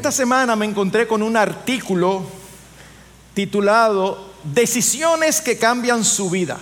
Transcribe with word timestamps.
Esta 0.00 0.12
semana 0.12 0.56
me 0.56 0.64
encontré 0.64 1.06
con 1.06 1.22
un 1.22 1.36
artículo 1.36 2.22
titulado 3.34 4.30
Decisiones 4.42 5.42
que 5.42 5.58
cambian 5.58 6.06
su 6.06 6.30
vida. 6.30 6.58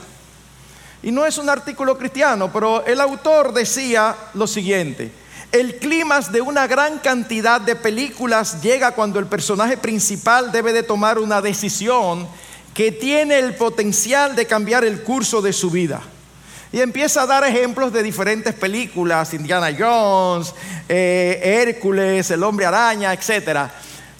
Y 1.04 1.12
no 1.12 1.24
es 1.24 1.38
un 1.38 1.48
artículo 1.48 1.96
cristiano, 1.96 2.50
pero 2.52 2.84
el 2.84 3.00
autor 3.00 3.54
decía 3.54 4.16
lo 4.34 4.48
siguiente. 4.48 5.12
El 5.52 5.76
clímax 5.76 6.32
de 6.32 6.40
una 6.40 6.66
gran 6.66 6.98
cantidad 6.98 7.60
de 7.60 7.76
películas 7.76 8.60
llega 8.60 8.90
cuando 8.90 9.20
el 9.20 9.26
personaje 9.26 9.76
principal 9.76 10.50
debe 10.50 10.72
de 10.72 10.82
tomar 10.82 11.20
una 11.20 11.40
decisión 11.40 12.26
que 12.74 12.90
tiene 12.90 13.38
el 13.38 13.54
potencial 13.54 14.34
de 14.34 14.48
cambiar 14.48 14.84
el 14.84 15.04
curso 15.04 15.40
de 15.40 15.52
su 15.52 15.70
vida. 15.70 16.02
Y 16.72 16.80
empieza 16.80 17.22
a 17.22 17.26
dar 17.26 17.44
ejemplos 17.44 17.92
de 17.92 18.02
diferentes 18.02 18.54
películas, 18.54 19.32
Indiana 19.32 19.74
Jones, 19.76 20.54
eh, 20.88 21.40
Hércules, 21.42 22.30
El 22.30 22.42
hombre 22.42 22.66
araña, 22.66 23.12
etc. 23.12 23.70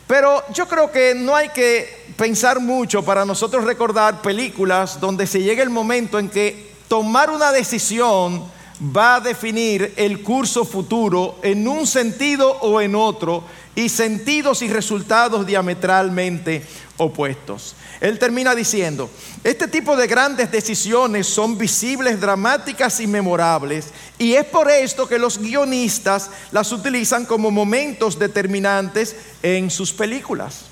Pero 0.06 0.42
yo 0.54 0.66
creo 0.66 0.90
que 0.90 1.14
no 1.14 1.36
hay 1.36 1.50
que 1.50 2.06
pensar 2.16 2.60
mucho 2.60 3.04
para 3.04 3.26
nosotros 3.26 3.64
recordar 3.64 4.22
películas 4.22 4.98
donde 4.98 5.26
se 5.26 5.42
llega 5.42 5.62
el 5.62 5.68
momento 5.68 6.18
en 6.18 6.30
que 6.30 6.72
tomar 6.88 7.30
una 7.30 7.52
decisión 7.52 8.42
va 8.80 9.16
a 9.16 9.20
definir 9.20 9.92
el 9.96 10.22
curso 10.22 10.64
futuro 10.64 11.38
en 11.42 11.68
un 11.68 11.86
sentido 11.86 12.50
o 12.60 12.80
en 12.80 12.94
otro 12.94 13.44
y 13.74 13.88
sentidos 13.88 14.62
y 14.62 14.68
resultados 14.68 15.46
diametralmente 15.46 16.64
opuestos. 16.96 17.74
Él 18.00 18.18
termina 18.18 18.54
diciendo, 18.54 19.10
este 19.42 19.66
tipo 19.66 19.96
de 19.96 20.06
grandes 20.06 20.50
decisiones 20.52 21.26
son 21.26 21.58
visibles, 21.58 22.20
dramáticas 22.20 23.00
y 23.00 23.06
memorables, 23.06 23.86
y 24.18 24.34
es 24.34 24.44
por 24.44 24.70
esto 24.70 25.08
que 25.08 25.18
los 25.18 25.38
guionistas 25.38 26.30
las 26.52 26.70
utilizan 26.70 27.24
como 27.24 27.50
momentos 27.50 28.18
determinantes 28.18 29.16
en 29.42 29.70
sus 29.70 29.92
películas. 29.92 30.66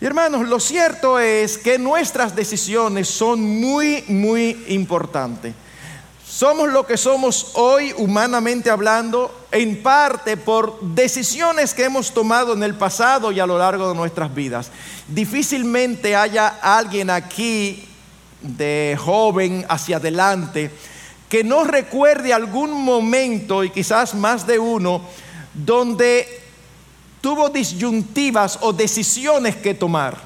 Y 0.00 0.06
hermanos, 0.06 0.46
lo 0.48 0.60
cierto 0.60 1.18
es 1.18 1.58
que 1.58 1.78
nuestras 1.78 2.34
decisiones 2.34 3.08
son 3.08 3.40
muy, 3.40 4.04
muy 4.08 4.64
importantes. 4.68 5.54
Somos 6.36 6.68
lo 6.70 6.86
que 6.86 6.98
somos 6.98 7.52
hoy, 7.54 7.94
humanamente 7.96 8.68
hablando, 8.68 9.46
en 9.50 9.82
parte 9.82 10.36
por 10.36 10.78
decisiones 10.82 11.72
que 11.72 11.84
hemos 11.84 12.12
tomado 12.12 12.52
en 12.52 12.62
el 12.62 12.74
pasado 12.74 13.32
y 13.32 13.40
a 13.40 13.46
lo 13.46 13.56
largo 13.56 13.88
de 13.88 13.94
nuestras 13.94 14.34
vidas. 14.34 14.70
Difícilmente 15.08 16.14
haya 16.14 16.58
alguien 16.60 17.08
aquí 17.08 17.88
de 18.42 18.98
joven 19.02 19.64
hacia 19.66 19.96
adelante 19.96 20.70
que 21.30 21.42
no 21.42 21.64
recuerde 21.64 22.34
algún 22.34 22.70
momento, 22.70 23.64
y 23.64 23.70
quizás 23.70 24.14
más 24.14 24.46
de 24.46 24.58
uno, 24.58 25.00
donde 25.54 26.42
tuvo 27.22 27.48
disyuntivas 27.48 28.58
o 28.60 28.74
decisiones 28.74 29.56
que 29.56 29.72
tomar 29.72 30.18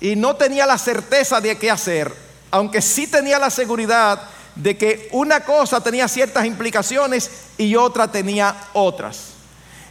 y 0.00 0.16
no 0.16 0.36
tenía 0.36 0.64
la 0.64 0.78
certeza 0.78 1.38
de 1.38 1.58
qué 1.58 1.70
hacer, 1.70 2.16
aunque 2.50 2.80
sí 2.80 3.06
tenía 3.06 3.38
la 3.38 3.50
seguridad 3.50 4.22
de 4.62 4.76
que 4.76 5.08
una 5.12 5.40
cosa 5.40 5.82
tenía 5.82 6.06
ciertas 6.08 6.44
implicaciones 6.44 7.30
y 7.56 7.76
otra 7.76 8.10
tenía 8.10 8.54
otras. 8.72 9.30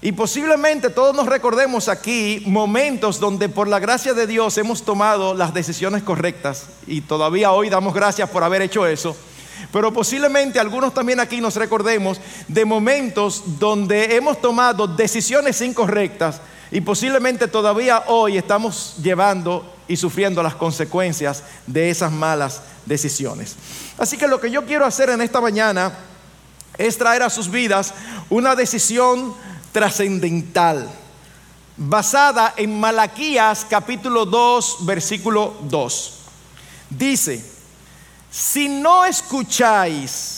Y 0.02 0.14
posiblemente 0.14 0.89
todos 0.89 1.14
nos 1.14 1.26
recordemos 1.26 1.89
aquí 1.89 2.44
momentos 2.45 3.20
donde 3.20 3.50
por 3.50 3.67
la 3.67 3.80
gracia 3.80 4.14
de 4.14 4.28
Dios 4.28 4.58
hemos 4.58 4.84
tomado 4.84 5.34
las 5.34 5.53
decisiones 5.53 6.03
correctas 6.03 6.67
y 6.88 7.02
todavía 7.02 7.52
hoy 7.52 7.70
damos 7.70 7.94
gracias 7.94 8.30
por 8.30 8.44
haber 8.44 8.61
hecho 8.61 8.86
eso. 8.86 9.16
Pero 9.73 9.92
posiblemente 9.92 10.59
algunos 10.59 10.94
también 10.94 11.20
aquí 11.20 11.42
nos 11.42 11.58
recordemos 11.58 12.22
de 12.48 12.64
momentos 12.64 13.59
donde 13.59 14.16
hemos 14.16 14.39
tomado 14.39 14.88
decisiones 14.88 15.60
incorrectas 15.60 16.39
y 16.71 16.81
posiblemente 16.81 17.47
todavía 17.47 18.03
hoy 18.07 18.37
estamos 18.37 18.95
llevando 19.02 19.75
y 19.87 19.97
sufriendo 19.97 20.43
las 20.43 20.55
consecuencias 20.55 21.43
de 21.65 21.89
esas 21.89 22.11
malas 22.11 22.61
decisiones. 22.85 23.55
Así 23.97 24.17
que 24.17 24.27
lo 24.27 24.39
que 24.39 24.52
yo 24.52 24.65
quiero 24.65 24.85
hacer 24.85 25.09
en 25.09 25.21
esta 25.21 25.41
mañana 25.41 25.97
es 26.77 26.97
traer 26.97 27.23
a 27.23 27.30
sus 27.30 27.49
vidas 27.49 27.93
una 28.30 28.55
decisión 28.55 29.33
trascendental 29.71 30.89
basada 31.75 32.53
en 32.57 32.80
Malaquías 32.80 33.65
capítulo 33.69 34.25
2 34.25 34.86
versículo 34.86 35.55
2. 35.61 36.19
Dice, 36.89 37.43
si 38.30 38.67
no 38.67 39.05
escucháis 39.05 40.29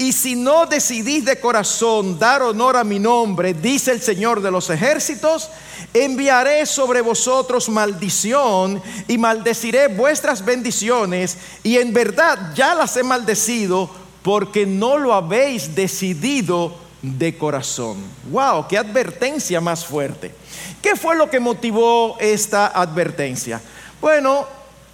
y 0.00 0.12
si 0.12 0.34
no 0.34 0.64
decidís 0.64 1.26
de 1.26 1.38
corazón 1.38 2.18
dar 2.18 2.40
honor 2.40 2.78
a 2.78 2.84
mi 2.84 2.98
nombre, 2.98 3.52
dice 3.52 3.92
el 3.92 4.00
Señor 4.00 4.40
de 4.40 4.50
los 4.50 4.70
ejércitos, 4.70 5.50
enviaré 5.92 6.64
sobre 6.64 7.02
vosotros 7.02 7.68
maldición 7.68 8.82
y 9.08 9.18
maldeciré 9.18 9.88
vuestras 9.88 10.42
bendiciones 10.42 11.36
y 11.62 11.76
en 11.76 11.92
verdad 11.92 12.54
ya 12.54 12.74
las 12.74 12.96
he 12.96 13.02
maldecido 13.02 13.90
porque 14.22 14.64
no 14.64 14.96
lo 14.96 15.12
habéis 15.12 15.74
decidido 15.74 16.74
de 17.02 17.36
corazón. 17.36 17.98
Wow, 18.30 18.68
qué 18.68 18.78
advertencia 18.78 19.60
más 19.60 19.84
fuerte. 19.84 20.34
¿Qué 20.80 20.96
fue 20.96 21.14
lo 21.14 21.28
que 21.28 21.40
motivó 21.40 22.16
esta 22.18 22.68
advertencia? 22.68 23.60
Bueno, 24.00 24.46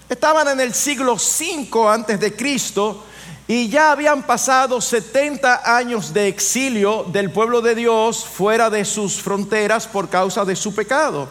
estaban 0.09 0.49
en 0.49 0.59
el 0.59 0.75
siglo 0.75 1.17
5 1.17 1.89
antes 1.89 2.19
de 2.19 2.35
Cristo 2.35 3.05
y 3.49 3.69
ya 3.69 3.93
habían 3.93 4.25
pasado 4.25 4.81
70 4.81 5.77
años 5.77 6.13
de 6.13 6.29
exilio 6.29 7.05
del 7.05 7.31
pueblo 7.31 7.61
de 7.61 7.77
Dios 7.77 8.25
fuera 8.25 8.71
de 8.71 8.85
sus 8.85 9.23
fronteras 9.23 9.87
por 9.87 10.09
causa 10.09 10.45
de 10.45 10.57
su 10.57 10.75
pecado. 10.75 11.29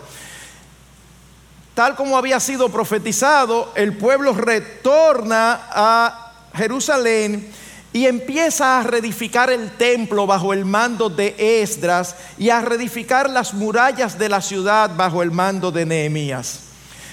Tal 1.74 1.96
como 1.96 2.18
había 2.18 2.40
sido 2.40 2.70
profetizado, 2.70 3.74
el 3.76 3.98
pueblo 3.98 4.32
retorna 4.32 5.68
a 5.70 6.32
Jerusalén 6.56 7.52
y 7.92 8.06
empieza 8.06 8.80
a 8.80 8.84
reedificar 8.84 9.50
el 9.50 9.72
templo 9.72 10.26
bajo 10.26 10.54
el 10.54 10.64
mando 10.64 11.10
de 11.10 11.36
Esdras 11.62 12.16
y 12.38 12.50
a 12.50 12.62
reedificar 12.62 13.30
las 13.30 13.54
murallas 13.54 14.18
de 14.18 14.30
la 14.30 14.42
ciudad 14.42 14.92
bajo 14.96 15.22
el 15.22 15.32
mando 15.32 15.70
de 15.70 15.86
Nehemías. 15.86 16.62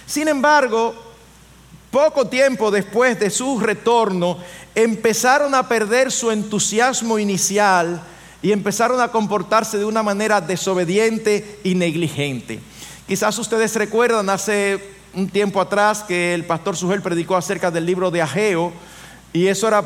Sin 0.06 0.28
embargo, 0.28 1.01
poco 1.92 2.26
tiempo 2.26 2.70
después 2.70 3.20
de 3.20 3.28
su 3.28 3.60
retorno, 3.60 4.38
empezaron 4.74 5.54
a 5.54 5.68
perder 5.68 6.10
su 6.10 6.30
entusiasmo 6.30 7.18
inicial 7.18 8.02
y 8.40 8.50
empezaron 8.50 8.98
a 9.00 9.08
comportarse 9.08 9.76
de 9.76 9.84
una 9.84 10.02
manera 10.02 10.40
desobediente 10.40 11.60
y 11.62 11.74
negligente. 11.74 12.60
Quizás 13.06 13.38
ustedes 13.38 13.76
recuerdan 13.76 14.30
hace 14.30 14.82
un 15.12 15.28
tiempo 15.28 15.60
atrás 15.60 16.02
que 16.02 16.32
el 16.32 16.46
pastor 16.46 16.76
Sugel 16.76 17.02
predicó 17.02 17.36
acerca 17.36 17.70
del 17.70 17.84
libro 17.84 18.10
de 18.10 18.22
Ageo 18.22 18.72
y 19.34 19.48
eso 19.48 19.68
era 19.68 19.84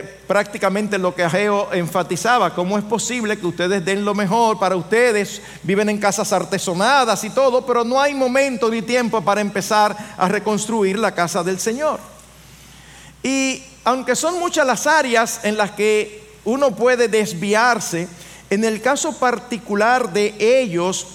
prácticamente 0.00 0.98
lo 0.98 1.14
que 1.14 1.24
Ageo 1.24 1.72
enfatizaba, 1.72 2.54
cómo 2.54 2.78
es 2.78 2.84
posible 2.84 3.38
que 3.38 3.46
ustedes 3.46 3.84
den 3.84 4.04
lo 4.04 4.14
mejor 4.14 4.58
para 4.58 4.76
ustedes, 4.76 5.42
viven 5.62 5.88
en 5.88 5.98
casas 5.98 6.32
artesonadas 6.32 7.22
y 7.24 7.30
todo, 7.30 7.64
pero 7.66 7.84
no 7.84 8.00
hay 8.00 8.14
momento 8.14 8.70
ni 8.70 8.82
tiempo 8.82 9.20
para 9.22 9.40
empezar 9.40 9.96
a 10.16 10.28
reconstruir 10.28 10.98
la 10.98 11.14
casa 11.14 11.42
del 11.42 11.58
Señor. 11.58 11.98
Y 13.22 13.62
aunque 13.84 14.16
son 14.16 14.38
muchas 14.38 14.66
las 14.66 14.86
áreas 14.86 15.40
en 15.44 15.56
las 15.56 15.72
que 15.72 16.22
uno 16.44 16.74
puede 16.74 17.08
desviarse, 17.08 18.08
en 18.50 18.64
el 18.64 18.82
caso 18.82 19.18
particular 19.18 20.12
de 20.12 20.34
ellos 20.38 21.06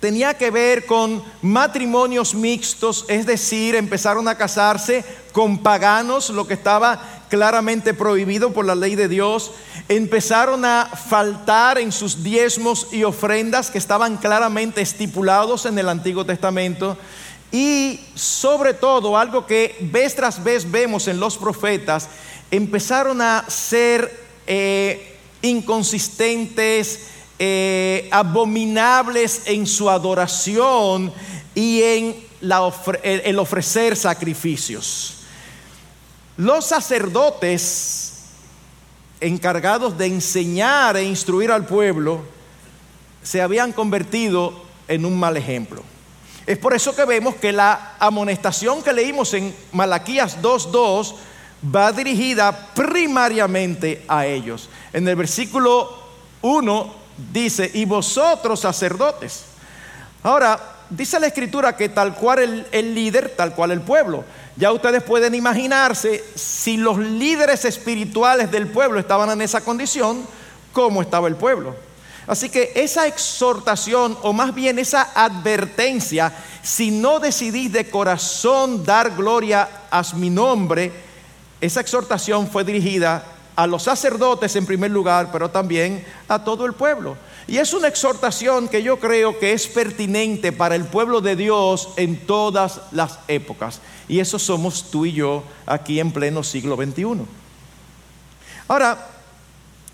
tenía 0.00 0.34
que 0.34 0.50
ver 0.50 0.86
con 0.86 1.22
matrimonios 1.42 2.34
mixtos, 2.34 3.04
es 3.08 3.26
decir, 3.26 3.74
empezaron 3.74 4.28
a 4.28 4.36
casarse 4.36 5.04
con 5.32 5.58
paganos, 5.58 6.30
lo 6.30 6.46
que 6.46 6.54
estaba 6.54 7.00
claramente 7.28 7.94
prohibido 7.94 8.52
por 8.52 8.64
la 8.64 8.74
ley 8.74 8.94
de 8.94 9.08
Dios, 9.08 9.52
empezaron 9.88 10.64
a 10.64 10.86
faltar 10.86 11.78
en 11.78 11.92
sus 11.92 12.22
diezmos 12.22 12.88
y 12.92 13.04
ofrendas 13.04 13.70
que 13.70 13.78
estaban 13.78 14.16
claramente 14.16 14.80
estipulados 14.80 15.66
en 15.66 15.78
el 15.78 15.88
Antiguo 15.88 16.24
Testamento, 16.24 16.96
y 17.52 18.00
sobre 18.14 18.74
todo, 18.74 19.16
algo 19.16 19.46
que 19.46 19.76
vez 19.80 20.14
tras 20.14 20.42
vez 20.42 20.70
vemos 20.70 21.08
en 21.08 21.20
los 21.20 21.38
profetas, 21.38 22.08
empezaron 22.50 23.20
a 23.22 23.44
ser 23.48 24.24
eh, 24.46 25.16
inconsistentes, 25.42 27.08
eh, 27.38 28.08
abominables 28.10 29.42
en 29.46 29.66
su 29.66 29.90
adoración 29.90 31.12
y 31.54 31.82
en 31.82 32.26
el 33.02 33.38
ofrecer 33.38 33.96
sacrificios. 33.96 35.18
Los 36.36 36.66
sacerdotes 36.66 38.24
encargados 39.20 39.96
de 39.96 40.06
enseñar 40.06 40.96
e 40.96 41.04
instruir 41.04 41.50
al 41.50 41.66
pueblo 41.66 42.22
se 43.22 43.42
habían 43.42 43.72
convertido 43.72 44.52
en 44.88 45.04
un 45.04 45.18
mal 45.18 45.36
ejemplo. 45.36 45.82
Es 46.46 46.58
por 46.58 46.74
eso 46.74 46.94
que 46.94 47.04
vemos 47.04 47.34
que 47.36 47.52
la 47.52 47.96
amonestación 47.98 48.82
que 48.82 48.92
leímos 48.92 49.34
en 49.34 49.54
Malaquías 49.72 50.40
2.2 50.40 51.14
va 51.74 51.92
dirigida 51.92 52.72
primariamente 52.74 54.04
a 54.06 54.26
ellos. 54.26 54.68
En 54.92 55.08
el 55.08 55.16
versículo 55.16 55.98
1 56.42 57.05
dice, 57.32 57.70
y 57.74 57.84
vosotros 57.84 58.60
sacerdotes. 58.60 59.44
Ahora, 60.22 60.58
dice 60.90 61.20
la 61.20 61.28
escritura 61.28 61.76
que 61.76 61.88
tal 61.88 62.14
cual 62.14 62.38
el, 62.40 62.66
el, 62.72 62.94
líder, 62.94 63.34
tal 63.36 63.54
cual 63.54 63.70
el 63.70 63.80
pueblo. 63.80 64.24
Ya 64.56 64.72
ustedes 64.72 65.02
pueden 65.02 65.34
imaginarse 65.34 66.24
si 66.34 66.76
los 66.76 66.98
líderes 66.98 67.64
espirituales 67.64 68.50
del 68.50 68.68
pueblo 68.68 68.98
estaban 68.98 69.30
en 69.30 69.42
esa 69.42 69.60
condición, 69.60 70.26
cómo 70.72 71.02
estaba 71.02 71.28
el 71.28 71.36
pueblo. 71.36 71.74
Así 72.26 72.48
que 72.48 72.72
esa 72.74 73.06
exhortación, 73.06 74.18
o 74.22 74.32
más 74.32 74.52
bien 74.54 74.78
esa 74.78 75.12
advertencia, 75.14 76.32
si 76.62 76.90
no 76.90 77.20
decidís 77.20 77.72
de 77.72 77.88
corazón 77.88 78.84
dar 78.84 79.14
gloria 79.14 79.68
a 79.90 80.02
mi 80.14 80.28
nombre, 80.28 80.92
esa 81.60 81.80
exhortación 81.80 82.48
fue 82.48 82.64
dirigida 82.64 83.24
a 83.56 83.66
los 83.66 83.84
sacerdotes 83.84 84.54
en 84.54 84.66
primer 84.66 84.90
lugar, 84.90 85.30
pero 85.32 85.50
también 85.50 86.04
a 86.28 86.44
todo 86.44 86.66
el 86.66 86.74
pueblo. 86.74 87.16
Y 87.48 87.58
es 87.58 87.72
una 87.72 87.88
exhortación 87.88 88.68
que 88.68 88.82
yo 88.82 89.00
creo 89.00 89.38
que 89.38 89.52
es 89.52 89.66
pertinente 89.66 90.52
para 90.52 90.74
el 90.74 90.84
pueblo 90.84 91.20
de 91.20 91.36
Dios 91.36 91.88
en 91.96 92.26
todas 92.26 92.80
las 92.92 93.18
épocas. 93.28 93.80
Y 94.08 94.20
eso 94.20 94.38
somos 94.38 94.90
tú 94.90 95.06
y 95.06 95.12
yo 95.12 95.42
aquí 95.64 95.98
en 95.98 96.12
pleno 96.12 96.42
siglo 96.42 96.76
XXI. 96.76 97.24
Ahora, 98.68 99.08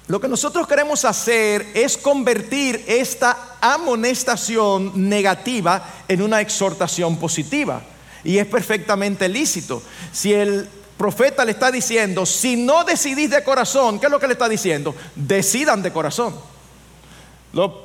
lo 0.08 0.20
que 0.20 0.28
nosotros 0.28 0.66
queremos 0.66 1.04
hacer 1.04 1.68
es 1.74 1.96
convertir 1.96 2.84
esta 2.88 3.56
amonestación 3.60 5.08
negativa 5.08 5.88
en 6.08 6.22
una 6.22 6.40
exhortación 6.40 7.16
positiva. 7.16 7.82
Y 8.24 8.38
es 8.38 8.46
perfectamente 8.46 9.28
lícito. 9.28 9.82
Si 10.12 10.32
el 10.32 10.68
profeta 10.96 11.44
le 11.44 11.52
está 11.52 11.70
diciendo, 11.70 12.24
si 12.26 12.56
no 12.56 12.84
decidís 12.84 13.30
de 13.30 13.42
corazón, 13.42 13.98
¿qué 13.98 14.06
es 14.06 14.12
lo 14.12 14.20
que 14.20 14.26
le 14.26 14.34
está 14.34 14.48
diciendo? 14.48 14.94
Decidan 15.14 15.82
de 15.82 15.92
corazón. 15.92 16.34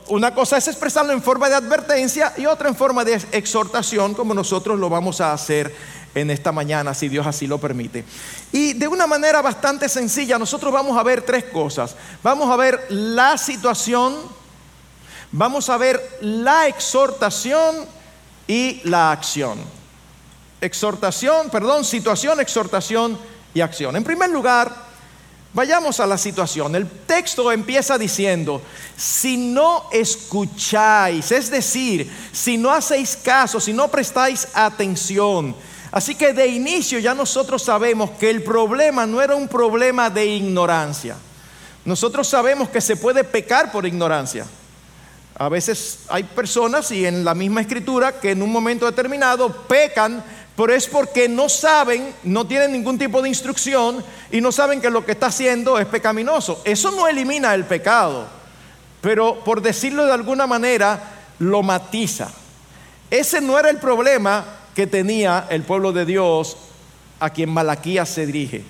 una 0.08 0.34
cosa 0.34 0.58
es 0.58 0.68
expresarlo 0.68 1.14
en 1.14 1.22
forma 1.22 1.50
de 1.50 1.56
advertencia 1.56 2.34
y 2.38 2.46
otra 2.46 2.70
en 2.70 2.76
forma 2.76 3.04
de 3.04 3.22
exhortación, 3.32 4.14
como 4.14 4.34
nosotros 4.34 4.80
lo 4.80 4.90
vamos 4.90 5.20
a 5.22 5.34
hacer 5.34 5.74
en 6.16 6.32
esta 6.32 6.52
mañana, 6.52 6.94
si 6.94 7.10
Dios 7.10 7.28
así 7.28 7.48
lo 7.48 7.58
permite. 7.58 8.04
Y 8.52 8.74
de 8.74 8.88
una 8.88 9.08
manera 9.08 9.42
bastante 9.42 9.90
sencilla, 9.90 10.38
nosotros 10.40 10.74
vamos 10.74 10.98
a 10.98 11.04
ver 11.04 11.22
tres 11.22 11.46
cosas. 11.46 11.96
Vamos 12.24 12.50
a 12.50 12.56
ver 12.56 12.86
la 12.90 13.38
situación, 13.38 14.16
vamos 15.32 15.70
a 15.70 15.78
ver 15.78 16.18
la 16.22 16.68
exhortación 16.68 17.86
y 18.48 18.82
la 18.84 19.12
acción. 19.12 19.77
Exhortación, 20.62 21.50
perdón, 21.50 21.86
situación, 21.86 22.40
exhortación 22.40 23.18
y 23.54 23.62
acción. 23.62 23.96
En 23.96 24.04
primer 24.04 24.30
lugar, 24.30 24.88
Vayamos 25.54 26.00
a 26.00 26.06
la 26.06 26.20
situación. 26.20 26.76
El 26.76 26.88
texto 26.88 27.52
empieza 27.52 27.98
diciendo, 27.98 28.62
si 28.96 29.38
no 29.38 29.90
escucháis, 29.92 31.32
es 31.32 31.50
decir, 31.50 32.12
si 32.32 32.60
no 32.60 32.72
hacéis 32.72 33.16
caso, 33.16 33.60
si 33.60 33.74
no 33.74 33.88
prestáis 33.88 34.50
atención, 34.54 35.56
Así 35.92 36.16
que 36.16 36.34
de 36.34 36.48
inicio 36.48 37.00
ya 37.00 37.14
nosotros 37.14 37.64
sabemos 37.64 38.12
que 38.12 38.30
el 38.30 38.44
problema 38.44 39.06
no 39.06 39.22
era 39.22 39.36
un 39.36 39.48
problema 39.48 40.10
de 40.10 40.26
ignorancia. 40.26 41.16
Nosotros 41.86 42.28
sabemos 42.28 42.70
que 42.70 42.82
se 42.82 42.98
puede 42.98 43.24
pecar 43.24 43.72
por 43.72 43.86
ignorancia. 43.86 44.46
A 45.40 45.50
veces 45.50 46.00
hay 46.10 46.24
personas 46.24 46.92
y 46.92 47.06
en 47.06 47.24
la 47.24 47.34
misma 47.34 47.62
escritura 47.62 48.20
que 48.20 48.32
en 48.32 48.42
un 48.42 48.52
momento 48.52 48.86
determinado 48.86 49.50
pecan, 49.68 50.24
pero 50.58 50.74
es 50.74 50.88
porque 50.88 51.30
no 51.30 51.50
saben, 51.50 52.16
no 52.24 52.48
tienen 52.48 52.72
ningún 52.72 52.98
tipo 52.98 53.22
de 53.22 53.30
instrucción 53.30 54.04
y 54.32 54.42
no 54.42 54.52
saben 54.52 54.82
que 54.82 54.90
lo 54.90 55.06
que 55.06 55.12
está 55.12 55.28
haciendo 55.28 55.78
es 55.78 55.86
pecaminoso. 55.86 56.64
Eso 56.66 56.90
no 56.90 57.08
elimina 57.08 57.54
el 57.54 57.66
pecado, 57.66 58.26
pero 59.00 59.44
por 59.44 59.62
decirlo 59.62 60.08
de 60.08 60.14
alguna 60.14 60.48
manera, 60.48 61.00
lo 61.38 61.62
matiza. 61.62 62.32
Ese 63.12 63.40
no 63.40 63.60
era 63.60 63.70
el 63.70 63.78
problema 63.78 64.46
que 64.74 64.88
tenía 64.88 65.46
el 65.52 65.62
pueblo 65.62 65.92
de 65.94 66.08
Dios 66.08 66.58
a 67.20 67.30
quien 67.30 67.52
Malaquías 67.52 68.10
se 68.10 68.26
dirige. 68.26 68.64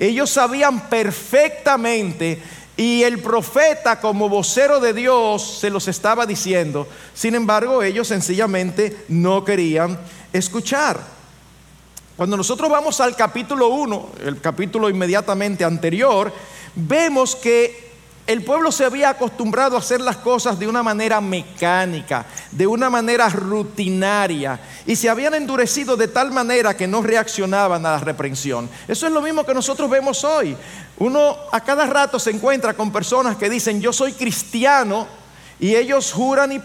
Ellos 0.00 0.30
sabían 0.30 0.88
perfectamente 0.88 2.42
y 2.74 3.02
el 3.02 3.20
profeta 3.20 4.00
como 4.00 4.30
vocero 4.30 4.80
de 4.80 4.94
Dios 4.94 5.58
se 5.60 5.68
los 5.68 5.88
estaba 5.88 6.24
diciendo. 6.24 6.88
Sin 7.12 7.34
embargo, 7.34 7.82
ellos 7.82 8.08
sencillamente 8.08 9.04
no 9.08 9.44
querían 9.44 9.98
escuchar. 10.32 11.13
Cuando 12.16 12.36
nosotros 12.36 12.70
vamos 12.70 13.00
al 13.00 13.16
capítulo 13.16 13.68
1, 13.68 14.08
el 14.24 14.40
capítulo 14.40 14.88
inmediatamente 14.88 15.64
anterior, 15.64 16.32
vemos 16.76 17.34
que 17.34 17.92
el 18.28 18.44
pueblo 18.44 18.70
se 18.70 18.84
había 18.84 19.10
acostumbrado 19.10 19.74
a 19.74 19.80
hacer 19.80 20.00
las 20.00 20.18
cosas 20.18 20.56
de 20.56 20.68
una 20.68 20.84
manera 20.84 21.20
mecánica, 21.20 22.24
de 22.52 22.68
una 22.68 22.88
manera 22.88 23.28
rutinaria, 23.28 24.60
y 24.86 24.94
se 24.94 25.10
habían 25.10 25.34
endurecido 25.34 25.96
de 25.96 26.06
tal 26.06 26.30
manera 26.30 26.76
que 26.76 26.86
no 26.86 27.02
reaccionaban 27.02 27.84
a 27.84 27.90
la 27.90 27.98
reprensión. 27.98 28.70
Eso 28.86 29.08
es 29.08 29.12
lo 29.12 29.20
mismo 29.20 29.44
que 29.44 29.52
nosotros 29.52 29.90
vemos 29.90 30.22
hoy. 30.22 30.56
Uno 30.98 31.36
a 31.50 31.60
cada 31.62 31.84
rato 31.84 32.20
se 32.20 32.30
encuentra 32.30 32.74
con 32.74 32.92
personas 32.92 33.36
que 33.36 33.50
dicen, 33.50 33.80
yo 33.80 33.92
soy 33.92 34.12
cristiano, 34.12 35.08
y 35.58 35.74
ellos 35.74 36.12
juran 36.12 36.52
y, 36.52 36.60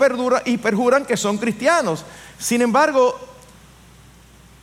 y 0.45 0.57
perjuran 0.57 1.05
que 1.05 1.17
son 1.17 1.39
cristianos. 1.39 2.05
Sin 2.37 2.61
embargo, 2.61 3.28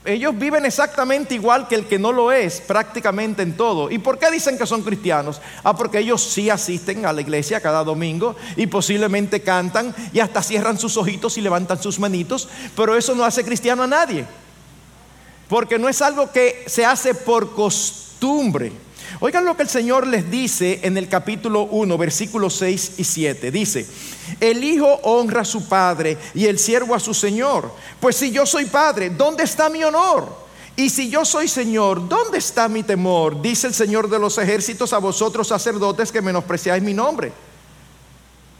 ellos 0.07 0.39
viven 0.39 0.65
exactamente 0.65 1.35
igual 1.35 1.69
que 1.69 1.75
el 1.75 1.87
que 1.87 1.99
no 1.99 2.13
lo 2.13 2.33
es, 2.33 2.61
prácticamente 2.61 3.43
en 3.43 3.57
todo. 3.57 3.91
¿Y 3.91 3.99
por 3.99 4.19
qué 4.19 4.31
dicen 4.31 4.57
que 4.57 4.67
son 4.67 4.83
cristianos? 4.83 5.41
Ah, 5.65 5.77
porque 5.77 5.99
ellos 5.99 6.23
sí 6.23 6.49
asisten 6.49 7.05
a 7.05 7.13
la 7.13 7.21
iglesia 7.21 7.61
cada 7.61 7.85
domingo 7.85 8.37
y 8.57 8.67
posiblemente 8.67 9.43
cantan 9.43 9.95
y 10.13 10.21
hasta 10.21 10.43
cierran 10.43 10.79
sus 10.79 10.97
ojitos 10.97 11.37
y 11.37 11.41
levantan 11.41 11.83
sus 11.83 11.99
manitos, 11.99 12.49
pero 12.75 12.97
eso 12.97 13.15
no 13.15 13.25
hace 13.25 13.45
cristiano 13.45 13.83
a 13.83 13.87
nadie. 13.87 14.27
Porque 15.49 15.79
no 15.79 15.89
es 15.89 16.01
algo 16.03 16.31
que 16.33 16.65
se 16.67 16.85
hace 16.85 17.15
por 17.15 17.55
costumbre. 17.55 18.86
Oigan 19.21 19.45
lo 19.45 19.57
que 19.57 19.63
el 19.63 19.69
Señor 19.69 20.07
les 20.07 20.31
dice 20.31 20.81
en 20.83 20.99
el 20.99 21.09
capítulo 21.09 21.63
1, 21.63 21.97
versículos 21.97 22.55
6 22.57 22.93
y 22.99 23.05
7. 23.05 23.51
Dice, 23.51 23.87
el 24.41 24.63
Hijo 24.63 24.87
honra 25.03 25.41
a 25.41 25.45
su 25.45 25.69
Padre 25.69 26.19
y 26.35 26.47
el 26.47 26.59
siervo 26.59 26.95
a 26.95 27.01
su 27.01 27.15
Señor. 27.15 27.73
Pues 27.99 28.17
si 28.17 28.31
yo 28.31 28.45
soy 28.45 28.67
Padre, 28.67 29.11
¿dónde 29.11 29.45
está 29.45 29.71
mi 29.71 29.83
honor? 29.83 30.47
Y 30.77 30.91
si 30.91 31.09
yo 31.09 31.25
soy 31.25 31.49
Señor, 31.49 32.07
¿dónde 32.07 32.37
está 32.37 32.69
mi 32.69 32.83
temor? 32.83 33.41
Dice 33.41 33.67
el 33.67 33.75
Señor 33.75 34.11
de 34.11 34.19
los 34.19 34.37
ejércitos 34.37 34.93
a 34.93 34.99
vosotros 34.99 35.49
sacerdotes 35.49 36.13
que 36.13 36.21
menospreciáis 36.21 36.83
mi 36.83 36.93
nombre. 36.93 37.33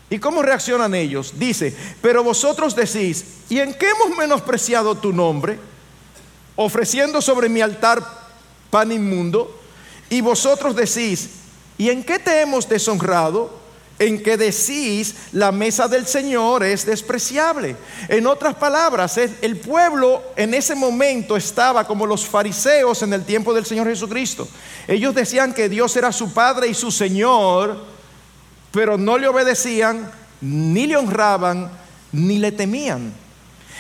¿Y 0.09 0.19
cómo 0.19 0.41
reaccionan 0.41 0.95
ellos? 0.95 1.35
Dice, 1.37 1.77
pero 2.01 2.25
vosotros 2.25 2.75
decís, 2.75 3.25
¿y 3.51 3.59
en 3.59 3.75
qué 3.75 3.91
hemos 3.91 4.17
menospreciado 4.17 4.95
tu 4.95 5.13
nombre? 5.13 5.59
Ofreciendo 6.55 7.21
sobre 7.21 7.51
mi 7.51 7.61
altar 7.61 8.03
pan 8.71 8.91
inmundo. 8.93 9.66
Y 10.09 10.21
vosotros 10.21 10.77
decís, 10.77 11.29
¿y 11.79 11.91
en 11.91 12.05
qué 12.05 12.19
te 12.19 12.41
hemos 12.41 12.69
deshonrado? 12.69 13.67
En 13.99 14.23
que 14.23 14.37
decís, 14.37 15.15
la 15.33 15.53
mesa 15.53 15.89
del 15.89 16.07
Señor 16.07 16.63
es 16.63 16.85
despreciable. 16.85 17.77
En 18.09 18.27
otras 18.27 18.55
palabras, 18.55 19.17
el 19.17 19.57
pueblo 19.57 20.23
en 20.37 20.53
ese 20.55 20.75
momento 20.75 21.37
estaba 21.37 21.87
como 21.87 22.07
los 22.07 22.27
fariseos 22.27 23.03
en 23.03 23.15
el 23.15 23.25
tiempo 23.25 23.55
del 23.55 23.65
Señor 23.65 23.89
Jesucristo. 23.89 24.47
Ellos 24.87 25.15
decían 25.15 25.55
que 25.55 25.69
Dios 25.69 25.97
era 25.97 26.13
su 26.13 26.33
Padre 26.33 26.69
y 26.69 26.75
su 26.75 26.91
Señor, 26.91 27.85
pero 28.71 28.99
no 28.99 29.17
le 29.17 29.29
obedecían, 29.29 30.11
ni 30.43 30.87
le 30.87 30.97
honraban, 30.97 31.71
ni 32.13 32.39
le 32.39 32.53
temían. 32.53 33.26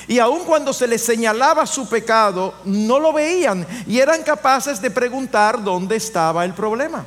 Y 0.09 0.19
aun 0.19 0.45
cuando 0.45 0.73
se 0.73 0.87
les 0.87 1.05
señalaba 1.05 1.67
su 1.67 1.89
pecado, 1.89 2.55
no 2.65 3.01
lo 3.01 3.13
veían 3.13 3.67
y 3.87 3.99
eran 3.99 4.23
capaces 4.23 4.81
de 4.81 4.91
preguntar 4.91 5.63
dónde 5.63 5.97
estaba 5.97 6.45
el 6.45 6.55
problema. 6.55 7.05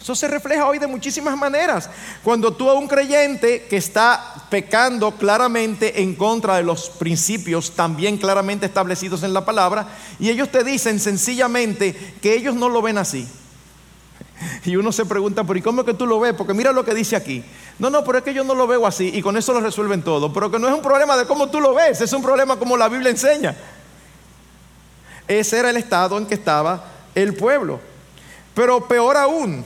Eso 0.00 0.14
se 0.14 0.28
refleja 0.28 0.66
hoy 0.66 0.78
de 0.78 0.86
muchísimas 0.86 1.36
maneras. 1.36 1.90
Cuando 2.22 2.52
tú 2.52 2.70
a 2.70 2.74
un 2.74 2.86
creyente 2.86 3.66
que 3.68 3.76
está 3.76 4.34
pecando 4.48 5.10
claramente 5.10 6.00
en 6.00 6.14
contra 6.14 6.56
de 6.56 6.62
los 6.62 6.90
principios 6.90 7.72
también 7.72 8.16
claramente 8.16 8.66
establecidos 8.66 9.22
en 9.24 9.34
la 9.34 9.44
palabra, 9.44 9.88
y 10.20 10.30
ellos 10.30 10.50
te 10.50 10.62
dicen 10.62 11.00
sencillamente 11.00 12.14
que 12.22 12.34
ellos 12.34 12.54
no 12.54 12.68
lo 12.68 12.82
ven 12.82 12.98
así. 12.98 13.26
Y 14.64 14.76
uno 14.76 14.92
se 14.92 15.04
pregunta, 15.06 15.44
¿por 15.44 15.60
cómo 15.62 15.80
es 15.80 15.86
que 15.86 15.94
tú 15.94 16.06
lo 16.06 16.20
ves? 16.20 16.34
Porque 16.34 16.54
mira 16.54 16.72
lo 16.72 16.84
que 16.84 16.94
dice 16.94 17.16
aquí. 17.16 17.44
No, 17.78 17.90
no, 17.90 18.02
pero 18.04 18.18
es 18.18 18.24
que 18.24 18.32
yo 18.32 18.42
no 18.42 18.54
lo 18.54 18.66
veo 18.66 18.86
así 18.86 19.10
y 19.12 19.20
con 19.20 19.36
eso 19.36 19.52
lo 19.52 19.60
resuelven 19.60 20.02
todo. 20.02 20.32
Pero 20.32 20.50
que 20.50 20.58
no 20.58 20.68
es 20.68 20.74
un 20.74 20.82
problema 20.82 21.16
de 21.16 21.26
cómo 21.26 21.48
tú 21.48 21.60
lo 21.60 21.74
ves, 21.74 22.00
es 22.00 22.12
un 22.12 22.22
problema 22.22 22.58
como 22.58 22.76
la 22.76 22.88
Biblia 22.88 23.10
enseña. 23.10 23.54
Ese 25.28 25.58
era 25.58 25.70
el 25.70 25.76
estado 25.76 26.16
en 26.16 26.26
que 26.26 26.34
estaba 26.34 26.84
el 27.14 27.34
pueblo. 27.34 27.80
Pero 28.54 28.86
peor 28.86 29.16
aún, 29.16 29.64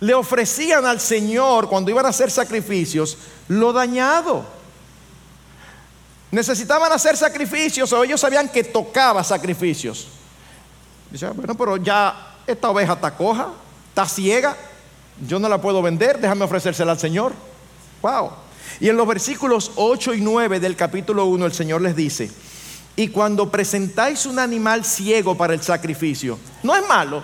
le 0.00 0.14
ofrecían 0.14 0.84
al 0.84 1.00
Señor 1.00 1.68
cuando 1.68 1.90
iban 1.90 2.04
a 2.04 2.10
hacer 2.10 2.30
sacrificios 2.30 3.16
lo 3.48 3.72
dañado. 3.72 4.44
Necesitaban 6.30 6.90
hacer 6.92 7.16
sacrificios 7.16 7.92
o 7.92 8.04
ellos 8.04 8.20
sabían 8.20 8.48
que 8.48 8.64
tocaba 8.64 9.22
sacrificios. 9.22 10.08
Dice, 11.10 11.28
bueno, 11.28 11.54
pero 11.54 11.76
ya 11.76 12.36
esta 12.46 12.70
oveja 12.70 12.94
está 12.94 13.14
coja, 13.14 13.48
está 13.90 14.06
ciega, 14.06 14.56
yo 15.26 15.38
no 15.38 15.48
la 15.48 15.60
puedo 15.60 15.82
vender, 15.82 16.20
déjame 16.20 16.44
ofrecérsela 16.44 16.92
al 16.92 16.98
Señor. 16.98 17.32
Wow. 18.00 18.30
Y 18.80 18.88
en 18.88 18.96
los 18.96 19.06
versículos 19.06 19.72
8 19.76 20.14
y 20.14 20.20
9 20.20 20.60
del 20.60 20.76
capítulo 20.76 21.26
1 21.26 21.46
el 21.46 21.52
Señor 21.52 21.82
les 21.82 21.94
dice, 21.94 22.30
y 22.96 23.08
cuando 23.08 23.50
presentáis 23.50 24.26
un 24.26 24.38
animal 24.38 24.84
ciego 24.84 25.36
para 25.36 25.54
el 25.54 25.62
sacrificio, 25.62 26.38
no 26.62 26.74
es 26.74 26.86
malo. 26.86 27.22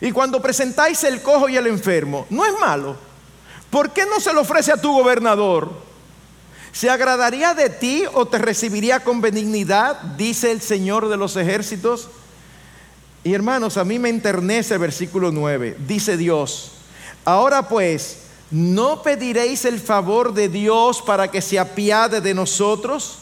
Y 0.00 0.12
cuando 0.12 0.40
presentáis 0.40 1.04
el 1.04 1.22
cojo 1.22 1.48
y 1.48 1.56
el 1.56 1.66
enfermo, 1.66 2.26
no 2.30 2.44
es 2.44 2.52
malo. 2.58 2.96
¿Por 3.70 3.92
qué 3.92 4.04
no 4.06 4.18
se 4.18 4.32
lo 4.32 4.40
ofrece 4.40 4.72
a 4.72 4.80
tu 4.80 4.92
gobernador? 4.92 5.70
¿Se 6.72 6.88
agradaría 6.88 7.54
de 7.54 7.70
ti 7.70 8.04
o 8.12 8.26
te 8.26 8.38
recibiría 8.38 9.00
con 9.00 9.20
benignidad? 9.20 10.00
Dice 10.16 10.50
el 10.50 10.60
Señor 10.60 11.08
de 11.08 11.16
los 11.16 11.36
ejércitos. 11.36 12.08
Y 13.22 13.34
hermanos, 13.34 13.76
a 13.76 13.84
mí 13.84 13.98
me 13.98 14.08
enternece 14.08 14.74
el 14.74 14.80
versículo 14.80 15.30
9. 15.30 15.76
Dice 15.86 16.16
Dios, 16.16 16.72
ahora 17.24 17.68
pues, 17.68 18.18
¿no 18.50 19.02
pediréis 19.02 19.66
el 19.66 19.78
favor 19.78 20.32
de 20.32 20.48
Dios 20.48 21.02
para 21.02 21.30
que 21.30 21.42
se 21.42 21.58
apiade 21.58 22.22
de 22.22 22.32
nosotros? 22.32 23.18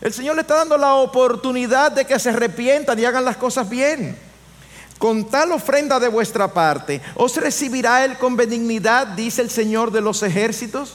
El 0.00 0.12
Señor 0.12 0.34
le 0.34 0.42
está 0.42 0.56
dando 0.56 0.76
la 0.76 0.94
oportunidad 0.94 1.92
de 1.92 2.04
que 2.04 2.18
se 2.18 2.30
arrepientan 2.30 2.98
y 2.98 3.04
hagan 3.04 3.24
las 3.24 3.36
cosas 3.36 3.68
bien. 3.70 4.18
Con 4.98 5.26
tal 5.26 5.52
ofrenda 5.52 6.00
de 6.00 6.08
vuestra 6.08 6.52
parte, 6.52 7.00
¿os 7.14 7.36
recibirá 7.36 8.04
Él 8.04 8.18
con 8.18 8.34
benignidad? 8.34 9.06
Dice 9.08 9.42
el 9.42 9.50
Señor 9.50 9.92
de 9.92 10.00
los 10.00 10.22
ejércitos. 10.22 10.94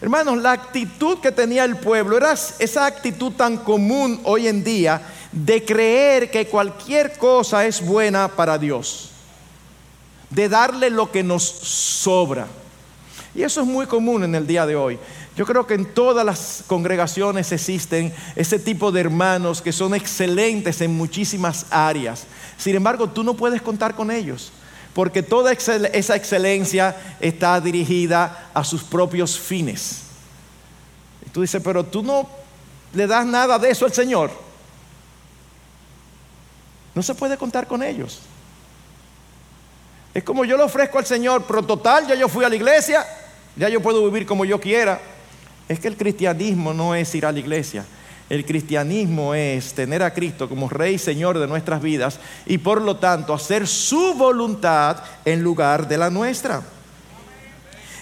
Hermanos, 0.00 0.38
la 0.38 0.52
actitud 0.52 1.18
que 1.20 1.32
tenía 1.32 1.64
el 1.64 1.76
pueblo 1.76 2.16
era 2.16 2.32
esa 2.32 2.86
actitud 2.86 3.32
tan 3.32 3.56
común 3.56 4.20
hoy 4.24 4.46
en 4.46 4.62
día 4.62 5.02
de 5.32 5.64
creer 5.64 6.30
que 6.30 6.46
cualquier 6.46 7.16
cosa 7.18 7.66
es 7.66 7.84
buena 7.84 8.28
para 8.28 8.58
Dios, 8.58 9.10
de 10.30 10.48
darle 10.48 10.90
lo 10.90 11.10
que 11.10 11.22
nos 11.22 11.42
sobra. 11.44 12.46
Y 13.34 13.42
eso 13.42 13.60
es 13.60 13.66
muy 13.66 13.86
común 13.86 14.24
en 14.24 14.34
el 14.34 14.46
día 14.46 14.66
de 14.66 14.74
hoy. 14.74 14.98
Yo 15.36 15.46
creo 15.46 15.66
que 15.66 15.74
en 15.74 15.94
todas 15.94 16.26
las 16.26 16.64
congregaciones 16.66 17.52
existen 17.52 18.12
ese 18.34 18.58
tipo 18.58 18.90
de 18.90 19.00
hermanos 19.00 19.62
que 19.62 19.72
son 19.72 19.94
excelentes 19.94 20.80
en 20.80 20.96
muchísimas 20.96 21.66
áreas. 21.70 22.24
Sin 22.56 22.74
embargo, 22.74 23.08
tú 23.08 23.22
no 23.22 23.34
puedes 23.34 23.62
contar 23.62 23.94
con 23.94 24.10
ellos, 24.10 24.50
porque 24.94 25.22
toda 25.22 25.52
esa 25.52 26.16
excelencia 26.16 26.96
está 27.20 27.60
dirigida 27.60 28.50
a 28.52 28.64
sus 28.64 28.82
propios 28.82 29.38
fines. 29.38 30.00
Y 31.24 31.30
tú 31.30 31.42
dices, 31.42 31.62
pero 31.62 31.84
tú 31.84 32.02
no 32.02 32.28
le 32.92 33.06
das 33.06 33.24
nada 33.24 33.60
de 33.60 33.70
eso 33.70 33.84
al 33.84 33.92
Señor. 33.92 34.47
No 36.98 37.02
se 37.04 37.14
puede 37.14 37.36
contar 37.36 37.68
con 37.68 37.84
ellos. 37.84 38.18
Es 40.12 40.24
como 40.24 40.44
yo 40.44 40.56
le 40.56 40.64
ofrezco 40.64 40.98
al 40.98 41.06
Señor, 41.06 41.44
pero 41.46 41.62
total, 41.62 42.08
ya 42.08 42.16
yo 42.16 42.28
fui 42.28 42.44
a 42.44 42.48
la 42.48 42.56
iglesia, 42.56 43.06
ya 43.54 43.68
yo 43.68 43.80
puedo 43.80 44.04
vivir 44.04 44.26
como 44.26 44.44
yo 44.44 44.58
quiera. 44.60 45.00
Es 45.68 45.78
que 45.78 45.86
el 45.86 45.96
cristianismo 45.96 46.74
no 46.74 46.96
es 46.96 47.14
ir 47.14 47.24
a 47.24 47.30
la 47.30 47.38
iglesia. 47.38 47.84
El 48.28 48.44
cristianismo 48.44 49.32
es 49.32 49.74
tener 49.74 50.02
a 50.02 50.12
Cristo 50.12 50.48
como 50.48 50.68
Rey 50.68 50.96
y 50.96 50.98
Señor 50.98 51.38
de 51.38 51.46
nuestras 51.46 51.80
vidas 51.80 52.18
y 52.46 52.58
por 52.58 52.82
lo 52.82 52.96
tanto 52.96 53.32
hacer 53.32 53.68
su 53.68 54.14
voluntad 54.14 54.96
en 55.24 55.40
lugar 55.40 55.86
de 55.86 55.98
la 55.98 56.10
nuestra. 56.10 56.64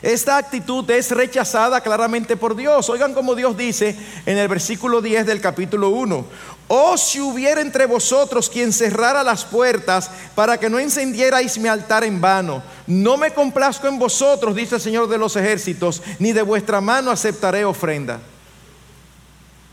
Esta 0.03 0.37
actitud 0.37 0.89
es 0.91 1.11
rechazada 1.11 1.81
claramente 1.81 2.37
por 2.37 2.55
Dios. 2.55 2.89
Oigan 2.91 3.15
como 3.15 3.35
Dios 3.35 3.57
dice 3.57 3.97
en 4.27 4.37
el 4.37 4.49
versículo 4.49 5.01
10 5.01 5.27
del 5.27 5.41
capítulo 5.41 5.91
1. 5.91 6.25
O 6.69 6.97
si 6.99 7.21
hubiera 7.21 7.61
entre 7.61 7.87
vosotros 7.87 8.51
quien 8.51 8.73
cerrara 8.73 9.23
las 9.23 9.45
puertas 9.45 10.11
para 10.35 10.59
que 10.59 10.69
no 10.69 10.79
encendierais 10.79 11.59
mi 11.59 11.69
altar 11.69 12.05
en 12.05 12.21
vano. 12.21 12.63
No 12.87 13.17
me 13.17 13.33
complazco 13.33 13.87
en 13.87 13.99
vosotros, 13.99 14.55
dice 14.55 14.75
el 14.75 14.81
Señor 14.81 15.09
de 15.09 15.19
los 15.19 15.37
ejércitos, 15.37 16.03
ni 16.19 16.33
de 16.33 16.43
vuestra 16.43 16.81
mano 16.81 17.11
aceptaré 17.11 17.65
ofrenda. 17.65 18.21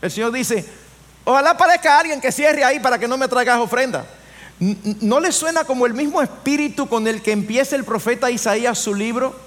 El 0.00 0.10
Señor 0.10 0.32
dice, 0.32 0.64
ojalá 1.24 1.50
aparezca 1.50 1.98
alguien 1.98 2.20
que 2.20 2.32
cierre 2.32 2.64
ahí 2.64 2.80
para 2.80 2.98
que 2.98 3.08
no 3.08 3.18
me 3.18 3.28
traigas 3.28 3.58
ofrenda. 3.58 4.06
¿No 5.00 5.18
le 5.18 5.32
suena 5.32 5.64
como 5.64 5.84
el 5.84 5.94
mismo 5.94 6.22
espíritu 6.22 6.88
con 6.88 7.08
el 7.08 7.22
que 7.22 7.32
empieza 7.32 7.74
el 7.74 7.84
profeta 7.84 8.30
Isaías 8.30 8.78
su 8.78 8.94
libro? 8.94 9.43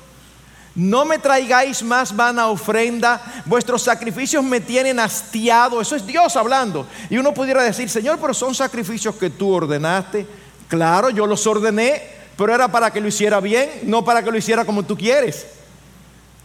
No 0.78 1.06
me 1.06 1.18
traigáis 1.18 1.82
más 1.82 2.16
vana 2.16 2.50
ofrenda, 2.50 3.20
vuestros 3.46 3.82
sacrificios 3.82 4.44
me 4.44 4.62
tienen 4.62 5.00
hastiado. 5.00 5.82
Eso 5.82 5.96
es 5.96 6.06
Dios 6.06 6.36
hablando. 6.36 6.86
Y 7.10 7.18
uno 7.18 7.34
pudiera 7.34 7.64
decir, 7.64 7.90
Señor, 7.90 8.20
pero 8.22 8.32
son 8.32 8.54
sacrificios 8.54 9.16
que 9.16 9.32
tú 9.32 9.52
ordenaste. 9.52 10.28
Claro, 10.68 11.10
yo 11.10 11.26
los 11.26 11.48
ordené, 11.48 12.04
pero 12.38 12.54
era 12.54 12.68
para 12.68 12.94
que 12.94 13.02
lo 13.02 13.08
hiciera 13.08 13.40
bien, 13.40 13.72
no 13.86 14.06
para 14.06 14.22
que 14.22 14.30
lo 14.30 14.38
hiciera 14.38 14.66
como 14.66 14.84
tú 14.84 14.96
quieres. 14.96 15.48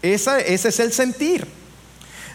ese 0.01 0.41
es 0.47 0.81
el 0.81 0.95
sentir. 0.95 1.47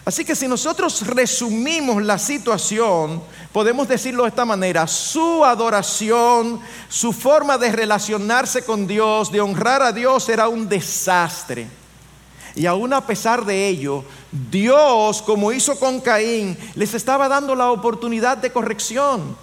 Así 0.05 0.23
que 0.23 0.35
si 0.35 0.47
nosotros 0.47 1.07
resumimos 1.07 2.03
la 2.03 2.19
situación, 2.19 3.23
podemos 3.51 3.87
decirlo 3.87 4.21
de 4.21 4.29
esta 4.29 4.45
manera, 4.45 4.85
su 4.85 5.43
adoración, 5.43 6.61
su 6.87 7.11
forma 7.11 7.57
de 7.57 7.71
relacionarse 7.71 8.63
con 8.63 8.85
Dios, 8.85 9.31
de 9.31 9.41
honrar 9.41 9.81
a 9.81 9.91
Dios 9.91 10.29
era 10.29 10.47
un 10.47 10.69
desastre. 10.69 11.86
Y 12.57 12.65
aún 12.65 12.91
a 12.91 13.05
pesar 13.05 13.45
de 13.45 13.67
ello, 13.67 14.03
Dios, 14.31 15.21
como 15.21 15.51
hizo 15.51 15.79
con 15.79 16.01
Caín, 16.01 16.57
les 16.73 16.95
estaba 16.95 17.29
dando 17.29 17.53
la 17.53 17.69
oportunidad 17.69 18.35
de 18.35 18.51
corrección. 18.51 19.37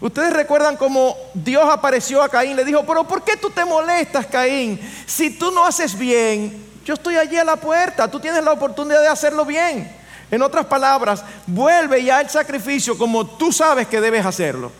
Ustedes 0.00 0.32
recuerdan 0.32 0.76
cómo 0.76 1.16
Dios 1.34 1.64
apareció 1.68 2.22
a 2.22 2.28
Caín, 2.28 2.54
le 2.54 2.64
dijo, 2.64 2.84
pero 2.86 3.02
¿por 3.02 3.24
qué 3.24 3.36
tú 3.36 3.50
te 3.50 3.64
molestas, 3.64 4.26
Caín? 4.26 4.80
Si 5.04 5.30
tú 5.30 5.50
no 5.50 5.66
haces 5.66 5.98
bien, 5.98 6.64
yo 6.84 6.94
estoy 6.94 7.16
allí 7.16 7.36
a 7.36 7.44
la 7.44 7.56
puerta, 7.56 8.08
tú 8.08 8.20
tienes 8.20 8.44
la 8.44 8.52
oportunidad 8.52 9.02
de 9.02 9.08
hacerlo 9.08 9.44
bien. 9.44 9.92
En 10.30 10.40
otras 10.40 10.66
palabras, 10.66 11.24
vuelve 11.48 12.04
ya 12.04 12.20
el 12.20 12.30
sacrificio 12.30 12.96
como 12.96 13.26
tú 13.26 13.50
sabes 13.50 13.88
que 13.88 14.00
debes 14.00 14.24
hacerlo. 14.24 14.70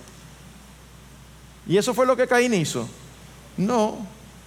¿Y 1.66 1.76
eso 1.76 1.92
fue 1.92 2.06
lo 2.06 2.16
que 2.16 2.28
Caín 2.28 2.54
hizo? 2.54 2.88
No, 3.56 3.98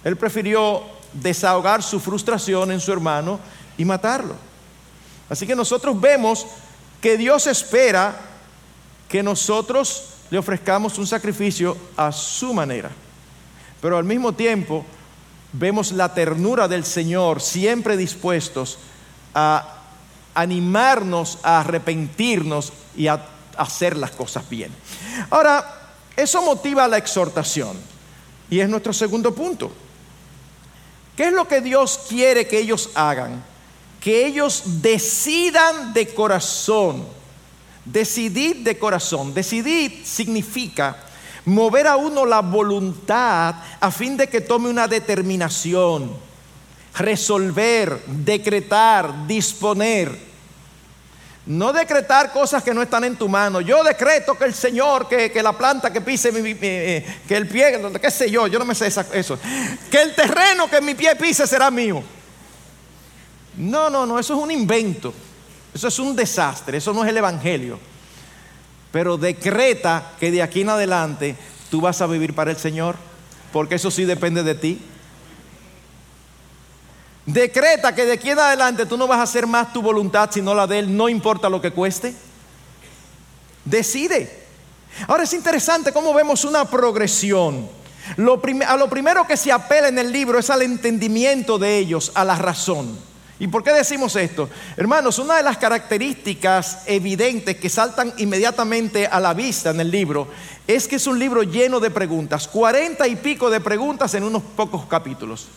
él 0.02 0.16
prefirió 0.16 0.97
desahogar 1.12 1.82
su 1.82 2.00
frustración 2.00 2.72
en 2.72 2.80
su 2.80 2.92
hermano 2.92 3.40
y 3.76 3.84
matarlo. 3.84 4.34
Así 5.28 5.46
que 5.46 5.56
nosotros 5.56 6.00
vemos 6.00 6.46
que 7.00 7.16
Dios 7.16 7.46
espera 7.46 8.16
que 9.08 9.22
nosotros 9.22 10.04
le 10.30 10.38
ofrezcamos 10.38 10.98
un 10.98 11.06
sacrificio 11.06 11.76
a 11.96 12.12
su 12.12 12.52
manera. 12.52 12.90
Pero 13.80 13.96
al 13.96 14.04
mismo 14.04 14.32
tiempo 14.32 14.84
vemos 15.52 15.92
la 15.92 16.12
ternura 16.12 16.68
del 16.68 16.84
Señor 16.84 17.40
siempre 17.40 17.96
dispuestos 17.96 18.78
a 19.34 19.78
animarnos 20.38 21.38
a 21.42 21.60
arrepentirnos 21.60 22.72
y 22.96 23.08
a 23.08 23.20
hacer 23.56 23.96
las 23.96 24.12
cosas 24.12 24.48
bien. 24.48 24.70
Ahora, 25.30 25.90
eso 26.16 26.40
motiva 26.42 26.86
la 26.86 26.96
exhortación 26.96 27.76
y 28.48 28.60
es 28.60 28.68
nuestro 28.68 28.92
segundo 28.92 29.34
punto. 29.34 29.72
¿Qué 31.18 31.24
es 31.24 31.32
lo 31.32 31.48
que 31.48 31.60
Dios 31.60 31.98
quiere 32.08 32.46
que 32.46 32.60
ellos 32.60 32.90
hagan? 32.94 33.42
Que 34.00 34.24
ellos 34.24 34.62
decidan 34.80 35.92
de 35.92 36.14
corazón. 36.14 37.04
Decidir 37.84 38.62
de 38.62 38.78
corazón. 38.78 39.34
Decidir 39.34 40.02
significa 40.06 40.96
mover 41.44 41.88
a 41.88 41.96
uno 41.96 42.24
la 42.24 42.40
voluntad 42.40 43.56
a 43.80 43.90
fin 43.90 44.16
de 44.16 44.28
que 44.28 44.42
tome 44.42 44.70
una 44.70 44.86
determinación, 44.86 46.12
resolver, 46.94 48.00
decretar, 48.06 49.26
disponer. 49.26 50.27
No 51.48 51.72
decretar 51.72 52.30
cosas 52.30 52.62
que 52.62 52.74
no 52.74 52.82
están 52.82 53.04
en 53.04 53.16
tu 53.16 53.26
mano. 53.26 53.62
Yo 53.62 53.82
decreto 53.82 54.36
que 54.36 54.44
el 54.44 54.52
Señor, 54.52 55.08
que, 55.08 55.32
la 55.42 55.56
planta 55.56 55.90
que 55.90 56.02
pise, 56.02 56.30
mi, 56.30 56.54
eh, 56.60 57.20
que 57.26 57.36
el 57.38 57.48
pie, 57.48 57.80
qué 57.98 58.10
sé 58.10 58.30
yo, 58.30 58.46
yo 58.48 58.58
no 58.58 58.66
me 58.66 58.74
sé 58.74 58.86
eso. 58.86 59.38
Que 59.90 60.02
el 60.02 60.14
terreno 60.14 60.68
que 60.68 60.82
mi 60.82 60.94
pie 60.94 61.16
pise 61.16 61.46
será 61.46 61.70
mío. 61.70 62.02
No, 63.56 63.88
no, 63.88 64.04
no, 64.04 64.18
eso 64.18 64.34
es 64.34 64.42
un 64.42 64.50
invento. 64.50 65.14
Eso 65.72 65.88
es 65.88 65.98
un 65.98 66.14
desastre, 66.14 66.76
eso 66.76 66.92
no 66.92 67.02
es 67.02 67.08
el 67.08 67.16
Evangelio. 67.16 67.80
Pero 68.92 69.16
decreta 69.16 70.12
que 70.20 70.30
de 70.30 70.42
aquí 70.42 70.60
en 70.60 70.68
adelante 70.68 71.34
tú 71.70 71.80
vas 71.80 72.02
a 72.02 72.06
vivir 72.06 72.34
para 72.34 72.50
el 72.50 72.58
Señor, 72.58 72.96
porque 73.54 73.76
eso 73.76 73.90
sí 73.90 74.04
depende 74.04 74.42
de 74.42 74.54
ti. 74.54 74.82
Decreta 77.28 77.94
que 77.94 78.06
de 78.06 78.12
aquí 78.12 78.30
en 78.30 78.38
adelante 78.38 78.86
tú 78.86 78.96
no 78.96 79.06
vas 79.06 79.18
a 79.18 79.24
hacer 79.24 79.46
más 79.46 79.70
tu 79.70 79.82
voluntad 79.82 80.30
sino 80.32 80.54
la 80.54 80.66
de 80.66 80.78
Él, 80.78 80.96
no 80.96 81.10
importa 81.10 81.50
lo 81.50 81.60
que 81.60 81.72
cueste. 81.72 82.14
Decide. 83.66 84.46
Ahora 85.06 85.24
es 85.24 85.34
interesante 85.34 85.92
cómo 85.92 86.14
vemos 86.14 86.46
una 86.46 86.64
progresión. 86.64 87.68
a 88.16 88.76
lo 88.78 88.88
primero 88.88 89.26
que 89.26 89.36
se 89.36 89.52
apela 89.52 89.88
en 89.88 89.98
el 89.98 90.10
libro 90.10 90.38
es 90.38 90.48
al 90.48 90.62
entendimiento 90.62 91.58
de 91.58 91.76
ellos, 91.76 92.12
a 92.14 92.24
la 92.24 92.34
razón. 92.34 92.98
¿Y 93.38 93.46
por 93.46 93.62
qué 93.62 93.74
decimos 93.74 94.16
esto? 94.16 94.48
Hermanos, 94.78 95.18
una 95.18 95.36
de 95.36 95.42
las 95.42 95.58
características 95.58 96.84
evidentes 96.86 97.58
que 97.58 97.68
saltan 97.68 98.14
inmediatamente 98.16 99.06
a 99.06 99.20
la 99.20 99.34
vista 99.34 99.68
en 99.68 99.80
el 99.80 99.90
libro 99.90 100.28
es 100.66 100.88
que 100.88 100.96
es 100.96 101.06
un 101.06 101.18
libro 101.18 101.42
lleno 101.42 101.78
de 101.78 101.90
preguntas, 101.90 102.48
cuarenta 102.48 103.06
y 103.06 103.16
pico 103.16 103.50
de 103.50 103.60
preguntas 103.60 104.14
en 104.14 104.24
unos 104.24 104.42
pocos 104.42 104.86
capítulos. 104.86 105.48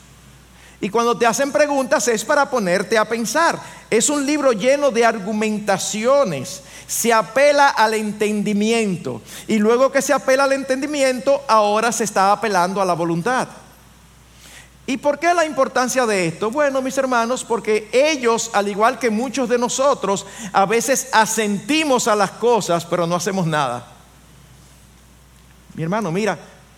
Y 0.81 0.89
cuando 0.89 1.15
te 1.15 1.27
hacen 1.27 1.51
preguntas 1.51 2.07
es 2.07 2.25
para 2.25 2.49
ponerte 2.49 2.97
a 2.97 3.05
pensar. 3.05 3.59
Es 3.87 4.09
un 4.09 4.25
libro 4.25 4.51
lleno 4.51 4.89
de 4.89 5.05
argumentaciones. 5.05 6.63
Se 6.87 7.13
apela 7.13 7.69
al 7.69 7.93
entendimiento. 7.93 9.21
Y 9.47 9.59
luego 9.59 9.91
que 9.91 10.01
se 10.01 10.11
apela 10.11 10.45
al 10.45 10.53
entendimiento, 10.53 11.43
ahora 11.47 11.91
se 11.91 12.03
está 12.03 12.31
apelando 12.31 12.81
a 12.81 12.85
la 12.85 12.93
voluntad. 12.93 13.47
¿Y 14.87 14.97
por 14.97 15.19
qué 15.19 15.31
la 15.35 15.45
importancia 15.45 16.07
de 16.07 16.27
esto? 16.27 16.49
Bueno, 16.49 16.81
mis 16.81 16.97
hermanos, 16.97 17.45
porque 17.45 17.87
ellos, 17.93 18.49
al 18.51 18.67
igual 18.67 18.97
que 18.97 19.11
muchos 19.11 19.47
de 19.47 19.59
nosotros, 19.59 20.25
a 20.51 20.65
veces 20.65 21.09
asentimos 21.13 22.07
a 22.07 22.15
las 22.15 22.31
cosas, 22.31 22.85
pero 22.85 23.05
no 23.05 23.15
hacemos 23.15 23.45
nada. 23.45 23.85
Mi 25.75 25.83
hermano, 25.83 26.11
mira, 26.11 26.37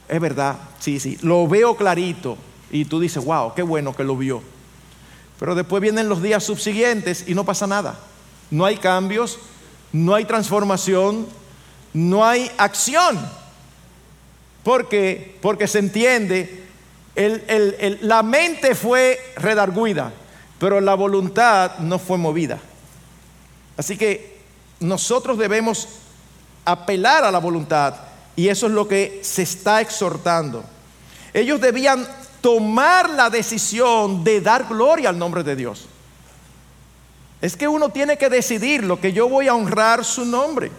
es 0.10 0.20
verdad, 0.20 0.58
sí, 0.80 1.00
sí, 1.00 1.18
lo 1.22 1.48
veo 1.48 1.76
clarito. 1.78 2.38
Y 2.74 2.86
tú 2.86 3.00
dices, 3.00 3.24
wow, 3.24 3.54
qué 3.54 3.62
bueno 3.62 3.96
que 3.96 4.04
lo 4.04 4.18
vio. 4.18 4.42
Pero 5.40 5.56
después 5.56 5.82
vienen 5.82 6.10
los 6.10 6.22
días 6.22 6.44
subsiguientes 6.44 7.24
y 7.28 7.36
no 7.36 7.46
pasa 7.46 7.68
nada. 7.68 7.98
No 8.52 8.66
hay 8.66 8.78
cambios, 8.78 9.40
no 9.94 10.16
hay 10.16 10.26
transformación, 10.26 11.28
no 11.94 12.26
hay 12.26 12.52
acción. 12.58 13.20
¿Por 14.64 14.90
qué? 14.90 15.38
Porque 15.42 15.68
se 15.68 15.80
entiende 15.80 16.64
la 17.16 18.24
mente 18.24 18.74
fue 18.74 19.20
redarguida, 19.36 20.12
pero 20.58 20.82
la 20.82 20.96
voluntad 20.96 21.78
no 21.80 22.00
fue 22.00 22.18
movida. 22.18 22.60
Así 23.78 23.98
que 23.98 24.40
nosotros 24.80 25.38
debemos 25.38 25.88
apelar 26.66 27.24
a 27.24 27.32
la 27.32 27.40
voluntad 27.40 27.96
y 28.36 28.48
eso 28.48 28.66
es 28.66 28.72
lo 28.72 28.88
que 28.88 29.20
se 29.24 29.44
está 29.44 29.82
exhortando. 29.82 30.64
Ellos 31.34 31.62
debían 31.62 32.08
tomar 32.44 33.10
la 33.10 33.32
decisión 33.32 34.24
de 34.24 34.40
dar 34.42 34.68
gloria 34.68 35.10
al 35.10 35.18
nombre 35.18 35.42
de 35.42 35.56
Dios. 35.56 35.88
Es 37.42 37.58
que 37.58 37.68
uno 37.68 37.90
tiene 37.90 38.18
que 38.18 38.30
decidir 38.30 38.84
lo 38.84 39.00
que 39.00 39.14
yo 39.14 39.28
voy 39.28 39.48
a 39.48 39.56
honrar 39.56 40.06
su 40.06 40.26
nombre. 40.26 40.72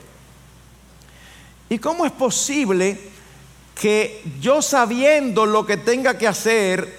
¿Y 1.69 1.79
cómo 1.79 2.07
es 2.07 2.13
posible 2.13 3.13
que 3.75 4.23
yo 4.41 4.63
sabiendo 4.63 5.47
lo 5.47 5.67
que 5.67 5.77
tenga 5.77 6.17
que 6.17 6.29
hacer, 6.29 6.97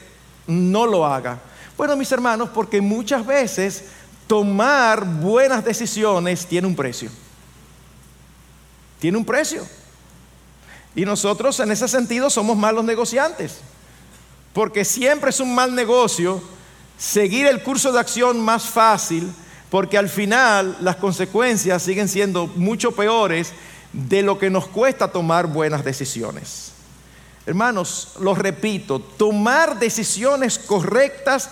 no 0.48 0.86
lo 0.86 1.06
haga. 1.06 1.40
Bueno, 1.78 1.96
mis 1.96 2.12
hermanos, 2.12 2.50
porque 2.54 2.82
muchas 2.82 3.26
veces 3.26 3.86
tomar 4.28 5.06
buenas 5.06 5.64
decisiones 5.64 6.46
tiene 6.46 6.68
un 6.68 6.76
precio. 6.76 7.10
Tiene 9.00 9.18
un 9.18 9.26
precio. 9.26 9.66
Y 10.96 11.06
nosotros 11.06 11.60
en 11.60 11.72
ese 11.72 11.88
sentido 11.88 12.30
somos 12.30 12.58
malos 12.58 12.86
negociantes. 12.86 13.60
Porque 14.56 14.86
siempre 14.86 15.32
es 15.32 15.42
un 15.42 15.54
mal 15.54 15.76
negocio 15.76 16.42
seguir 16.98 17.46
el 17.46 17.62
curso 17.62 17.92
de 17.92 18.00
acción 18.00 18.40
más 18.40 18.64
fácil, 18.64 19.30
porque 19.70 19.98
al 19.98 20.08
final 20.08 20.78
las 20.80 20.96
consecuencias 20.96 21.84
siguen 21.84 22.08
siendo 22.08 22.48
mucho 22.48 22.94
peores 22.94 23.52
de 23.92 24.22
lo 24.22 24.40
que 24.40 24.50
nos 24.50 24.68
cuesta 24.68 25.12
tomar 25.12 25.48
buenas 25.48 25.84
decisiones. 25.84 26.72
Hermanos, 27.46 28.14
lo 28.22 28.34
repito, 28.34 29.02
tomar 29.02 29.78
decisiones 29.78 30.58
correctas 30.58 31.50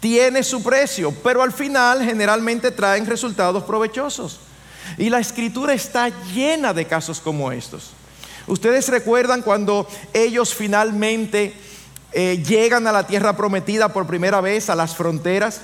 tiene 0.00 0.42
su 0.42 0.62
precio, 0.62 1.12
pero 1.22 1.42
al 1.42 1.52
final 1.52 2.02
generalmente 2.02 2.70
traen 2.70 3.04
resultados 3.04 3.64
provechosos. 3.64 4.40
Y 4.96 5.10
la 5.10 5.20
escritura 5.20 5.74
está 5.74 6.08
llena 6.32 6.72
de 6.72 6.86
casos 6.86 7.20
como 7.20 7.52
estos. 7.52 7.90
Ustedes 8.46 8.88
recuerdan 8.88 9.42
cuando 9.42 9.86
ellos 10.14 10.54
finalmente 10.54 11.65
eh, 12.18 12.42
llegan 12.42 12.86
a 12.86 12.92
la 12.92 13.06
tierra 13.06 13.36
prometida 13.36 13.90
por 13.90 14.06
primera 14.06 14.40
vez, 14.40 14.70
a 14.70 14.74
las 14.74 14.96
fronteras, 14.96 15.60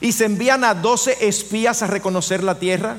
y 0.00 0.12
se 0.12 0.24
envían 0.24 0.64
a 0.64 0.72
12 0.72 1.28
espías 1.28 1.82
a 1.82 1.88
reconocer 1.88 2.42
la 2.42 2.58
tierra. 2.58 2.96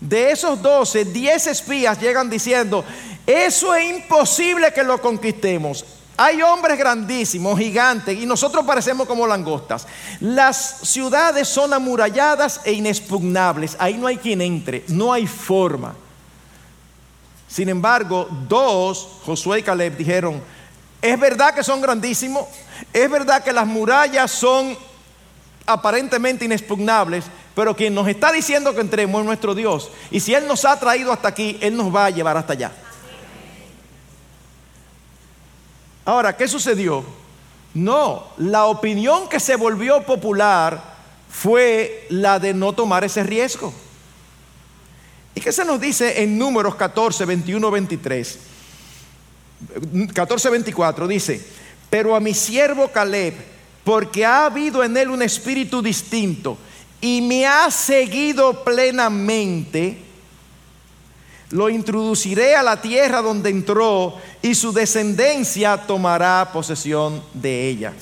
De 0.00 0.30
esos 0.30 0.62
doce, 0.62 1.04
diez 1.04 1.48
espías 1.48 2.00
llegan 2.00 2.30
diciendo, 2.30 2.84
eso 3.26 3.74
es 3.74 3.96
imposible 3.96 4.72
que 4.72 4.84
lo 4.84 5.00
conquistemos. 5.00 5.84
Hay 6.16 6.40
hombres 6.40 6.78
grandísimos, 6.78 7.58
gigantes, 7.58 8.16
y 8.16 8.26
nosotros 8.26 8.64
parecemos 8.64 9.08
como 9.08 9.26
langostas. 9.26 9.84
Las 10.20 10.82
ciudades 10.82 11.48
son 11.48 11.72
amuralladas 11.72 12.60
e 12.62 12.74
inexpugnables. 12.74 13.74
Ahí 13.80 13.94
no 13.94 14.06
hay 14.06 14.18
quien 14.18 14.40
entre, 14.40 14.84
no 14.86 15.12
hay 15.12 15.26
forma. 15.26 15.96
Sin 17.48 17.68
embargo, 17.68 18.28
dos, 18.48 19.18
Josué 19.24 19.58
y 19.58 19.62
Caleb, 19.64 19.96
dijeron, 19.96 20.54
es 21.04 21.20
verdad 21.20 21.54
que 21.54 21.62
son 21.62 21.82
grandísimos, 21.82 22.46
es 22.90 23.10
verdad 23.10 23.44
que 23.44 23.52
las 23.52 23.66
murallas 23.66 24.30
son 24.30 24.74
aparentemente 25.66 26.46
inexpugnables, 26.46 27.26
pero 27.54 27.76
quien 27.76 27.94
nos 27.94 28.08
está 28.08 28.32
diciendo 28.32 28.74
que 28.74 28.80
entremos 28.80 29.20
es 29.20 29.26
nuestro 29.26 29.54
Dios. 29.54 29.90
Y 30.10 30.20
si 30.20 30.32
Él 30.32 30.46
nos 30.46 30.64
ha 30.64 30.80
traído 30.80 31.12
hasta 31.12 31.28
aquí, 31.28 31.58
Él 31.60 31.76
nos 31.76 31.94
va 31.94 32.06
a 32.06 32.10
llevar 32.10 32.38
hasta 32.38 32.54
allá. 32.54 32.72
Ahora, 36.06 36.34
¿qué 36.34 36.48
sucedió? 36.48 37.04
No, 37.74 38.28
la 38.38 38.64
opinión 38.64 39.28
que 39.28 39.40
se 39.40 39.56
volvió 39.56 40.02
popular 40.04 40.82
fue 41.28 42.06
la 42.08 42.38
de 42.38 42.54
no 42.54 42.72
tomar 42.72 43.04
ese 43.04 43.22
riesgo. 43.22 43.74
¿Y 45.34 45.40
qué 45.42 45.52
se 45.52 45.66
nos 45.66 45.78
dice 45.78 46.22
en 46.22 46.38
números 46.38 46.76
14, 46.76 47.26
21, 47.26 47.70
23? 47.70 48.53
14, 50.12 50.50
24 50.50 51.08
dice, 51.08 51.44
pero 51.90 52.14
a 52.14 52.20
mi 52.20 52.34
siervo 52.34 52.88
Caleb, 52.88 53.34
porque 53.84 54.24
ha 54.24 54.46
habido 54.46 54.82
en 54.82 54.96
él 54.96 55.10
un 55.10 55.22
espíritu 55.22 55.82
distinto 55.82 56.56
y 57.00 57.20
me 57.20 57.46
ha 57.46 57.70
seguido 57.70 58.64
plenamente, 58.64 59.98
lo 61.50 61.68
introduciré 61.68 62.56
a 62.56 62.62
la 62.62 62.80
tierra 62.80 63.20
donde 63.20 63.50
entró 63.50 64.18
y 64.42 64.54
su 64.54 64.72
descendencia 64.72 65.76
tomará 65.76 66.50
posesión 66.52 67.22
de 67.34 67.68
ella. 67.68 67.92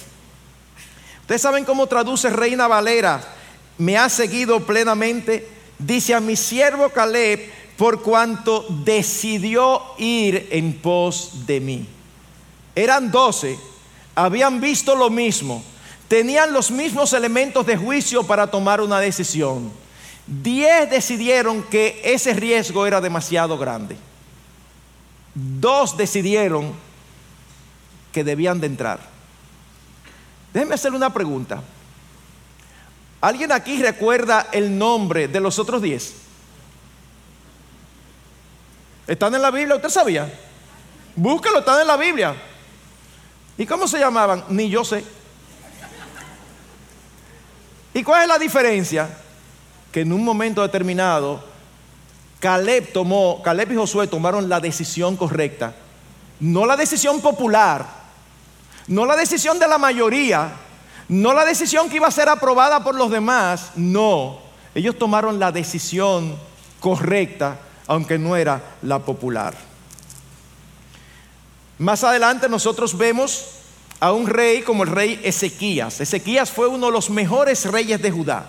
Ustedes 1.23 1.43
saben 1.43 1.65
cómo 1.65 1.87
traduce 1.87 2.31
Reina 2.31 2.69
Valera, 2.69 3.23
me 3.79 3.99
ha 3.99 4.09
seguido 4.09 4.65
plenamente, 4.65 5.49
dice 5.79 6.15
a 6.15 6.21
mi 6.21 6.37
siervo 6.37 6.89
Caleb, 6.91 7.41
por 7.77 8.03
cuanto 8.03 8.67
decidió 8.85 9.83
ir 9.99 10.49
en 10.51 10.75
pos 10.75 11.47
de 11.47 11.61
mí. 11.61 11.87
Eran 12.75 13.11
doce, 13.11 13.59
habían 14.15 14.61
visto 14.61 14.95
lo 14.95 15.11
mismo, 15.11 15.63
tenían 16.09 16.53
los 16.53 16.71
mismos 16.71 17.13
elementos 17.13 17.67
de 17.67 17.77
juicio 17.77 18.25
para 18.25 18.51
tomar 18.51 18.81
una 18.81 19.01
decisión. 19.01 19.71
Diez 20.27 20.89
decidieron 20.89 21.63
que 21.65 22.01
ese 22.05 22.33
riesgo 22.35 22.87
era 22.87 23.01
demasiado 23.01 23.59
grande. 23.59 23.97
Dos 25.35 25.97
decidieron 25.97 26.73
que 28.13 28.23
debían 28.23 28.61
de 28.61 28.67
entrar. 28.67 29.01
Déjenme 30.53 30.75
hacerle 30.75 30.99
una 30.99 31.13
pregunta. 31.13 31.63
¿Alguien 33.21 33.53
aquí 33.53 33.81
recuerda 33.81 34.49
el 34.53 34.77
nombre 34.77 35.29
de 35.29 35.41
los 35.41 35.59
otros 35.59 35.81
diez? 35.81 36.22
¿Están 39.07 39.35
en 39.35 39.43
la 39.43 39.51
Biblia? 39.51 39.77
¿Usted 39.77 39.89
sabía? 39.89 40.33
Búsquelo, 41.17 41.59
están 41.59 41.81
en 41.81 41.87
la 41.87 41.97
Biblia. 41.97 42.35
¿Y 43.59 43.67
cómo 43.67 43.87
se 43.87 43.99
llamaban? 43.99 44.45
Ni 44.49 44.69
yo 44.71 44.85
sé. 44.85 45.05
¿Y 47.95 48.03
cuál 48.03 48.23
es 48.23 48.29
la 48.29 48.39
diferencia? 48.39 49.09
Que 49.91 50.01
en 50.01 50.13
un 50.13 50.25
momento 50.25 50.63
determinado, 50.63 51.45
Caleb 52.41 52.93
tomó, 52.93 53.43
Caleb 53.43 53.73
y 53.73 53.77
Josué 53.77 54.07
tomaron 54.07 54.49
la 54.49 54.61
decisión 54.61 55.17
correcta. 55.17 55.75
No 56.41 56.65
la 56.67 56.77
decisión 56.77 57.21
popular, 57.21 57.87
no 58.89 59.07
la 59.07 59.15
decisión 59.15 59.59
de 59.59 59.69
la 59.69 59.79
mayoría, 59.79 60.51
no 61.09 61.35
la 61.35 61.45
decisión 61.45 61.89
que 61.89 61.97
iba 61.97 62.09
a 62.09 62.11
ser 62.11 62.29
aprobada 62.29 62.83
por 62.83 62.95
los 62.95 63.11
demás, 63.11 63.73
no. 63.77 64.39
Ellos 64.75 64.99
tomaron 64.99 65.39
la 65.39 65.53
decisión 65.53 66.37
correcta, 66.81 67.59
aunque 67.87 68.19
no 68.19 68.37
era 68.37 68.77
la 68.83 68.99
popular. 69.01 69.55
Más 71.79 72.05
adelante 72.05 72.49
nosotros 72.49 72.97
vemos 72.97 73.47
a 73.99 74.13
un 74.13 74.27
rey 74.27 74.63
como 74.63 74.83
el 74.83 74.91
rey 74.91 75.21
Ezequías. 75.23 76.01
Ezequías 76.01 76.51
fue 76.51 76.67
uno 76.67 76.87
de 76.87 76.93
los 76.93 77.11
mejores 77.11 77.65
reyes 77.67 78.01
de 78.03 78.11
Judá. 78.11 78.47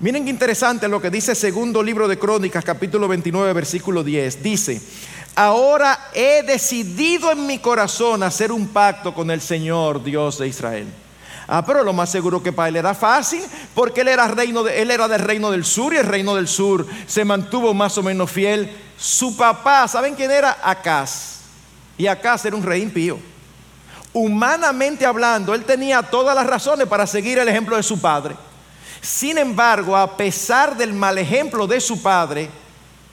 Miren 0.00 0.24
qué 0.24 0.30
interesante 0.30 0.88
lo 0.88 1.00
que 1.00 1.10
dice 1.10 1.34
segundo 1.34 1.82
libro 1.82 2.08
de 2.08 2.18
Crónicas, 2.18 2.64
capítulo 2.64 3.08
29, 3.08 3.52
versículo 3.52 4.02
10. 4.02 4.42
Dice, 4.42 4.80
ahora 5.34 6.10
he 6.12 6.42
decidido 6.42 7.30
en 7.30 7.46
mi 7.46 7.58
corazón 7.58 8.22
hacer 8.22 8.50
un 8.50 8.68
pacto 8.68 9.14
con 9.14 9.30
el 9.30 9.40
Señor, 9.40 10.02
Dios 10.02 10.38
de 10.38 10.48
Israel. 10.48 10.86
Ah, 11.46 11.64
pero 11.64 11.82
lo 11.82 11.92
más 11.92 12.10
seguro 12.10 12.42
que 12.42 12.52
para 12.52 12.68
él 12.68 12.76
era 12.76 12.94
fácil, 12.94 13.42
porque 13.74 14.00
él 14.00 14.08
era, 14.08 14.26
reino 14.28 14.66
él 14.66 14.90
era 14.90 15.08
del 15.08 15.20
reino 15.20 15.50
del 15.50 15.64
sur 15.64 15.92
y 15.92 15.98
el 15.98 16.06
reino 16.06 16.34
del 16.34 16.48
sur 16.48 16.86
se 17.06 17.24
mantuvo 17.24 17.74
más 17.74 17.98
o 17.98 18.02
menos 18.02 18.30
fiel. 18.30 18.74
Su 18.96 19.36
papá, 19.36 19.86
¿saben 19.88 20.14
quién 20.14 20.30
era? 20.30 20.58
Acaz. 20.62 21.40
Y 21.98 22.06
Acaz 22.06 22.44
era 22.44 22.56
un 22.56 22.62
rey 22.62 22.82
impío. 22.82 23.18
Humanamente 24.12 25.04
hablando, 25.04 25.54
él 25.54 25.64
tenía 25.64 26.02
todas 26.02 26.34
las 26.34 26.46
razones 26.46 26.86
para 26.86 27.06
seguir 27.06 27.38
el 27.38 27.48
ejemplo 27.48 27.76
de 27.76 27.82
su 27.82 28.00
padre. 28.00 28.36
Sin 29.00 29.36
embargo, 29.36 29.96
a 29.96 30.16
pesar 30.16 30.76
del 30.76 30.94
mal 30.94 31.18
ejemplo 31.18 31.66
de 31.66 31.80
su 31.80 32.00
padre, 32.00 32.48